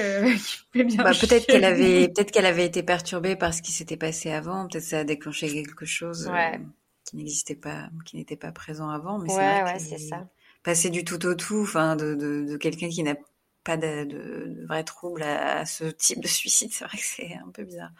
fait 0.72 0.84
bien. 0.84 1.02
Bah, 1.02 1.10
peut-être 1.10 1.46
qu'elle 1.46 1.64
avait, 1.64 2.08
peut-être 2.14 2.30
qu'elle 2.30 2.46
avait 2.46 2.64
été 2.64 2.82
perturbée 2.82 3.36
par 3.36 3.52
ce 3.52 3.60
qui 3.60 3.70
s'était 3.70 3.98
passé 3.98 4.30
avant. 4.30 4.66
Peut-être 4.66 4.84
ça 4.84 5.00
a 5.00 5.04
déclenché 5.04 5.52
quelque 5.52 5.84
chose. 5.84 6.26
Ouais 6.28 6.58
qui 7.04 7.16
n'existait 7.16 7.54
pas, 7.54 7.88
qui 8.04 8.16
n'était 8.16 8.36
pas 8.36 8.52
présent 8.52 8.88
avant. 8.88 9.18
Mais 9.18 9.32
ouais, 9.32 9.62
ouais, 9.62 9.78
c'est 9.78 9.98
ça. 9.98 10.28
Passer 10.62 10.90
du 10.90 11.04
tout 11.04 11.24
au 11.26 11.34
tout, 11.34 11.60
enfin, 11.62 11.96
de, 11.96 12.14
de, 12.14 12.44
de 12.44 12.56
quelqu'un 12.56 12.88
qui 12.88 13.02
n'a 13.02 13.14
pas 13.62 13.76
de, 13.76 14.04
de, 14.04 14.46
de 14.48 14.66
vrais 14.66 14.84
troubles 14.84 15.22
à, 15.22 15.64
ce 15.66 15.84
type 15.84 16.20
de 16.20 16.28
suicide, 16.28 16.70
c'est 16.72 16.84
vrai 16.84 16.98
que 16.98 17.04
c'est 17.04 17.34
un 17.34 17.50
peu 17.50 17.64
bizarre. 17.64 17.92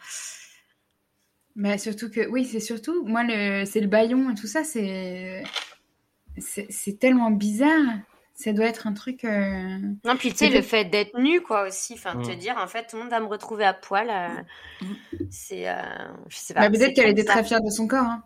Mais 1.55 1.77
surtout 1.77 2.09
que, 2.09 2.27
oui, 2.27 2.45
c'est 2.45 2.59
surtout, 2.59 3.05
moi, 3.05 3.23
le, 3.23 3.65
c'est 3.65 3.79
le 3.79 3.87
baillon 3.87 4.31
et 4.31 4.35
tout 4.35 4.47
ça, 4.47 4.63
c'est, 4.63 5.43
c'est, 6.37 6.99
tellement 6.99 7.31
bizarre. 7.31 7.99
Ça 8.33 8.51
doit 8.51 8.65
être 8.65 8.87
un 8.87 8.93
truc. 8.93 9.23
Euh... 9.23 9.77
Non, 10.03 10.17
puis 10.17 10.31
tu 10.31 10.37
sais, 10.37 10.49
le 10.49 10.61
fait 10.61 10.85
d'être 10.85 11.17
nu, 11.17 11.41
quoi, 11.41 11.67
aussi. 11.67 11.93
Enfin, 11.93 12.15
de 12.15 12.25
te 12.25 12.33
dire, 12.33 12.55
en 12.57 12.67
fait, 12.67 12.85
tout 12.87 12.97
le 12.97 13.03
monde 13.03 13.11
va 13.11 13.21
me 13.21 13.27
retrouver 13.27 13.63
à 13.63 13.73
poil. 13.73 14.09
Euh, 14.09 14.87
c'est. 15.29 15.69
Euh, 15.69 15.75
je 16.27 16.37
sais 16.37 16.53
pas. 16.53 16.61
Bah, 16.61 16.69
peut-être 16.69 16.93
qu'elle 16.93 17.09
était 17.09 17.23
très 17.23 17.43
fière 17.43 17.61
de 17.61 17.69
son 17.69 17.87
corps. 17.87 18.03
Hein. 18.03 18.23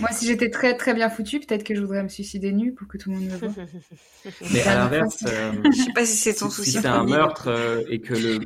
Moi, 0.00 0.10
si 0.10 0.26
j'étais 0.26 0.50
très 0.50 0.76
très 0.76 0.92
bien 0.92 1.08
foutue, 1.08 1.38
peut-être 1.40 1.62
que 1.62 1.74
je 1.74 1.80
voudrais 1.80 2.02
me 2.02 2.08
suicider 2.08 2.52
nue 2.52 2.72
pour 2.72 2.88
que 2.88 2.98
tout 2.98 3.10
le 3.10 3.16
monde 3.16 3.26
me 3.26 3.36
voit. 3.36 3.48
Mais 4.52 4.62
à 4.62 4.74
l'inverse, 4.74 5.22
euh, 5.26 5.52
je 5.64 5.82
sais 5.82 5.92
pas 5.92 6.04
si 6.04 6.16
c'est 6.16 6.34
ton 6.34 6.50
souci. 6.50 6.72
Si 6.72 6.80
c'est 6.80 6.86
un 6.86 7.04
meurtre 7.04 7.48
euh, 7.48 7.84
et 7.88 8.00
que 8.00 8.14
le 8.14 8.40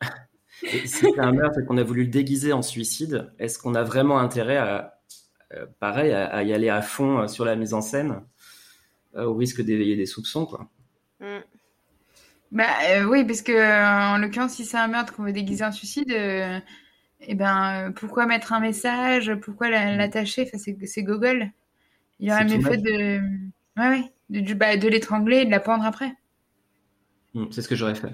si 0.86 0.88
c'est 0.88 1.18
un 1.18 1.32
meurtre 1.32 1.60
et 1.60 1.66
qu'on 1.66 1.76
a 1.76 1.82
voulu 1.82 2.04
le 2.04 2.10
déguiser 2.10 2.52
en 2.52 2.62
suicide, 2.62 3.30
est-ce 3.38 3.58
qu'on 3.58 3.74
a 3.74 3.82
vraiment 3.82 4.18
intérêt 4.18 4.56
à, 4.56 4.93
pareil, 5.80 6.12
à, 6.12 6.42
y 6.42 6.52
aller 6.52 6.68
à 6.68 6.82
fond 6.82 7.28
sur 7.28 7.44
la 7.44 7.56
mise 7.56 7.74
en 7.74 7.80
scène, 7.80 8.20
au 9.16 9.34
risque 9.34 9.62
d'éveiller 9.62 9.96
des 9.96 10.06
soupçons, 10.06 10.46
quoi 10.46 10.68
mm. 11.20 11.40
Bah 12.52 12.66
oui, 13.08 13.24
parce 13.24 13.42
que 13.42 14.14
en 14.14 14.18
l'occurrence, 14.18 14.52
si 14.54 14.64
c'est 14.64 14.76
un 14.76 14.86
meurtre 14.86 15.12
qu'on 15.14 15.24
veut 15.24 15.32
déguiser 15.32 15.64
en 15.64 15.72
suicide 15.72 16.12
eh 17.26 17.34
ben, 17.34 17.92
pourquoi 17.96 18.26
mettre 18.26 18.52
un 18.52 18.60
message 18.60 19.34
Pourquoi 19.42 19.68
mm. 19.68 19.96
l'attacher? 19.96 20.42
Enfin, 20.52 20.58
C'est 20.58 21.02
Google. 21.02 21.50
Il 22.20 22.28
y 22.28 22.32
aurait 22.32 22.44
mieux 22.44 22.60
fait 22.60 22.78
de, 22.78 23.20
ouais, 23.76 23.88
ouais, 23.88 24.12
de, 24.30 24.54
bah, 24.54 24.76
de 24.76 24.88
l'étrangler 24.88 25.38
et 25.38 25.44
de 25.44 25.50
la 25.50 25.60
pendre 25.60 25.84
après. 25.84 26.12
Mm, 27.34 27.46
c'est 27.50 27.62
ce 27.62 27.68
que 27.68 27.74
j'aurais 27.74 27.94
fait. 27.94 28.12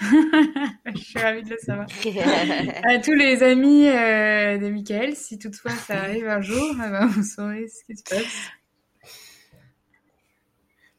Je 0.00 0.98
suis 0.98 1.18
ravie 1.18 1.42
de 1.42 1.50
le 1.50 1.58
savoir. 1.58 1.86
à 2.84 2.98
tous 2.98 3.14
les 3.14 3.42
amis 3.42 3.86
euh, 3.86 4.58
de 4.58 4.68
Michael, 4.68 5.14
si 5.14 5.38
toutefois 5.38 5.70
ça 5.72 6.02
arrive 6.02 6.28
un 6.28 6.40
jour, 6.40 6.74
eh 6.74 6.90
ben, 6.90 7.06
vous 7.06 7.22
saurez 7.22 7.68
ce 7.68 7.84
qui 7.84 7.96
se 7.96 8.02
passe. 8.02 8.50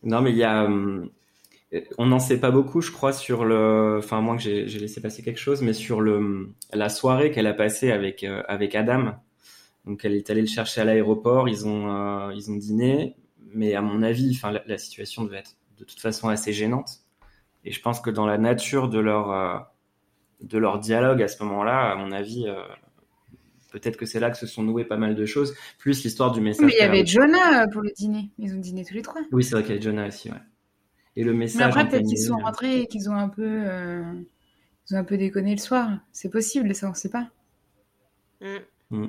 Non, 0.03 0.21
mais 0.21 0.31
il 0.31 0.37
y 0.37 0.43
a, 0.43 0.65
hum, 0.65 1.09
on 1.97 2.05
n'en 2.05 2.19
sait 2.19 2.39
pas 2.39 2.51
beaucoup, 2.51 2.81
je 2.81 2.91
crois, 2.91 3.13
sur 3.13 3.45
le, 3.45 3.97
enfin 3.97 4.21
moi 4.21 4.37
que 4.37 4.43
j'ai 4.43 4.79
laissé 4.79 5.01
passer 5.01 5.23
quelque 5.23 5.39
chose, 5.39 5.61
mais 5.61 5.73
sur 5.73 6.01
le 6.01 6.53
la 6.73 6.89
soirée 6.89 7.31
qu'elle 7.31 7.47
a 7.47 7.53
passée 7.53 7.91
avec 7.91 8.23
euh, 8.23 8.43
avec 8.47 8.75
Adam. 8.75 9.15
Donc 9.85 10.05
elle 10.05 10.13
est 10.13 10.29
allée 10.29 10.41
le 10.41 10.47
chercher 10.47 10.81
à 10.81 10.85
l'aéroport, 10.85 11.49
ils 11.49 11.67
ont 11.67 11.89
euh, 11.89 12.33
ils 12.35 12.51
ont 12.51 12.55
dîné, 12.55 13.15
mais 13.53 13.75
à 13.75 13.81
mon 13.81 14.03
avis, 14.03 14.31
enfin 14.35 14.51
la, 14.65 14.77
situation 14.77 15.23
devait 15.23 15.39
être 15.39 15.55
de 15.77 15.83
toute 15.83 15.99
façon 15.99 16.29
assez 16.29 16.53
gênante. 16.53 17.04
Et 17.65 17.71
je 17.71 17.81
pense 17.81 17.99
que 17.99 18.09
dans 18.09 18.25
la 18.25 18.37
nature 18.37 18.89
de 18.89 18.99
leur 18.99 19.31
euh, 19.31 19.59
de 20.41 20.57
leur 20.57 20.79
dialogue 20.79 21.21
à 21.21 21.27
ce 21.27 21.43
moment-là, 21.43 21.91
à 21.91 21.95
mon 21.95 22.11
avis, 22.11 22.45
peut-être 23.71 23.97
que 23.97 24.05
c'est 24.05 24.19
là 24.19 24.29
que 24.29 24.37
se 24.37 24.45
sont 24.45 24.63
nouées 24.63 24.85
pas 24.85 24.97
mal 24.97 25.15
de 25.15 25.25
choses, 25.25 25.55
plus 25.79 26.03
l'histoire 26.03 26.31
du 26.31 26.41
message. 26.41 26.65
Mais 26.65 26.73
il 26.73 26.79
y 26.79 26.85
avait 26.85 27.05
Jonah 27.05 27.67
pour 27.69 27.81
le 27.81 27.91
dîner. 27.95 28.29
Ils 28.37 28.53
ont 28.53 28.59
dîné 28.59 28.85
tous 28.85 28.93
les 28.93 29.01
trois. 29.01 29.21
Oui, 29.31 29.43
c'est 29.43 29.51
vrai 29.51 29.63
qu'il 29.63 29.71
y 29.71 29.77
avait 29.77 29.81
Jonah 29.81 30.07
aussi, 30.07 30.29
ouais. 30.29 30.37
et 31.15 31.23
le 31.23 31.33
message. 31.33 31.57
Mais 31.57 31.63
après, 31.63 31.87
peut-être 31.87 32.05
qu'ils 32.05 32.19
sont 32.19 32.37
rentrés 32.37 32.81
et 32.81 32.87
qu'ils 32.87 33.09
ont 33.09 33.15
un 33.15 33.29
peu, 33.29 33.63
ils 34.89 34.95
ont 34.95 34.99
un 34.99 35.03
peu 35.03 35.17
déconné 35.17 35.51
le 35.51 35.61
soir. 35.61 35.89
C'est 36.11 36.29
possible, 36.29 36.75
ça, 36.75 36.89
on 36.89 36.93
sait 36.93 37.09
pas. 37.09 37.29
Mm. 38.41 38.57
Mm. 38.91 39.07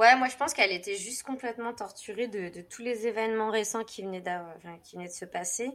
Ouais, 0.00 0.16
moi 0.16 0.28
je 0.28 0.36
pense 0.36 0.54
qu'elle 0.54 0.72
était 0.72 0.96
juste 0.96 1.24
complètement 1.24 1.74
torturée 1.74 2.26
de, 2.26 2.62
tous 2.62 2.80
les 2.80 3.06
événements 3.06 3.50
récents 3.50 3.84
qui 3.84 4.02
venaient, 4.02 4.24
qui 4.82 4.96
venaient 4.96 5.08
de 5.08 5.12
se 5.12 5.26
passer. 5.26 5.70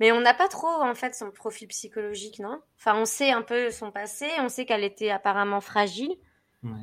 Mais 0.00 0.12
on 0.12 0.20
n'a 0.20 0.34
pas 0.34 0.48
trop 0.48 0.68
en 0.68 0.94
fait 0.94 1.14
son 1.14 1.30
profil 1.30 1.68
psychologique, 1.68 2.40
non? 2.40 2.60
Enfin, 2.78 2.98
on 2.98 3.04
sait 3.04 3.30
un 3.30 3.42
peu 3.42 3.70
son 3.70 3.90
passé, 3.90 4.26
on 4.40 4.48
sait 4.48 4.64
qu'elle 4.66 4.84
était 4.84 5.10
apparemment 5.10 5.60
fragile, 5.60 6.16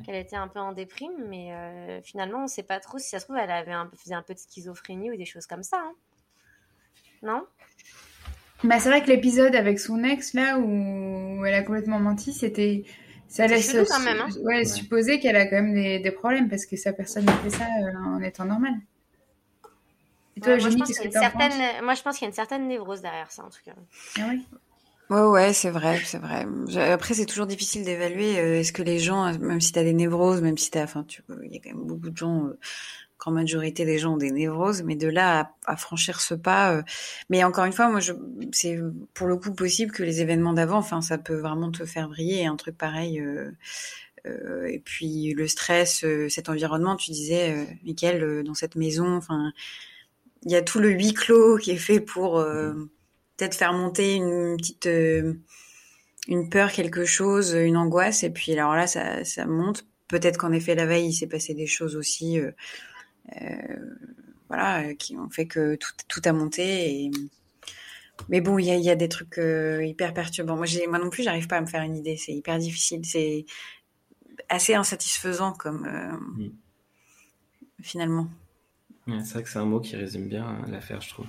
qu'elle 0.04 0.16
était 0.16 0.36
un 0.36 0.48
peu 0.48 0.60
en 0.60 0.72
déprime, 0.72 1.12
mais 1.28 1.52
euh, 1.52 2.00
finalement 2.02 2.38
on 2.38 2.42
ne 2.42 2.48
sait 2.48 2.62
pas 2.62 2.80
trop 2.80 2.98
si 2.98 3.08
ça 3.08 3.18
se 3.18 3.24
trouve 3.24 3.36
elle 3.36 3.50
avait 3.50 3.72
un, 3.72 3.90
faisait 3.96 4.14
un 4.14 4.22
peu 4.22 4.34
de 4.34 4.38
schizophrénie 4.38 5.10
ou 5.10 5.16
des 5.16 5.24
choses 5.24 5.46
comme 5.46 5.62
ça, 5.62 5.78
hein. 5.78 5.94
non? 7.22 7.44
Bah 8.64 8.78
c'est 8.78 8.90
vrai 8.90 9.02
que 9.02 9.08
l'épisode 9.08 9.56
avec 9.56 9.80
son 9.80 10.04
ex 10.04 10.34
là 10.34 10.58
où 10.58 11.44
elle 11.44 11.54
a 11.54 11.62
complètement 11.62 11.98
menti, 11.98 12.32
c'était 12.32 12.84
ça 13.26 13.46
laisse 13.46 13.72
quand 13.88 14.00
même, 14.00 14.20
hein. 14.20 14.28
ouais, 14.44 14.64
supposer 14.64 15.18
qu'elle 15.18 15.36
a 15.36 15.46
quand 15.46 15.56
même 15.56 15.74
des, 15.74 15.98
des, 15.98 16.10
problèmes 16.10 16.48
parce 16.48 16.66
que 16.66 16.76
sa 16.76 16.92
personne 16.92 17.24
ne 17.24 17.30
fait 17.30 17.50
ça 17.50 17.64
euh, 17.64 18.04
en 18.04 18.22
étant 18.22 18.44
normale. 18.44 18.74
Et 20.36 20.40
toi, 20.40 20.56
moi, 20.56 20.70
je 20.70 20.76
pense 20.76 20.88
qu'il 20.88 20.96
y 20.96 21.00
a 21.00 21.04
une 21.04 21.12
certaine... 21.12 21.84
moi, 21.84 21.94
je 21.94 22.02
pense 22.02 22.16
qu'il 22.16 22.24
y 22.24 22.26
a 22.26 22.28
une 22.28 22.34
certaine 22.34 22.68
névrose 22.68 23.02
derrière 23.02 23.30
ça, 23.30 23.44
en 23.44 23.50
tout 23.50 23.60
cas. 23.64 23.72
Ah 24.18 24.26
oui 24.30 24.44
Ouais, 25.10 25.20
ouais, 25.20 25.52
c'est 25.52 25.68
vrai, 25.68 26.00
c'est 26.06 26.18
vrai. 26.18 26.46
Après, 26.90 27.12
c'est 27.12 27.26
toujours 27.26 27.46
difficile 27.46 27.84
d'évaluer. 27.84 28.38
Euh, 28.38 28.60
est-ce 28.60 28.72
que 28.72 28.82
les 28.82 28.98
gens, 28.98 29.30
même 29.38 29.60
si 29.60 29.72
tu 29.72 29.78
as 29.78 29.84
des 29.84 29.92
névroses, 29.92 30.40
même 30.40 30.56
si 30.56 30.70
tu 30.70 30.78
enfin, 30.78 31.04
tu 31.06 31.22
il 31.44 31.52
y 31.52 31.58
a 31.58 31.60
quand 31.60 31.76
même 31.76 31.86
beaucoup 31.86 32.08
de 32.08 32.16
gens, 32.16 32.46
euh, 32.46 32.58
grande 33.22 33.34
majorité 33.34 33.84
des 33.84 33.98
gens 33.98 34.14
ont 34.14 34.16
des 34.16 34.32
névroses, 34.32 34.82
mais 34.82 34.96
de 34.96 35.06
là 35.06 35.52
à, 35.66 35.76
franchir 35.76 36.20
ce 36.20 36.34
pas. 36.34 36.72
Euh, 36.72 36.82
mais 37.30 37.44
encore 37.44 37.64
une 37.64 37.72
fois, 37.72 37.88
moi, 37.88 38.00
je, 38.00 38.12
c'est 38.50 38.78
pour 39.14 39.28
le 39.28 39.36
coup 39.36 39.54
possible 39.54 39.92
que 39.92 40.02
les 40.02 40.20
événements 40.20 40.52
d'avant, 40.52 40.78
enfin, 40.78 41.02
ça 41.02 41.18
peut 41.18 41.36
vraiment 41.36 41.70
te 41.70 41.84
faire 41.84 42.08
briller. 42.08 42.46
Un 42.46 42.56
truc 42.56 42.76
pareil. 42.76 43.20
Euh, 43.20 43.52
euh, 44.26 44.66
et 44.66 44.80
puis 44.80 45.34
le 45.34 45.46
stress, 45.48 46.04
cet 46.28 46.48
environnement, 46.48 46.96
tu 46.96 47.10
disais, 47.12 47.66
Michael, 47.84 48.42
dans 48.44 48.54
cette 48.54 48.76
maison, 48.76 49.16
enfin 49.16 49.52
il 50.44 50.52
y 50.52 50.56
a 50.56 50.62
tout 50.62 50.80
le 50.80 50.90
huis 50.90 51.14
clos 51.14 51.56
qui 51.56 51.70
est 51.70 51.76
fait 51.76 52.00
pour 52.00 52.38
euh, 52.38 52.72
peut-être 53.36 53.54
faire 53.54 53.72
monter 53.72 54.14
une 54.14 54.56
petite 54.56 54.86
euh, 54.86 55.34
une 56.28 56.48
peur, 56.48 56.70
quelque 56.70 57.04
chose, 57.04 57.52
une 57.52 57.76
angoisse. 57.76 58.22
Et 58.22 58.30
puis 58.30 58.52
alors 58.52 58.74
là, 58.74 58.86
ça, 58.86 59.24
ça 59.24 59.46
monte. 59.46 59.86
Peut-être 60.08 60.36
qu'en 60.36 60.52
effet, 60.52 60.74
la 60.74 60.86
veille, 60.86 61.08
il 61.08 61.12
s'est 61.12 61.26
passé 61.26 61.54
des 61.54 61.66
choses 61.66 61.96
aussi, 61.96 62.38
euh, 62.38 62.52
voilà, 64.48 64.94
qui 64.94 65.16
ont 65.16 65.30
fait 65.30 65.46
que 65.46 65.74
tout, 65.76 65.92
tout 66.06 66.20
a 66.24 66.32
monté. 66.32 67.04
Et... 67.04 67.10
Mais 68.28 68.40
bon, 68.40 68.58
il 68.58 68.66
y 68.66 68.70
a, 68.70 68.76
y 68.76 68.90
a, 68.90 68.94
des 68.94 69.08
trucs 69.08 69.40
hyper 69.82 70.14
perturbants. 70.14 70.56
Moi, 70.56 70.66
moi 70.88 70.98
non 70.98 71.10
plus, 71.10 71.24
j'arrive 71.24 71.48
pas 71.48 71.56
à 71.56 71.60
me 71.60 71.66
faire 71.66 71.82
une 71.82 71.96
idée. 71.96 72.16
C'est 72.16 72.32
hyper 72.32 72.58
difficile. 72.58 73.04
C'est 73.04 73.44
assez 74.48 74.74
insatisfaisant 74.74 75.52
comme 75.54 75.88
mm. 76.36 76.50
finalement 77.82 78.28
c'est 79.06 79.34
vrai 79.34 79.42
que 79.42 79.48
c'est 79.48 79.58
un 79.58 79.64
mot 79.64 79.80
qui 79.80 79.96
résume 79.96 80.28
bien 80.28 80.46
euh, 80.46 80.70
l'affaire, 80.70 81.00
je 81.00 81.10
trouve. 81.10 81.26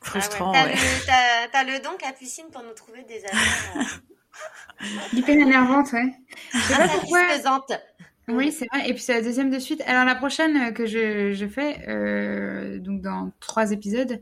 Frustrant, 0.00 0.52
ah 0.54 0.66
ouais. 0.66 0.74
T'as 1.52 1.64
le, 1.64 1.82
don, 1.82 1.96
Capucine, 1.98 2.46
pour 2.52 2.62
nous 2.62 2.74
trouver 2.74 3.04
des 3.04 3.24
affaires. 3.24 4.00
Euh... 4.82 4.86
Hyper 5.14 5.36
énervante, 5.36 5.92
ouais. 5.92 6.14
Insatisfaisante. 6.52 7.72
Oui, 8.28 8.52
c'est 8.52 8.66
vrai. 8.72 8.88
Et 8.88 8.94
puis 8.94 9.02
c'est 9.02 9.14
la 9.14 9.22
deuxième 9.22 9.50
de 9.50 9.58
suite. 9.58 9.82
Alors 9.86 10.04
la 10.04 10.14
prochaine 10.14 10.56
euh, 10.56 10.72
que 10.72 10.86
je, 10.86 11.32
je 11.32 11.46
fais, 11.46 11.88
euh, 11.88 12.78
donc 12.78 13.02
dans 13.02 13.30
trois 13.40 13.72
épisodes, 13.72 14.20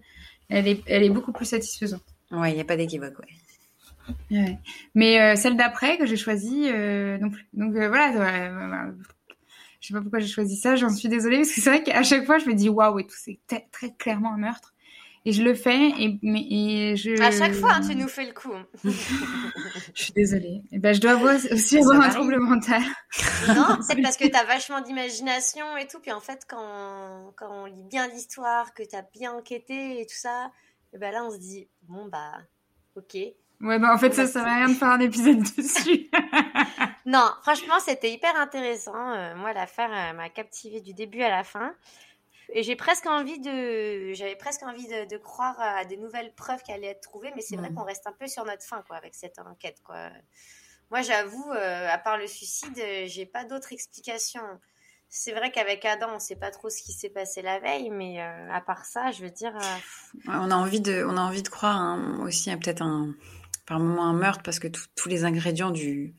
elle 0.49 0.69
est, 0.69 0.83
elle 0.87 1.03
est 1.03 1.11
beaucoup 1.11 1.33
plus 1.33 1.47
satisfaisante. 1.47 2.03
Ouais, 2.31 2.51
il 2.51 2.55
n'y 2.55 2.61
a 2.61 2.65
pas 2.65 2.77
d'équivoque, 2.77 3.19
ouais. 3.21 4.39
ouais. 4.39 4.59
Mais 4.95 5.21
euh, 5.21 5.37
celle 5.37 5.57
d'après 5.57 5.99
que 5.99 6.07
j'ai 6.07 6.17
choisie, 6.17 6.69
euh, 6.69 7.19
non 7.19 7.31
plus. 7.31 7.47
Donc 7.53 7.73
voilà, 7.73 8.91
je 9.83 9.89
sais 9.89 9.95
pas 9.95 10.01
pourquoi 10.01 10.21
j'ai 10.21 10.29
choisi 10.29 10.57
ça, 10.57 10.77
j'en 10.77 10.89
suis 10.89 11.09
désolée 11.09 11.39
parce 11.39 11.53
que 11.53 11.61
c'est 11.61 11.69
vrai 11.69 11.83
qu'à 11.83 12.03
chaque 12.03 12.25
fois 12.25 12.39
je 12.39 12.47
me 12.47 12.55
dis 12.55 12.71
waouh 12.71 13.01
et 13.01 13.07
tout, 13.07 13.17
c'est 13.19 13.41
très 13.71 13.93
clairement 13.99 14.33
un 14.33 14.39
meurtre. 14.39 14.73
Et 15.25 15.31
je 15.31 15.43
le 15.45 15.55
fais 15.55 15.91
et, 16.01 16.19
mais, 16.23 16.45
et 16.51 16.97
je. 16.97 17.21
À 17.23 17.31
chaque 17.31 17.55
fois, 17.55 17.75
hein, 17.75 17.81
tu 17.89 17.95
nous 17.95 18.09
fais 18.09 18.27
le 18.27 18.33
coup. 18.33 18.53
je 18.85 20.03
suis 20.03 20.13
désolée. 20.13 20.63
Et 20.73 20.81
ben, 20.81 20.93
je 20.93 21.01
dois 21.01 21.15
aussi 21.53 21.79
avoir 21.79 22.01
un 22.01 22.09
trouble 22.09 22.41
mental. 22.41 22.83
non, 23.49 23.79
c'est 23.83 24.03
parce 24.03 24.17
que 24.17 24.27
tu 24.27 24.35
as 24.35 24.43
vachement 24.45 24.81
d'imagination 24.81 25.77
et 25.77 25.87
tout. 25.87 26.01
Puis 26.01 26.11
en 26.11 26.19
fait, 26.19 26.45
quand, 26.49 27.33
quand 27.37 27.49
on 27.53 27.67
lit 27.67 27.85
bien 27.85 28.09
l'histoire, 28.09 28.75
que 28.75 28.83
tu 28.83 28.97
as 28.97 29.03
bien 29.03 29.33
enquêté 29.33 30.01
et 30.01 30.07
tout 30.07 30.17
ça, 30.17 30.51
et 30.93 30.99
ben 30.99 31.13
là, 31.13 31.25
on 31.25 31.31
se 31.31 31.39
dit, 31.39 31.69
bon, 31.83 32.07
bah, 32.07 32.39
ok. 32.97 33.17
Ouais, 33.63 33.79
bah 33.79 33.95
en 33.95 33.99
fait, 33.99 34.13
ça 34.13 34.27
sert 34.27 34.45
à 34.45 34.57
rien 34.57 34.69
de 34.69 34.75
faire 34.75 34.89
un 34.89 35.01
épisode 35.01 35.41
dessus. 35.57 36.11
non, 37.07 37.31
franchement, 37.43 37.79
c'était 37.79 38.11
hyper 38.11 38.35
intéressant. 38.37 39.13
Euh, 39.13 39.37
moi, 39.37 39.53
l'affaire 39.53 40.15
m'a 40.15 40.29
captivé 40.29 40.81
du 40.81 40.95
début 40.95 41.23
à 41.23 41.31
la 41.31 41.45
fin. 41.45 41.73
Et 42.55 42.65
j'ai 42.65 42.75
presque 42.75 43.07
envie 43.07 43.39
de, 43.39 44.13
j'avais 44.15 44.35
presque 44.35 44.65
envie 44.65 44.87
de, 44.87 45.17
croire 45.17 45.59
à 45.59 45.85
des 45.85 45.97
nouvelles 45.97 46.35
preuves 46.35 46.63
qui 46.63 46.73
allaient 46.73 46.89
être 46.89 47.01
trouvées, 47.01 47.33
mais 47.35 47.41
c'est 47.41 47.57
vrai 47.57 47.73
qu'on 47.73 47.85
reste 47.85 48.07
un 48.07 48.13
peu 48.13 48.27
sur 48.27 48.45
notre 48.45 48.65
fin, 48.65 48.83
quoi, 48.83 48.97
avec 48.97 49.15
cette 49.15 49.39
enquête, 49.39 49.81
quoi. 49.85 50.11
Moi, 50.91 51.01
j'avoue, 51.01 51.51
euh, 51.53 51.89
à 51.89 51.97
part 51.97 52.19
le 52.19 52.27
suicide, 52.27 52.79
euh, 52.79 53.05
j'ai 53.07 53.25
pas 53.25 53.45
d'autre 53.45 53.73
explication. 53.73 54.43
C'est 55.09 55.33
vrai 55.33 55.51
qu'avec 55.51 55.85
Adam, 55.87 56.09
on 56.15 56.19
sait 56.19 56.37
pas 56.37 56.51
trop 56.51 56.69
ce 56.69 56.83
qui 56.83 56.93
s'est 56.93 57.09
passé 57.09 57.41
la 57.41 57.59
veille, 57.61 57.91
mais 57.91 58.21
à 58.21 58.61
part 58.63 58.87
ça, 58.87 59.11
je 59.13 59.23
veux 59.23 59.31
dire. 59.31 59.53
on 60.27 60.51
a 60.51 60.55
envie 60.55 60.81
de, 60.81 61.05
on 61.07 61.17
a 61.19 61.21
envie 61.21 61.43
de 61.43 61.49
croire 61.49 61.77
hein, 61.77 62.19
aussi 62.23 62.51
à 62.51 62.57
peut-être 62.57 62.81
un, 62.81 63.15
par 63.67 63.79
moment 63.79 64.05
un 64.05 64.15
meurtre 64.15 64.43
parce 64.45 64.59
que 64.59 64.69
tous 64.69 65.09
les 65.09 65.25
ingrédients 65.25 65.71
du, 65.71 66.15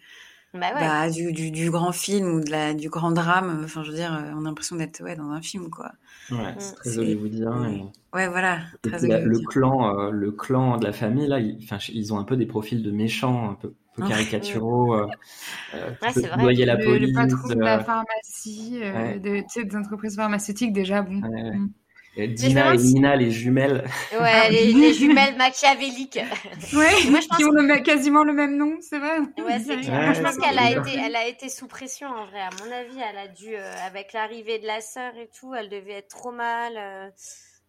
bah 0.53 0.71
bah, 0.73 1.09
du, 1.09 1.31
du, 1.33 1.51
du, 1.51 1.71
grand 1.71 1.91
film 1.91 2.27
ou 2.27 2.39
de 2.39 2.51
la, 2.51 2.73
du 2.73 2.89
grand 2.89 3.11
drame, 3.11 3.61
enfin 3.63 3.83
je 3.83 3.89
veux 3.89 3.97
dire, 3.97 4.11
on 4.35 4.41
a 4.41 4.49
l'impression 4.49 4.75
d'être 4.75 5.01
ouais, 5.03 5.15
dans 5.15 5.31
un 5.31 5.41
film 5.41 5.69
quoi. 5.69 5.91
Ouais, 6.31 6.53
c'est 6.57 6.75
très 6.75 6.97
hollywoodien. 6.97 7.69
Et... 7.69 7.81
Ouais, 8.13 8.27
voilà. 8.27 8.59
Très 8.83 8.99
le 9.01 9.39
clan, 9.47 9.97
euh, 9.97 10.11
le 10.11 10.31
clan 10.31 10.77
de 10.77 10.85
la 10.85 10.93
famille 10.93 11.27
là, 11.27 11.39
ils, 11.39 11.67
ils 11.89 12.13
ont 12.13 12.19
un 12.19 12.23
peu 12.23 12.37
des 12.37 12.45
profils 12.45 12.83
de 12.83 12.91
méchants, 12.91 13.49
un 13.49 13.55
peu, 13.55 13.73
peu 13.95 14.07
caricaturaux. 14.07 14.95
euh, 14.95 15.07
euh, 15.73 15.89
ouais, 16.01 16.11
c'est 16.13 16.27
vrai. 16.27 16.53
La 16.65 16.75
le, 16.75 16.85
police, 16.85 17.09
le 17.09 17.13
patron 17.13 17.47
de 17.47 17.59
la 17.59 17.79
pharmacie, 17.79 18.79
euh, 18.81 19.19
de, 19.19 19.63
des 19.63 19.75
entreprises 19.75 20.15
pharmaceutiques 20.15 20.73
déjà, 20.73 21.01
bon. 21.01 21.21
Dina 22.15 22.75
et 22.75 22.77
Nina, 22.77 23.15
les 23.15 23.31
jumelles. 23.31 23.83
Ouais, 24.11 24.19
ah 24.21 24.49
les, 24.49 24.93
jumelles 24.93 25.35
machiavéliques. 25.35 26.19
Ouais, 26.73 27.09
Moi, 27.09 27.19
je 27.19 27.27
pense 27.27 27.37
qui 27.37 27.45
ont 27.45 27.83
quasiment 27.83 28.23
le 28.23 28.33
même 28.33 28.55
nom, 28.55 28.77
c'est 28.81 28.99
vrai. 28.99 29.19
Ouais, 29.19 29.59
c'est 29.59 29.79
clair. 29.81 30.13
je 30.13 30.21
pense 30.21 30.37
qu'elle 30.37 30.59
a 30.59 30.71
été, 30.71 30.97
elle 30.97 31.15
a 31.15 31.27
été 31.27 31.49
sous 31.49 31.67
pression 31.67 32.07
en 32.07 32.25
vrai. 32.27 32.41
À 32.41 32.49
mon 32.63 32.71
avis, 32.71 32.99
elle 32.99 33.17
a 33.17 33.27
dû, 33.27 33.55
euh, 33.55 33.75
avec 33.85 34.13
l'arrivée 34.13 34.59
de 34.59 34.67
la 34.67 34.81
sœur 34.81 35.15
et 35.17 35.27
tout, 35.27 35.55
elle 35.55 35.69
devait 35.69 35.93
être 35.93 36.09
trop 36.09 36.31
mal 36.31 36.73
euh, 36.77 37.09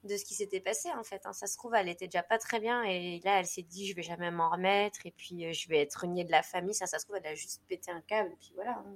de 0.05 0.17
ce 0.17 0.25
qui 0.25 0.35
s'était 0.35 0.61
passé 0.61 0.91
en 0.99 1.05
fait. 1.05 1.23
Hein. 1.25 1.33
Ça 1.33 1.47
se 1.47 1.57
trouve, 1.57 1.75
elle 1.75 1.89
était 1.89 2.07
déjà 2.07 2.23
pas 2.23 2.39
très 2.39 2.61
bien 2.61 2.83
et 2.85 3.21
là, 3.25 3.41
elle 3.41 3.47
s'est 3.47 3.63
dit, 3.63 3.89
je 3.89 3.97
vais 3.97 4.03
jamais 4.03 4.31
m'en 4.31 4.51
remettre 4.51 5.07
et 5.07 5.15
puis 5.17 5.47
euh, 5.47 5.53
je 5.53 5.69
vais 5.69 5.79
être 5.79 5.95
reniée 5.95 6.25
de 6.25 6.31
la 6.31 6.43
famille. 6.43 6.75
Ça, 6.75 6.87
ça 6.87 6.99
se 6.99 7.05
trouve, 7.05 7.17
elle 7.17 7.33
a 7.33 7.35
juste 7.35 7.63
pété 7.67 7.91
un 7.91 8.03
câble 8.03 8.31
et 8.31 8.37
puis 8.39 8.53
voilà. 8.55 8.73
Hein. 8.73 8.95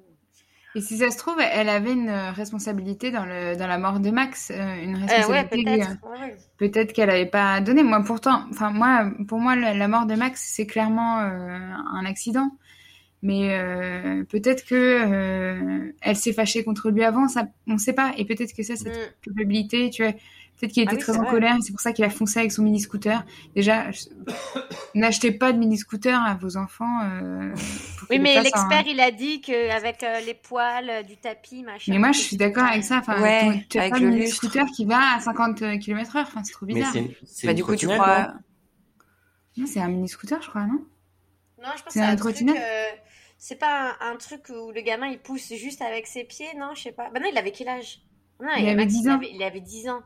Et 0.74 0.80
si 0.80 0.98
ça 0.98 1.10
se 1.10 1.16
trouve, 1.16 1.36
elle 1.40 1.68
avait 1.68 1.92
une 1.92 2.10
responsabilité 2.10 3.10
dans, 3.10 3.24
le, 3.24 3.56
dans 3.56 3.66
la 3.66 3.78
mort 3.78 4.00
de 4.00 4.10
Max, 4.10 4.50
euh, 4.50 4.82
une 4.82 4.96
euh, 4.96 5.06
responsabilité 5.06 5.82
peut-être 6.58 6.92
qu'elle 6.92 7.08
n'avait 7.08 7.26
pas 7.26 7.60
donné. 7.60 7.82
Moi, 7.82 8.02
pourtant, 8.04 8.44
enfin 8.50 8.70
moi, 8.70 9.10
pour 9.26 9.38
moi, 9.38 9.56
la, 9.56 9.88
mort 9.88 10.06
de 10.06 10.14
Max, 10.14 10.44
c'est 10.54 10.66
clairement 10.66 11.20
euh, 11.20 11.58
un 11.92 12.04
accident. 12.04 12.50
Mais 13.20 13.48
peut-être 14.28 14.64
que 14.64 15.92
elle 16.00 16.16
s'est 16.16 16.32
fâchée 16.32 16.62
contre 16.62 16.90
lui 16.90 17.02
avant, 17.02 17.26
ça, 17.26 17.48
on 17.66 17.72
ne 17.72 17.78
sait 17.78 17.92
pas. 17.92 18.12
Et 18.16 18.24
peut-être 18.24 18.54
que 18.54 18.62
ça, 18.62 18.76
cette 18.76 18.94
mm. 18.94 19.20
culpabilité, 19.22 19.90
tu 19.90 20.04
vois, 20.04 20.12
Peut-être 20.59 20.72
qu'il 20.72 20.82
était 20.82 20.96
ah 20.96 20.98
très 20.98 21.16
en 21.16 21.24
colère, 21.24 21.56
c'est 21.61 21.70
pour 21.70 21.80
ça 21.80 21.92
qu'il 21.92 22.04
a 22.04 22.11
foncé 22.11 22.40
avec 22.40 22.50
son 22.50 22.62
mini 22.62 22.80
scooter. 22.80 23.24
Déjà, 23.54 23.90
n'achetez 24.94 25.30
pas 25.30 25.52
de 25.52 25.59
mini 25.59 25.78
scooter 25.78 26.20
à 26.20 26.34
vos 26.34 26.56
enfants. 26.56 27.00
Euh, 27.04 27.54
oui, 28.11 28.18
mais 28.18 28.42
l'expert, 28.42 28.84
il 28.88 28.98
a 28.98 29.12
dit 29.12 29.40
qu'avec 29.40 30.02
euh, 30.02 30.18
les 30.26 30.34
poils 30.34 30.90
euh, 30.90 31.02
du 31.04 31.16
tapis, 31.16 31.62
machin. 31.62 31.92
Mais 31.92 31.98
moi, 31.98 32.11
je 32.11 32.18
suis 32.18 32.36
d'accord 32.36 32.64
avec 32.64 32.82
ça. 32.82 32.98
Enfin, 32.98 33.22
ouais, 33.22 33.66
tu 33.70 33.78
as 33.78 33.88
pas 33.88 34.00
le 34.00 34.09
mini 34.09 34.28
scooter 34.28 34.66
qui 34.74 34.84
va 34.84 35.16
à 35.16 35.20
50 35.20 35.78
km/h. 35.78 36.22
Enfin, 36.22 36.42
c'est 36.42 36.52
trop 36.52 36.66
bizarre. 36.66 36.92
Mais 36.94 37.14
bah, 37.44 37.54
du 37.54 37.62
coup, 37.62 37.76
tu 37.76 37.86
crois. 37.86 38.34
Non, 39.56 39.66
c'est 39.66 39.80
un 39.80 39.88
mini 39.88 40.09
scooter, 40.09 40.42
je 40.42 40.48
crois, 40.48 40.66
non? 40.66 40.84
Non, 41.62 41.70
je 41.76 41.82
pense 41.82 41.84
que 41.84 41.92
c'est 41.92 42.00
un 42.00 42.16
trottinette? 42.16 42.56
C'est 43.36 43.59
pas 43.61 43.96
un, 44.00 44.16
truc 44.16 44.48
où 44.48 44.72
le 44.72 44.80
gamin 44.80 45.06
il 45.06 45.20
pousse 45.20 45.52
juste 45.54 45.82
avec 45.82 46.09
ses 46.09 46.24
pieds, 46.24 46.52
non? 46.56 46.74
Je 46.74 46.82
sais 46.82 46.92
pas. 46.92 47.11
Bah 47.11 47.20
non, 47.20 47.28
il 47.30 47.38
avait 47.38 47.52
quel 47.52 47.68
âge? 47.68 48.00
Non, 48.40 48.48
il, 48.56 48.68
avait 48.68 48.86
10 48.86 49.09
ans. 49.09 49.20
il 49.22 49.42
avait 49.42 49.61
10 49.61 49.88
ans. 49.88 50.02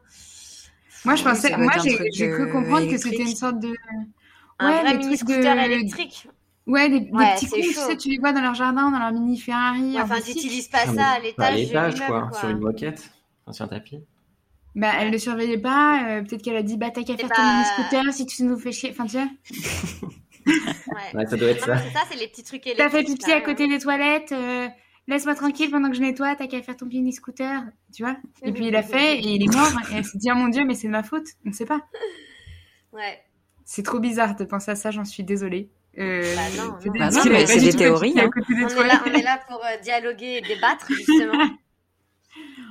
Moi, 1.05 1.14
je 1.16 1.24
pensais, 1.24 1.57
moi, 1.57 1.72
j'ai 2.12 2.30
cru 2.30 2.50
comprendre 2.50 2.88
que 2.90 2.96
c'était 2.96 3.22
une 3.22 3.36
sorte 3.36 3.59
de. 3.61 3.72
Un 4.59 4.70
ouais, 4.70 4.80
vrai 4.82 4.98
mini 4.98 5.16
scooter 5.16 5.59
électrique. 5.59 6.28
Ouais, 6.66 6.88
des, 6.88 7.00
petits 7.00 7.48
coups, 7.48 7.61
tu 7.62 7.72
sais, 7.72 7.96
tu 7.96 8.09
les 8.09 8.18
vois 8.18 8.32
dans 8.32 8.40
leur 8.40 8.55
jardin, 8.55 8.90
dans 8.92 8.98
leur 9.00 9.11
mini 9.12 9.36
Ferrari. 9.38 10.00
enfin, 10.00 10.20
tu 10.20 10.30
n'utilises 10.30 10.68
pas 10.68 10.86
ça 10.86 11.07
à 11.16 11.18
l'étage. 11.18 11.48
À 11.48 11.57
l'étage, 11.57 12.07
quoi, 12.07 12.30
sur 12.32 12.48
une 12.50 12.61
moquette, 12.61 13.11
sur 13.50 13.64
un 13.64 13.68
tapis. 13.68 13.98
Bah, 14.74 14.92
elle 15.00 15.11
le 15.11 15.18
surveillait 15.18 15.59
pas. 15.59 16.03
euh, 16.09 16.22
Peut-être 16.22 16.40
qu'elle 16.42 16.57
a 16.57 16.62
dit, 16.62 16.76
bah, 16.78 16.90
t'as 16.90 17.03
qu'à 17.03 17.16
faire 17.16 17.28
bah- 17.28 17.34
ton 17.36 17.42
mini-scooter 17.42 18.12
si 18.14 18.24
tu 18.24 18.44
nous 18.44 18.59
fais 18.59 18.72
chier. 18.72 18.90
Enfin, 18.90 19.05
tu 19.07 19.16
vois, 19.18 19.28
Ouais. 20.46 21.18
Ouais, 21.18 21.26
ça 21.26 21.36
doit 21.36 21.48
être 21.48 21.64
ça. 21.64 21.76
c'est 21.78 21.92
ça, 21.92 22.00
c'est 22.11 22.18
les 22.18 22.26
petits 22.28 22.42
trucs 22.42 22.62
t'as 22.62 22.70
électriques. 22.70 22.90
fait 23.09 23.14
pipi 23.14 23.32
à 23.32 23.40
côté 23.42 23.68
des 23.68 23.78
toilettes. 23.78 24.32
euh, 24.32 24.68
Laisse-moi 25.09 25.34
tranquille 25.34 25.70
pendant 25.70 25.88
que 25.90 25.96
je 25.96 26.00
nettoie. 26.00 26.34
T'as 26.36 26.46
qu'à 26.46 26.62
faire 26.62 26.76
ton 26.76 26.86
mini-scooter. 26.86 27.62
Tu 27.94 28.03
vois 28.05 28.16
Et 28.42 28.53
puis 28.53 28.66
il 28.68 28.76
a 28.76 28.82
fait 28.84 29.18
et 29.18 29.26
il 29.34 29.42
est 29.42 29.55
mort. 29.55 29.70
Et 29.90 29.96
elle 29.96 30.05
s'est 30.05 30.18
dit, 30.18 30.28
oh 30.30 30.34
mon 30.36 30.48
dieu, 30.48 30.64
mais 30.64 30.74
c'est 30.74 30.86
de 30.86 30.92
ma 30.92 31.03
faute. 31.03 31.26
On 31.44 31.53
sait 31.53 31.66
pas. 31.66 31.80
Ouais. 32.92 33.22
C'est 33.64 33.82
trop 33.82 33.98
bizarre 34.00 34.36
de 34.36 34.44
penser 34.44 34.70
à 34.70 34.76
ça. 34.76 34.90
J'en 34.90 35.05
suis 35.05 35.24
désolée. 35.24 35.70
Euh, 35.98 36.22
Bah 36.36 36.42
non, 36.57 36.72
peut-être 36.78 36.94
non. 36.94 37.00
Bah 37.00 37.11
non, 37.11 37.22
mais 37.30 37.46
c'est 37.46 37.61
des 37.61 37.72
théories, 37.74 38.18
hein. 38.18 38.30
côté 38.32 38.55
des 38.55 38.64
On 38.64 38.68
est, 38.68 38.70
là, 38.70 38.74
toilettes. 38.74 39.00
on 39.07 39.12
est 39.18 39.22
là 39.22 39.40
pour 39.48 39.64
euh, 39.64 39.76
dialoguer 39.82 40.36
et 40.38 40.40
débattre, 40.40 40.86
justement. 40.88 41.32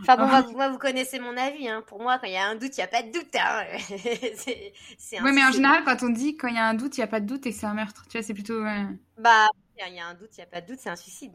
Enfin 0.01 0.17
bon, 0.17 0.25
moi, 0.25 0.43
moi, 0.55 0.69
vous 0.69 0.79
connaissez 0.79 1.19
mon 1.19 1.37
avis. 1.37 1.67
Hein. 1.67 1.83
Pour 1.85 2.01
moi, 2.01 2.17
quand 2.17 2.25
il 2.25 2.33
y 2.33 2.37
a 2.37 2.47
un 2.47 2.55
doute, 2.55 2.75
il 2.75 2.79
n'y 2.79 2.83
a 2.83 2.87
pas 2.87 3.03
de 3.03 3.11
doute. 3.11 3.27
Hein. 3.35 3.63
c'est 4.35 4.73
c'est 4.97 5.19
un 5.19 5.23
Oui, 5.23 5.31
mais 5.33 5.43
en 5.43 5.51
général, 5.51 5.83
quand 5.85 6.01
on 6.01 6.09
dit 6.09 6.35
quand 6.35 6.47
il 6.47 6.55
y 6.55 6.57
a 6.57 6.65
un 6.67 6.73
doute, 6.73 6.97
il 6.97 7.01
n'y 7.01 7.03
a 7.03 7.07
pas 7.07 7.19
de 7.19 7.27
doute 7.27 7.45
et 7.45 7.51
que 7.51 7.55
c'est 7.55 7.67
un 7.67 7.75
meurtre. 7.75 8.05
Tu 8.09 8.17
vois, 8.17 8.23
c'est 8.25 8.33
plutôt. 8.33 8.55
euh, 8.65 8.83
Bah, 9.19 9.47
il 9.87 9.95
y 9.95 9.99
a 9.99 10.07
un 10.07 10.15
doute, 10.15 10.29
il 10.35 10.39
n'y 10.39 10.43
a 10.43 10.47
pas 10.47 10.61
de 10.61 10.65
doute, 10.67 10.79
c'est 10.81 10.89
un 10.89 10.95
suicide. 10.95 11.33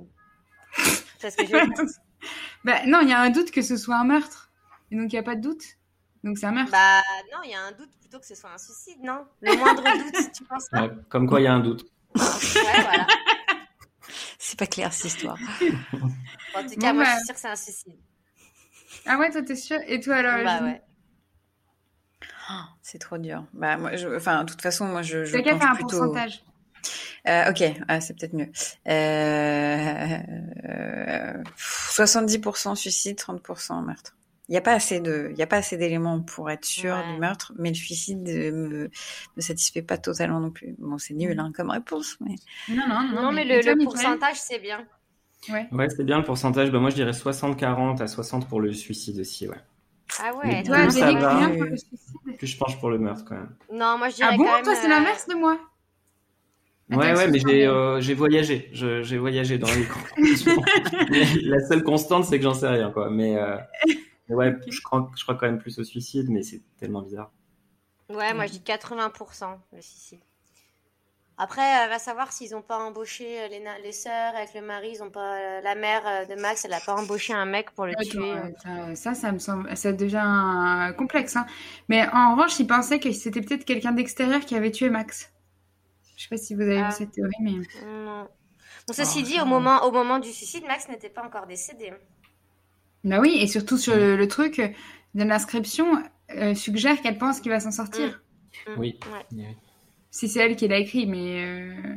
C'est 1.19 1.31
ce 1.31 1.37
que 1.37 1.47
je 1.47 1.53
bah, 2.65 2.87
non, 2.87 3.01
il 3.03 3.09
y 3.09 3.13
a 3.13 3.21
un 3.21 3.31
doute 3.31 3.51
que 3.51 3.63
ce 3.63 3.77
soit 3.77 3.97
un 3.97 4.05
meurtre. 4.05 4.51
Et 4.91 4.97
donc, 4.97 5.13
il 5.13 5.15
n'y 5.15 5.19
a 5.19 5.23
pas 5.23 5.35
de 5.37 5.41
doute. 5.41 5.63
Donc, 6.25 6.39
c'est 6.39 6.47
un 6.47 6.53
meurtre. 6.53 6.73
Bah 6.73 7.01
non, 7.33 7.39
il 7.45 7.51
y 7.51 7.55
a 7.55 7.63
un 7.63 7.73
doute 7.73 7.91
plutôt 8.01 8.19
que 8.19 8.27
ce 8.27 8.35
soit 8.35 8.51
un 8.51 8.59
suicide, 8.59 8.99
non? 9.03 9.27
Le 9.41 9.57
moindre 9.57 9.83
doute, 10.13 10.33
tu 10.33 10.45
penses 10.45 10.69
pas? 10.71 10.83
Ouais, 10.83 10.91
comme 11.09 11.29
quoi 11.29 11.41
il 11.41 11.45
y 11.45 11.47
a 11.47 11.55
un 11.55 11.61
doute. 11.61 11.85
Ouais, 12.15 12.23
voilà. 12.83 13.07
C'est 14.39 14.59
pas 14.59 14.67
clair 14.67 14.93
cette 14.93 15.07
histoire. 15.07 15.39
En 16.55 16.63
tout 16.63 16.77
cas, 16.81 16.93
Bon, 16.93 16.95
moi, 16.99 17.05
bah. 17.05 17.11
je 17.11 17.17
suis 17.17 17.25
sûre 17.27 17.35
que 17.35 17.41
c'est 17.41 17.49
un 17.49 17.57
suicide. 17.57 17.97
Ah 19.07 19.19
ouais, 19.19 19.31
toi, 19.31 19.43
t'es 19.43 19.57
sûr 19.57 19.79
Et 19.87 20.01
toi, 20.01 20.17
alors 20.17 20.45
bah 20.45 20.63
ouais. 20.63 20.83
Oh, 22.51 22.55
c'est 22.81 22.99
trop 22.99 23.19
dur. 23.19 23.45
Bah, 23.53 23.77
moi, 23.77 23.97
je... 23.97 24.09
Enfin, 24.17 24.45
de 24.45 24.51
toute 24.51 24.63
façon, 24.63 24.87
moi, 24.87 25.03
je, 25.03 25.25
je 25.25 25.33
T'as 25.33 25.43
qu'à 25.43 25.59
faire 25.59 25.71
un 25.71 25.75
plutôt... 25.75 25.99
pourcentage. 25.99 26.45
Euh, 27.29 27.51
ok, 27.51 27.63
ah, 27.89 28.01
c'est 28.01 28.15
peut-être 28.19 28.35
mieux. 28.35 28.51
Euh, 28.89 30.19
euh, 30.69 31.43
70% 31.59 32.75
suicide, 32.77 33.19
30% 33.19 33.85
meurtre. 33.85 34.15
Il 34.49 34.53
n'y 34.53 34.59
a 34.59 34.61
pas 34.61 34.75
assez 34.75 35.01
de, 35.01 35.29
il 35.33 35.39
y 35.39 35.43
a 35.43 35.47
pas 35.49 35.57
assez 35.57 35.77
d'éléments 35.77 36.21
pour 36.21 36.51
être 36.51 36.65
sûr 36.65 36.95
Ouais. 36.95 37.13
du 37.15 37.19
meurtre, 37.19 37.53
mais 37.59 37.71
le 37.71 37.75
suicide 37.75 38.29
euh, 38.29 38.53
me, 38.53 38.91
me 39.37 39.41
satisfait 39.43 39.83
pas 39.83 39.99
totalement 39.99 40.39
non 40.39 40.51
plus. 40.51 40.77
Bon, 40.79 40.99
c'est 40.99 41.15
nul 41.15 41.37
hein, 41.41 41.51
comme 41.55 41.71
réponse, 41.71 42.17
mais 42.21 42.37
Non, 42.69 42.87
non, 42.89 43.03
non. 43.13 43.23
Non, 43.23 43.33
mais 43.33 43.45
le, 43.45 43.83
pourcentage, 43.83 44.37
c'est 44.37 44.61
bien. 44.61 44.87
Ouais. 45.49 45.67
Ouais, 45.73 45.89
c'est 45.89 46.05
bien 46.05 46.19
le 46.19 46.25
pourcentage. 46.25 46.71
Bah, 46.71 46.79
moi, 46.79 46.91
je 46.91 46.95
dirais 46.95 47.11
60-40 47.11 48.01
à 48.01 48.07
60 48.07 48.49
pour 48.49 48.61
le 48.61 48.73
suicide 48.73 49.19
aussi, 49.19 49.49
ouais. 49.49 49.57
Ah 50.21 50.33
ouais. 50.37 50.63
Toi, 50.63 50.77
Plus 50.77 50.85
non, 50.85 50.91
ça 50.91 51.13
va. 51.13 51.49
suicide? 51.77 52.39
Plus 52.39 52.47
je 52.47 52.57
penche 52.57 52.79
pour 52.79 52.91
le 52.91 52.99
meurtre 52.99 53.25
quand 53.29 53.35
même. 53.35 53.55
Non, 53.73 53.99
moi, 53.99 54.11
je 54.11 54.15
dirais 54.17 54.31
Ah 54.33 54.37
bon? 54.37 54.45
quand 54.45 54.55
même... 54.55 54.65
Toi, 54.65 54.75
c'est 54.77 54.87
euh, 54.87 54.91
l'inverse 54.91 55.27
de 55.27 55.35
moi. 55.35 55.59
Ouais, 56.91 57.05
Attends, 57.11 57.19
ouais, 57.19 57.29
mais 57.31 57.39
j'ai 57.41 57.67
euh, 57.67 58.01
j'ai 58.01 58.15
voyagé. 58.15 58.71
Je- 58.73 59.03
J'ai 59.03 59.19
voyagé 59.19 59.59
dans 59.59 59.67
les. 59.69 59.87
La 61.43 61.61
seule 61.67 61.83
constante, 61.83 62.25
c'est 62.27 62.37
que 62.39 62.45
j'en 62.45 62.55
sais 62.55 62.69
rien, 62.69 62.91
quoi. 62.93 63.11
Mais, 63.11 63.37
euh, 63.37 63.57
mais 64.29 64.35
ouais, 64.37 64.55
je 64.69 64.81
crois, 64.83 65.11
je 65.17 65.23
crois 65.25 65.35
quand 65.35 65.47
même 65.47 65.59
plus 65.59 65.79
au 65.81 65.85
suicide, 65.85 66.29
mais 66.31 66.43
c'est 66.43 66.61
tellement 66.79 67.03
bizarre. 67.03 67.33
Ouais, 68.09 68.33
moi, 68.35 68.47
je 68.47 68.53
dis 68.53 68.61
80% 68.61 69.59
le 69.73 69.83
suicide. 69.83 70.21
Après, 71.39 71.85
euh, 71.85 71.89
va 71.89 71.99
savoir 71.99 72.33
s'ils 72.33 72.53
n'ont 72.53 72.63
pas 72.63 72.79
embauché 72.79 73.41
euh, 73.43 73.49
les, 73.49 73.61
na- 73.61 73.79
les 73.81 73.93
sœurs 73.93 74.35
avec 74.37 74.55
le 74.55 74.63
mari, 74.63 74.93
ils 74.95 75.03
ont 75.03 75.11
pas 75.11 75.37
euh, 75.37 75.61
la 75.61 75.75
mère 75.75 76.03
euh, 76.07 76.25
de 76.25 76.41
Max, 76.41 76.65
elle 76.65 76.73
a 76.73 76.81
pas 76.81 76.95
embauché 76.95 77.35
un 77.35 77.45
mec 77.45 77.73
pour 77.73 77.85
le 77.85 77.95
tuer. 77.97 78.33
euh, 78.33 78.95
ça, 78.95 78.95
ça, 78.95 79.15
ça 79.15 79.33
me 79.33 79.39
semble, 79.39 79.77
ça 79.77 79.93
devient 79.93 80.95
complexe. 80.97 81.37
Hein. 81.37 81.45
Mais 81.91 82.07
en 82.15 82.35
revanche, 82.35 82.59
il 82.59 82.67
pensait 82.67 83.01
que 83.01 83.13
c'était 83.13 83.43
peut-être 83.43 83.67
quelqu'un 83.67 83.93
d'extérieur 83.93 84.41
qui 84.41 84.55
avait 84.57 84.71
tué 84.71 84.89
Max. 84.89 85.31
Je 86.17 86.23
sais 86.23 86.29
pas 86.31 86.37
si 86.37 86.55
vous 86.55 86.63
avez 86.63 86.79
Ah. 86.79 86.89
vu 86.89 86.95
cette 86.97 87.13
théorie, 87.13 87.33
mais 87.41 87.53
Non. 87.85 88.29
Bon, 88.89 88.93
ceci 88.93 89.19
Oh, 89.23 89.27
dit, 89.27 89.41
au 89.41 89.45
moment, 89.47 89.85
au 89.85 89.93
moment 89.93 90.19
du 90.19 90.33
suicide, 90.33 90.65
Max 90.67 90.89
n'était 90.89 91.09
pas 91.11 91.25
encore 91.25 91.47
décédé. 91.47 91.93
bah 93.05 93.21
oui, 93.21 93.39
et 93.41 93.47
surtout 93.47 93.77
sur 93.79 93.95
le, 93.97 94.17
le 94.17 94.29
truc 94.29 94.57
de 95.15 95.25
l'inscription 95.25 96.03
euh, 96.31 96.55
suggère 96.55 97.01
qu'elle 97.03 97.19
pense 97.19 97.41
qu'il 97.41 97.51
va 97.53 97.61
s'en 97.61 97.71
sortir. 97.71 98.21
Mm. 98.67 98.79
Oui. 98.79 98.99
Ouais. 99.37 99.57
Si 100.11 100.29
c'est 100.29 100.41
elle 100.41 100.57
qui 100.57 100.67
l'a 100.69 100.79
écrit, 100.79 101.07
mais 101.07 101.45
euh, 101.45 101.97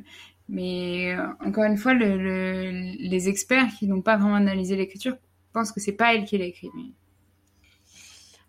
mais 0.50 1.14
euh, 1.16 1.28
encore 1.46 1.64
une 1.64 1.78
fois, 1.78 1.94
le, 1.94 2.18
le- 2.18 2.96
les 3.00 3.30
experts 3.30 3.68
qui 3.78 3.88
n'ont 3.88 4.02
pas 4.02 4.18
vraiment 4.18 4.36
analysé 4.36 4.76
l'écriture 4.76 5.16
pensent 5.54 5.72
que 5.72 5.80
c'est 5.80 5.94
pas 5.94 6.14
elle 6.14 6.26
qui 6.26 6.38
l'a 6.38 6.46
écrit. 6.46 6.70
Mais... 6.76 6.92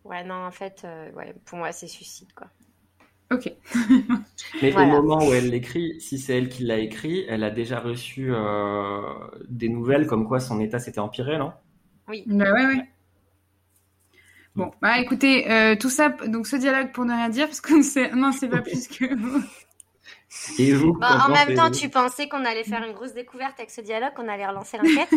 Ouais, 0.05 0.25
non, 0.25 0.47
en 0.47 0.51
fait, 0.51 0.83
euh, 0.85 1.11
ouais, 1.13 1.35
pour 1.45 1.59
moi, 1.59 1.73
c'est 1.73 1.87
suicide, 1.89 2.33
quoi. 2.35 2.49
Ok. 3.31 3.47
Mais 4.63 4.73
Voilà. 4.73 4.79
au 4.79 4.87
moment 4.87 5.27
où 5.27 5.35
elle 5.35 5.51
l'écrit, 5.51 6.01
si 6.01 6.19
c'est 6.19 6.37
elle 6.37 6.49
qui 6.49 6.65
l'a 6.65 6.79
écrit, 6.79 7.25
elle 7.29 7.45
a 7.45 7.51
déjà 7.51 7.81
reçu 7.81 8.29
euh, 8.33 9.01
des 9.49 9.69
nouvelles 9.69 10.07
comme 10.07 10.27
quoi 10.29 10.41
son 10.41 10.61
état 10.61 10.79
s'était 10.79 11.01
empiré, 11.01 11.39
non? 11.39 11.53
Bah 12.27 12.53
ouais, 12.53 12.67
ouais. 12.67 12.89
Bon, 14.57 14.71
bah 14.83 14.99
écoutez, 14.99 15.51
euh, 15.51 15.77
tout 15.77 15.91
ça, 15.91 16.09
donc 16.11 16.47
ce 16.47 16.57
dialogue 16.57 16.93
pour 16.93 17.05
ne 17.05 17.13
rien 17.13 17.29
dire, 17.29 17.47
parce 17.47 17.61
qu'on 17.61 17.83
sait, 17.83 18.11
non, 18.15 18.33
c'est 18.33 18.49
pas 18.49 18.63
plus 18.63 18.89
que. 18.89 19.05
Et 20.59 20.73
vous 20.73 20.93
Bah, 20.95 21.25
en 21.27 21.31
même 21.31 21.55
temps, 21.55 21.71
tu 21.71 21.89
pensais 21.89 22.29
qu'on 22.29 22.45
allait 22.45 22.65
faire 22.65 22.85
une 22.85 22.93
grosse 22.93 23.15
découverte 23.15 23.59
avec 23.59 23.71
ce 23.71 23.81
dialogue, 23.81 24.15
qu'on 24.15 24.29
allait 24.29 24.47
relancer 24.47 24.79
l'enquête 24.79 25.11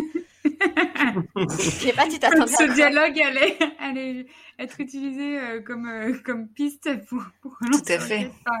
Je 0.44 1.54
sais 1.70 1.92
pas, 1.92 2.06
tu 2.08 2.18
t'attendais 2.18 2.52
à 2.52 2.56
ce 2.56 2.74
dialogue 2.74 3.18
allait, 3.20 3.58
allait 3.78 4.26
être 4.58 4.80
utilisé 4.80 5.38
euh, 5.38 5.60
comme, 5.62 5.86
euh, 5.86 6.18
comme 6.24 6.48
piste 6.48 6.90
pour, 7.06 7.22
pour 7.40 7.56
relancer 7.60 7.82
Tout 7.84 7.92
à 7.92 7.98
fait. 7.98 8.24
l'enquête 8.24 8.32
Par, 8.44 8.56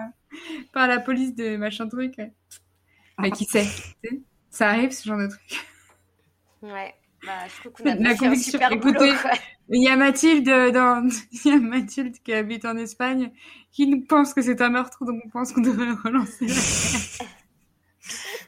par 0.72 0.88
la 0.88 1.00
police 1.00 1.34
de 1.34 1.56
machin 1.56 1.88
truc. 1.88 2.14
ouais. 2.18 2.32
Mais 3.18 3.30
qui 3.30 3.44
sait, 3.44 3.66
Ça 4.50 4.70
arrive, 4.70 4.90
ce 4.92 5.08
genre 5.08 5.18
de 5.18 5.28
truc. 5.28 5.66
Ouais, 6.62 6.94
bah, 7.26 7.32
je 7.48 7.60
trouve 7.60 7.72
qu'on 7.72 7.90
a 7.90 7.94
La 7.94 8.14
conviction. 8.14 8.52
super 8.52 8.72
Écoutez, 8.72 8.98
boulot, 8.98 9.12
quoi. 9.20 9.32
Il 9.70 9.82
y 9.82 9.88
a 9.88 9.96
Mathilde 9.96 10.46
dans, 10.46 11.08
il 11.32 11.50
y 11.50 11.54
a 11.54 11.58
Mathilde 11.58 12.16
qui 12.22 12.32
habite 12.32 12.64
en 12.64 12.76
Espagne, 12.76 13.32
qui 13.72 13.86
nous 13.86 14.02
pense 14.02 14.34
que 14.34 14.42
c'est 14.42 14.60
un 14.60 14.70
meurtre, 14.70 15.04
donc 15.04 15.20
on 15.24 15.28
pense 15.30 15.52
qu'on 15.52 15.62
devrait 15.62 15.92
relancer 15.92 16.46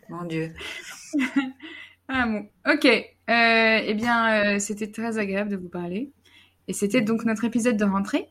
mon 0.09 0.25
Dieu. 0.25 0.53
Ah 2.09 2.25
bon, 2.25 2.49
ok. 2.73 2.85
Euh, 2.85 3.81
eh 3.85 3.95
bien, 3.95 4.55
euh, 4.55 4.59
c'était 4.61 4.93
très 4.93 5.19
agréable 5.19 5.51
de 5.51 5.57
vous 5.57 5.69
parler. 5.69 6.13
Et 6.69 6.73
c'était 6.73 7.01
donc 7.01 7.25
notre 7.25 7.43
épisode 7.43 7.77
de 7.77 7.85
rentrée. 7.85 8.29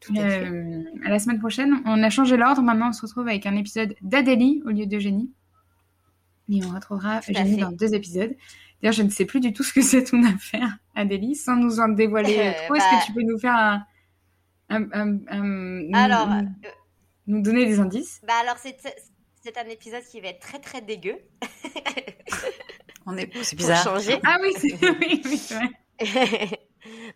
Tout 0.00 0.14
à 0.16 0.28
fait. 0.28 0.48
Euh, 0.48 0.82
à 1.04 1.10
la 1.10 1.20
semaine 1.20 1.38
prochaine. 1.38 1.80
On 1.84 2.02
a 2.02 2.10
changé 2.10 2.36
l'ordre. 2.36 2.60
Maintenant, 2.60 2.88
on 2.88 2.92
se 2.92 3.02
retrouve 3.02 3.28
avec 3.28 3.46
un 3.46 3.54
épisode 3.54 3.94
d'Adélie 4.02 4.64
au 4.66 4.70
lieu 4.70 4.86
d'Eugénie. 4.86 5.30
Et 6.48 6.58
on 6.64 6.74
retrouvera 6.74 7.20
Eugénie 7.28 7.58
dans 7.58 7.70
deux 7.70 7.94
épisodes. 7.94 8.34
D'ailleurs, 8.82 8.92
je 8.94 9.02
ne 9.02 9.10
sais 9.10 9.24
plus 9.24 9.40
du 9.40 9.52
tout 9.52 9.62
ce 9.62 9.72
que 9.72 9.82
c'est 9.82 10.04
ton 10.04 10.22
affaire, 10.24 10.78
Adélie, 10.94 11.34
sans 11.34 11.56
nous 11.56 11.80
en 11.80 11.88
dévoiler 11.88 12.38
Euh, 12.38 12.52
trop. 12.66 12.74
Est-ce 12.76 12.84
bah- 12.84 13.00
que 13.00 13.06
tu 13.06 13.12
peux 13.12 13.22
nous 13.22 13.38
faire 13.38 13.54
un. 13.54 13.86
un- 14.70 15.18
un- 15.28 15.92
Alors, 15.94 16.28
nous, 16.28 16.34
euh, 16.64 16.70
nous 17.26 17.42
donner 17.42 17.66
des 17.66 17.80
indices? 17.80 18.20
bah 18.26 18.34
alors 18.42 18.56
c'est 18.58 18.76
c'est 19.42 19.56
un 19.56 19.68
épisode 19.68 20.02
qui 20.04 20.20
va 20.20 20.28
être 20.28 20.40
très 20.40 20.58
très 20.58 20.80
dégueu 20.82 21.16
On 23.06 23.16
est, 23.16 23.30
c'est 23.42 23.56
pour 23.56 23.66
bizarre. 23.66 23.82
changer. 23.84 24.20
Ah 24.24 24.36
oui, 24.42 24.50
c'est 24.58 24.74
oui, 25.00 25.22
oui, 25.24 25.40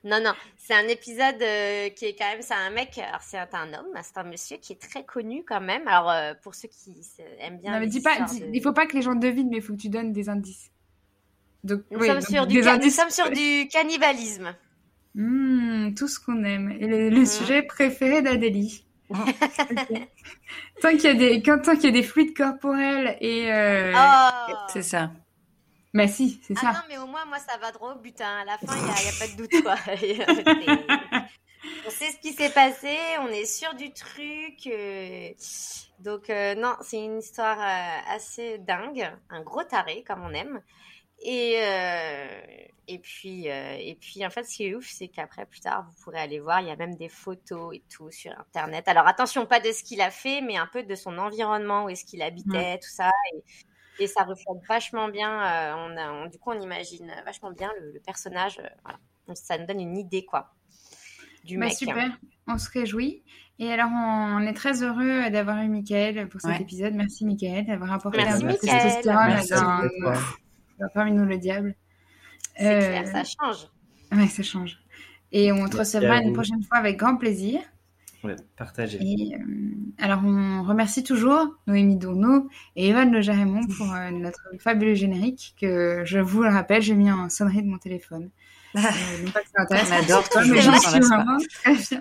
non, 0.04 0.20
non, 0.22 0.32
c'est 0.56 0.74
un 0.74 0.88
épisode 0.88 1.40
euh, 1.42 1.88
qui 1.90 2.06
est 2.06 2.14
quand 2.16 2.28
même, 2.30 2.40
c'est 2.42 2.54
un 2.54 2.70
mec, 2.70 2.96
alors 2.98 3.20
c'est 3.22 3.36
un, 3.38 3.74
homme, 3.74 3.86
c'est 4.02 4.16
un 4.18 4.24
monsieur 4.24 4.56
qui 4.56 4.72
est 4.72 4.80
très 4.80 5.04
connu 5.04 5.44
quand 5.46 5.60
même. 5.60 5.86
Alors 5.86 6.10
euh, 6.10 6.32
pour 6.42 6.54
ceux 6.54 6.68
qui 6.68 6.94
aiment 7.40 7.58
bien. 7.58 7.72
Non, 7.72 7.80
mais 7.80 7.86
dis 7.86 8.00
pas, 8.00 8.20
dis- 8.22 8.40
de- 8.40 8.50
il 8.52 8.62
faut 8.62 8.72
pas 8.72 8.86
que 8.86 8.96
les 8.96 9.02
gens 9.02 9.14
devinent, 9.14 9.50
mais 9.50 9.58
il 9.58 9.62
faut 9.62 9.74
que 9.74 9.80
tu 9.80 9.88
donnes 9.90 10.12
des 10.12 10.28
indices. 10.28 10.70
Donc, 11.64 11.82
Nous, 11.90 11.98
oui, 12.00 12.06
sommes 12.08 12.20
donc 12.20 12.28
sur 12.28 12.46
du 12.46 12.54
des 12.56 12.62
ca- 12.62 12.76
nous 12.76 12.82
indices. 12.82 12.96
sommes 12.96 13.10
sur 13.10 13.30
du 13.30 13.68
cannibalisme. 13.68 14.54
Hmm, 15.14 15.94
tout 15.94 16.08
ce 16.08 16.18
qu'on 16.18 16.42
aime. 16.44 16.70
Et 16.80 16.86
le, 16.86 17.10
le 17.10 17.20
Mm. 17.20 17.26
sujet 17.26 17.62
préféré 17.62 18.22
d'Adélie. 18.22 18.84
Tant 20.80 20.90
qu'il 20.92 21.04
y 21.04 21.06
a 21.08 21.14
des, 21.14 21.42
quand, 21.42 21.58
tant 21.60 21.74
qu'il 21.74 21.84
y 21.84 21.88
a 21.88 21.90
des 21.90 22.02
fluides 22.02 22.36
corporels 22.36 23.16
et. 23.20 23.52
Euh... 23.52 23.92
Oh 23.94 24.56
C'est 24.72 24.82
ça. 24.82 25.10
Bah 25.94 26.08
si, 26.08 26.40
c'est 26.46 26.54
Ah 26.56 26.60
ça. 26.60 26.72
non, 26.72 26.78
mais 26.88 26.98
au 26.98 27.06
moins, 27.06 27.24
moi, 27.26 27.38
ça 27.38 27.58
va 27.58 27.70
droit 27.70 27.92
au 27.94 27.98
but. 27.98 28.18
hein. 28.22 28.38
À 28.40 28.44
la 28.46 28.58
fin, 28.58 28.74
il 28.74 28.82
n'y 28.84 28.90
a, 28.90 29.12
pas 29.18 29.26
de 29.28 29.36
doute, 29.36 29.62
quoi. 29.62 29.76
C'est- 29.96 31.86
on 31.86 31.90
sait 31.90 32.10
ce 32.12 32.18
qui 32.18 32.32
s'est 32.32 32.50
passé, 32.50 32.88
on 33.20 33.28
est 33.28 33.44
sûr 33.44 33.74
du 33.74 33.92
truc. 33.92 34.66
euh, 34.66 35.28
Donc, 35.98 36.30
euh, 36.30 36.54
non, 36.54 36.74
c'est 36.80 37.02
une 37.04 37.18
histoire 37.18 37.58
euh, 37.60 38.14
assez 38.14 38.58
dingue. 38.58 39.10
Un 39.30 39.42
gros 39.42 39.62
taré, 39.64 40.02
comme 40.06 40.22
on 40.24 40.32
aime. 40.32 40.60
Et, 41.24 41.56
euh, 41.62 42.40
et, 42.88 42.98
puis, 42.98 43.48
euh, 43.48 43.76
et 43.78 43.94
puis, 44.00 44.26
en 44.26 44.30
fait, 44.30 44.42
ce 44.44 44.56
qui 44.56 44.66
est 44.66 44.74
ouf, 44.74 44.86
c'est 44.88 45.06
qu'après, 45.08 45.46
plus 45.46 45.60
tard, 45.60 45.86
vous 45.88 46.02
pourrez 46.02 46.18
aller 46.18 46.40
voir, 46.40 46.60
il 46.60 46.66
y 46.66 46.70
a 46.70 46.76
même 46.76 46.96
des 46.96 47.08
photos 47.08 47.74
et 47.76 47.82
tout 47.88 48.10
sur 48.10 48.32
Internet. 48.38 48.88
Alors, 48.88 49.06
attention, 49.06 49.46
pas 49.46 49.60
de 49.60 49.70
ce 49.70 49.84
qu'il 49.84 50.00
a 50.00 50.10
fait, 50.10 50.40
mais 50.40 50.56
un 50.56 50.66
peu 50.66 50.82
de 50.82 50.94
son 50.96 51.16
environnement, 51.18 51.84
où 51.84 51.88
est-ce 51.90 52.04
qu'il 52.04 52.22
habitait, 52.22 52.78
tout 52.78 52.90
ça. 52.90 53.10
Et, 53.34 54.04
et 54.04 54.06
ça 54.08 54.24
reflète 54.24 54.64
vachement 54.68 55.08
bien, 55.08 55.30
euh, 55.30 55.74
on 55.76 55.96
a, 55.96 56.10
on- 56.12 56.26
du 56.26 56.38
coup, 56.38 56.50
on 56.50 56.60
imagine 56.60 57.12
vachement 57.24 57.52
bien 57.52 57.70
le, 57.80 57.92
le 57.92 58.00
personnage. 58.00 58.58
euh, 58.58 58.68
voilà. 58.82 58.98
Donc, 59.28 59.36
ça 59.36 59.56
nous 59.58 59.66
donne 59.66 59.80
une 59.80 59.96
idée, 59.96 60.24
quoi. 60.24 60.52
du 61.44 61.56
bah, 61.58 61.66
mec. 61.66 61.74
Super, 61.74 62.08
on 62.48 62.58
se 62.58 62.68
réjouit. 62.70 63.22
Et 63.60 63.70
alors, 63.72 63.90
on 63.92 64.40
est 64.40 64.54
très 64.54 64.82
heureux 64.82 65.30
d'avoir 65.30 65.58
eu 65.62 65.68
Mickaël 65.68 66.28
pour 66.28 66.40
cet 66.40 66.50
Ouais. 66.50 66.62
épisode. 66.62 66.94
Merci 66.94 67.24
Mickaël 67.24 67.64
d'avoir 67.66 67.92
apporté 67.92 68.18
Merci, 68.18 68.32
un 68.32 68.40
peu 68.40 68.46
de 68.46 68.52
Mickaël. 68.60 68.82
testostérone 68.82 69.82
dans 70.02 70.20
Parmi 70.94 71.12
nous 71.12 71.24
le 71.24 71.38
diable. 71.38 71.74
C'est 72.56 72.66
Euh, 72.66 73.00
clair, 73.00 73.06
ça 73.06 73.24
change. 73.24 73.66
Ouais, 74.12 74.26
ça 74.28 74.42
change. 74.42 74.78
Et 75.32 75.52
on 75.52 75.68
te 75.68 75.76
recevra 75.78 76.18
une 76.20 76.32
prochaine 76.32 76.62
fois 76.62 76.78
avec 76.78 76.98
grand 76.98 77.16
plaisir. 77.16 77.60
Ouais, 78.24 78.36
partagez. 78.56 78.98
Et 79.00 79.34
euh, 79.34 79.40
alors, 79.98 80.20
on 80.24 80.62
remercie 80.62 81.02
toujours 81.02 81.56
Noémie 81.66 81.96
Dourneau 81.96 82.48
et 82.76 82.88
Evan 82.88 83.10
Le 83.10 83.20
Jarémon 83.20 83.66
pour 83.66 83.92
euh, 83.92 84.10
notre 84.10 84.40
fabuleux 84.60 84.94
générique 84.94 85.56
que, 85.60 86.02
je 86.04 86.18
vous 86.20 86.42
le 86.42 86.48
rappelle, 86.50 86.82
j'ai 86.82 86.94
mis 86.94 87.10
en 87.10 87.28
sonnerie 87.28 87.62
de 87.62 87.68
mon 87.68 87.78
téléphone. 87.78 88.30
Euh, 88.76 88.80
non 89.24 89.30
pas 89.32 89.40
que 89.40 89.48
ça 89.54 89.62
intéresse 89.62 89.90
On 89.90 90.02
adore 90.02 90.28
toujours, 90.28 90.56
mais 90.72 90.78
suis 90.78 91.00
vraiment. 91.00 91.38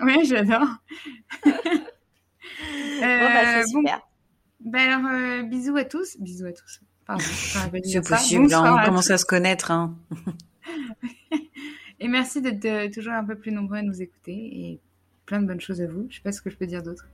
Oui, 0.02 0.24
j'adore. 0.24 0.68
bon, 1.44 1.50
bah, 3.30 3.44
c'est 3.44 3.58
Euh, 3.58 3.62
bon, 3.72 3.80
super. 3.80 4.00
ben 4.60 4.88
alors, 4.88 5.10
euh, 5.12 5.42
bisous 5.42 5.76
à 5.76 5.84
tous. 5.84 6.16
Bisous 6.20 6.46
à 6.46 6.52
tous. 6.52 6.80
C'est 7.18 7.58
ça. 7.58 7.68
possible, 8.00 8.48
là, 8.48 8.58
Bonsoir 8.58 8.80
on 8.80 8.86
commence 8.86 9.10
à 9.10 9.18
se 9.18 9.24
connaître. 9.24 9.70
Hein. 9.70 9.94
Et 12.00 12.08
merci 12.08 12.42
d'être 12.42 12.64
euh, 12.64 12.90
toujours 12.90 13.12
un 13.12 13.24
peu 13.24 13.36
plus 13.36 13.52
nombreux 13.52 13.76
à 13.76 13.82
nous 13.82 14.02
écouter 14.02 14.32
et 14.32 14.80
plein 15.24 15.40
de 15.40 15.46
bonnes 15.46 15.60
choses 15.60 15.80
à 15.80 15.86
vous. 15.86 16.06
Je 16.10 16.16
sais 16.16 16.22
pas 16.22 16.32
ce 16.32 16.42
que 16.42 16.50
je 16.50 16.56
peux 16.56 16.66
dire 16.66 16.82
d'autre. 16.82 17.06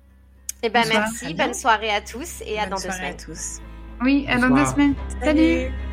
Eh 0.62 0.70
ben, 0.70 0.82
bonsoir. 0.82 1.00
merci, 1.02 1.34
bonne 1.34 1.54
soirée 1.54 1.90
à 1.90 2.00
tous 2.00 2.42
et 2.46 2.58
à 2.58 2.62
Bonne 2.62 2.70
dans 2.70 2.76
deux 2.76 2.90
semaines. 2.90 3.14
à 3.14 3.24
tous. 3.24 3.58
Oui, 4.00 4.26
à 4.28 4.38
dans 4.38 4.50
deux 4.50 4.64
semaines. 4.64 4.94
Salut. 5.20 5.40
Salut. 5.40 5.87